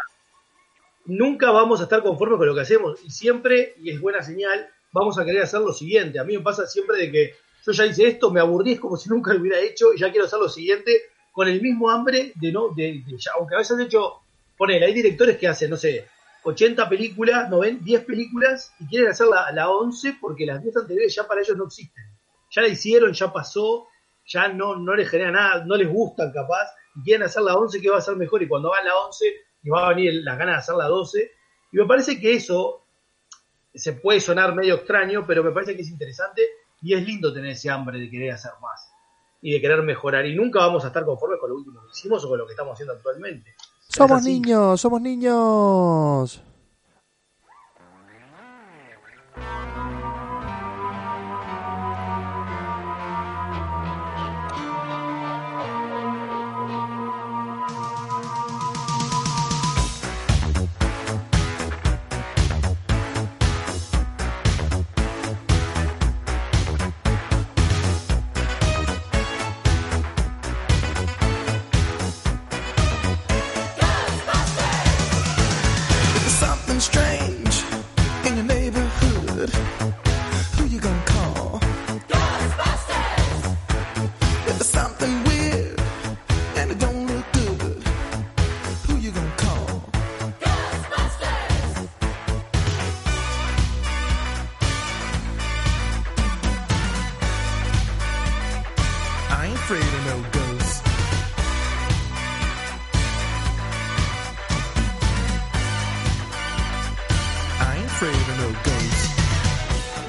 nunca 1.05 1.51
vamos 1.51 1.79
a 1.81 1.83
estar 1.83 2.01
conformes 2.01 2.37
con 2.37 2.47
lo 2.47 2.55
que 2.55 2.61
hacemos 2.61 2.99
y 3.03 3.11
siempre, 3.11 3.75
y 3.81 3.91
es 3.91 4.01
buena 4.01 4.21
señal, 4.23 4.67
vamos 4.91 5.17
a 5.19 5.25
querer 5.25 5.43
hacer 5.43 5.59
lo 5.61 5.73
siguiente. 5.73 6.19
A 6.19 6.23
mí 6.23 6.37
me 6.37 6.43
pasa 6.43 6.65
siempre 6.65 6.97
de 6.97 7.11
que 7.11 7.33
yo 7.65 7.71
ya 7.73 7.85
hice 7.85 8.07
esto, 8.07 8.31
me 8.31 8.39
aburrí, 8.39 8.73
es 8.73 8.79
como 8.79 8.95
si 8.97 9.09
nunca 9.09 9.33
lo 9.33 9.41
hubiera 9.41 9.59
hecho 9.59 9.93
y 9.93 9.99
ya 9.99 10.09
quiero 10.11 10.25
hacer 10.25 10.39
lo 10.39 10.49
siguiente 10.49 10.91
con 11.35 11.49
el 11.49 11.61
mismo 11.61 11.91
hambre 11.91 12.31
de 12.35 12.49
no, 12.49 12.69
de, 12.69 13.03
ya, 13.17 13.31
aunque 13.37 13.55
a 13.55 13.57
veces 13.57 13.75
de 13.75 13.83
hecho, 13.83 14.21
ponele, 14.57 14.85
hay 14.85 14.93
directores 14.93 15.37
que 15.37 15.49
hacen, 15.49 15.69
no 15.69 15.75
sé, 15.75 16.07
80 16.43 16.87
películas, 16.87 17.49
no 17.49 17.59
ven 17.59 17.83
10 17.83 18.05
películas 18.05 18.71
y 18.79 18.87
quieren 18.87 19.09
hacer 19.09 19.27
la, 19.27 19.51
la 19.51 19.69
11 19.69 20.17
porque 20.21 20.45
las 20.45 20.63
10 20.63 20.77
anteriores 20.77 21.13
ya 21.13 21.27
para 21.27 21.41
ellos 21.41 21.57
no 21.57 21.65
existen. 21.65 22.05
Ya 22.51 22.61
la 22.61 22.69
hicieron, 22.69 23.11
ya 23.11 23.33
pasó, 23.33 23.89
ya 24.25 24.47
no, 24.47 24.77
no 24.77 24.95
les 24.95 25.09
genera 25.09 25.31
nada, 25.31 25.65
no 25.65 25.75
les 25.75 25.89
gustan 25.89 26.31
capaz, 26.31 26.73
y 26.95 27.03
quieren 27.03 27.23
hacer 27.23 27.43
la 27.43 27.55
11 27.55 27.81
que 27.81 27.89
va 27.89 27.97
a 27.97 28.01
ser 28.01 28.15
mejor, 28.15 28.41
y 28.41 28.47
cuando 28.47 28.73
hagan 28.73 28.85
la 28.85 28.95
11, 28.95 29.25
y 29.63 29.69
va 29.69 29.87
a 29.87 29.89
venir 29.89 30.13
las 30.23 30.37
ganas 30.37 30.55
de 30.55 30.59
hacer 30.59 30.75
la 30.75 30.85
12, 30.85 31.31
y 31.73 31.77
me 31.77 31.85
parece 31.85 32.17
que 32.17 32.33
eso 32.33 32.85
se 33.73 33.91
puede 33.91 34.21
sonar 34.21 34.55
medio 34.55 34.75
extraño, 34.75 35.25
pero 35.27 35.43
me 35.43 35.51
parece 35.51 35.75
que 35.75 35.81
es 35.81 35.89
interesante, 35.89 36.43
y 36.81 36.93
es 36.93 37.05
lindo 37.05 37.33
tener 37.33 37.51
ese 37.51 37.69
hambre 37.69 37.99
de 37.99 38.09
querer 38.09 38.31
hacer 38.31 38.53
más, 38.61 38.89
y 39.45 39.51
de 39.51 39.61
querer 39.61 39.83
mejorar, 39.83 40.25
y 40.25 40.35
nunca 40.35 40.57
vamos 40.57 40.83
a 40.85 40.87
estar 40.87 41.05
conformes 41.05 41.39
con 41.39 41.51
lo 41.51 41.57
último 41.57 41.79
que 41.81 41.91
hicimos 41.91 42.25
o 42.25 42.29
con 42.29 42.39
lo 42.39 42.47
que 42.47 42.53
estamos 42.53 42.73
haciendo 42.73 42.93
actualmente. 42.93 43.53
Somos 43.87 44.23
niños, 44.23 44.81
somos 44.81 44.99
niños. 44.99 46.41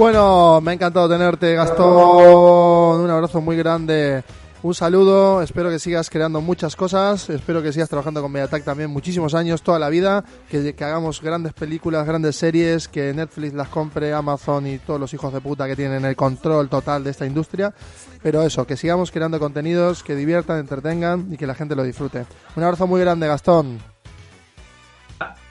Bueno, 0.07 0.61
me 0.61 0.71
ha 0.71 0.75
encantado 0.75 1.09
tenerte, 1.09 1.53
Gastón. 1.57 3.01
Un 3.01 3.11
abrazo 3.11 3.41
muy 3.41 3.57
grande. 3.57 4.23
Un 4.63 4.73
saludo. 4.73 5.43
Espero 5.43 5.69
que 5.69 5.81
sigas 5.81 6.11
creando 6.11 6.41
muchas 6.41 6.77
cosas. 6.77 7.29
Espero 7.29 7.61
que 7.61 7.73
sigas 7.73 7.89
trabajando 7.89 8.23
con 8.23 8.31
Mediatek 8.31 8.63
también 8.63 8.89
muchísimos 8.89 9.35
años, 9.35 9.63
toda 9.63 9.81
la 9.81 9.89
vida. 9.89 10.25
Que, 10.49 10.77
que 10.77 10.85
hagamos 10.85 11.21
grandes 11.21 11.55
películas, 11.55 12.07
grandes 12.07 12.37
series. 12.37 12.87
Que 12.87 13.13
Netflix 13.13 13.53
las 13.53 13.67
compre, 13.67 14.13
Amazon 14.13 14.69
y 14.69 14.79
todos 14.79 15.01
los 15.01 15.13
hijos 15.13 15.33
de 15.33 15.41
puta 15.41 15.67
que 15.67 15.75
tienen 15.75 16.05
el 16.05 16.15
control 16.15 16.69
total 16.69 17.03
de 17.03 17.11
esta 17.11 17.27
industria. 17.27 17.75
Pero 18.23 18.43
eso, 18.43 18.65
que 18.65 18.77
sigamos 18.77 19.11
creando 19.11 19.41
contenidos 19.41 20.05
que 20.05 20.15
diviertan, 20.15 20.61
entretengan 20.61 21.33
y 21.33 21.37
que 21.37 21.49
la 21.49 21.57
gente 21.57 21.75
lo 21.75 21.83
disfrute. 21.83 22.27
Un 22.55 22.63
abrazo 22.63 22.87
muy 22.87 23.01
grande, 23.01 23.27
Gastón. 23.27 23.81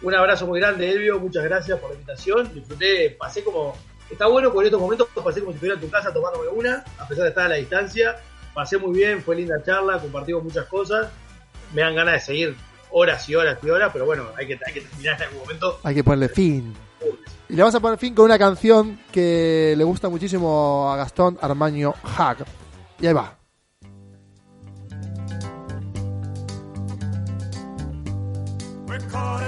Un 0.02 0.16
abrazo 0.16 0.48
muy 0.48 0.62
grande, 0.62 0.90
Elvio. 0.90 1.20
Muchas 1.20 1.44
gracias 1.44 1.78
por 1.78 1.90
la 1.90 1.96
invitación. 1.96 2.54
Disfruté, 2.54 3.18
pasé 3.20 3.44
como. 3.44 3.74
Está 4.10 4.28
bueno 4.28 4.50
porque 4.52 4.68
en 4.68 4.74
estos 4.74 4.82
momentos 4.82 5.08
pasé 5.16 5.40
como 5.40 5.52
si 5.52 5.56
estuviera 5.56 5.76
en 5.76 5.82
tu 5.82 5.90
casa 5.90 6.14
tomándome 6.14 6.48
una, 6.50 6.84
a 6.98 7.08
pesar 7.08 7.24
de 7.24 7.30
estar 7.30 7.46
a 7.46 7.50
la 7.50 7.56
distancia. 7.56 8.18
Pasé 8.54 8.78
muy 8.78 8.98
bien, 8.98 9.22
fue 9.22 9.36
linda 9.36 9.62
charla, 9.64 10.00
compartimos 10.00 10.44
muchas 10.44 10.66
cosas. 10.66 11.10
Me 11.74 11.82
dan 11.82 11.96
ganas 11.96 12.14
de 12.14 12.20
seguir 12.20 12.56
horas 12.92 13.28
y 13.28 13.36
horas 13.36 13.58
y 13.62 13.70
horas, 13.70 13.90
pero 13.92 14.06
bueno, 14.06 14.26
hay 14.38 14.48
que, 14.48 14.60
hay 14.66 14.74
que 14.74 14.82
terminar 14.82 15.16
en 15.18 15.24
algún 15.24 15.40
momento. 15.40 15.80
Hay 15.84 15.96
que 15.96 16.04
ponerle 16.04 16.30
fin. 16.30 16.74
Y 17.50 17.54
le 17.54 17.62
vamos 17.62 17.76
a 17.76 17.80
poner 17.80 18.00
fin 18.00 18.16
con 18.16 18.26
una 18.26 18.40
canción 18.40 19.00
que 19.12 19.76
le 19.78 19.84
gusta 19.84 20.10
muchísimo 20.10 20.92
a 20.92 20.98
Gastón 20.98 21.38
Armaño 21.42 21.94
Hack. 22.04 22.46
Y 23.00 23.08
ahí 23.08 23.14
va. 23.14 23.38
We're 28.88 29.45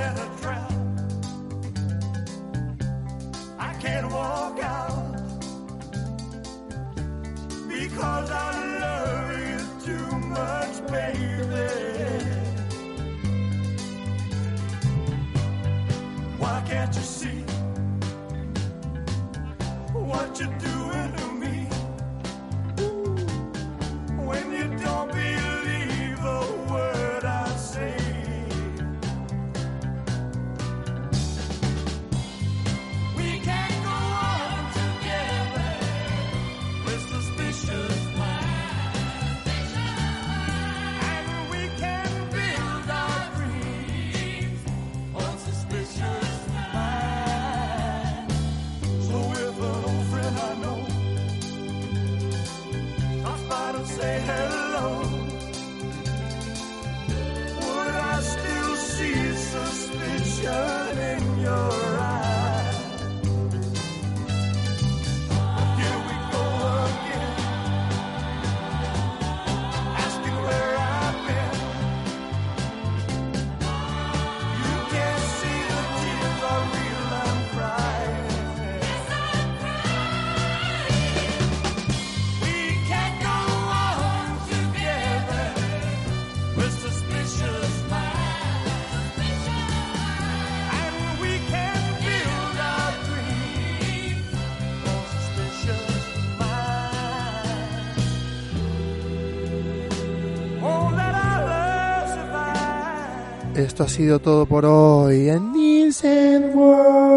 Esto 103.78 103.84
ha 103.84 103.90
sido 103.90 104.18
todo 104.18 104.48
por 104.48 104.66
hoy 104.66 105.30
en 105.30 105.52
Nielsen 105.54 106.58
World. 106.58 107.17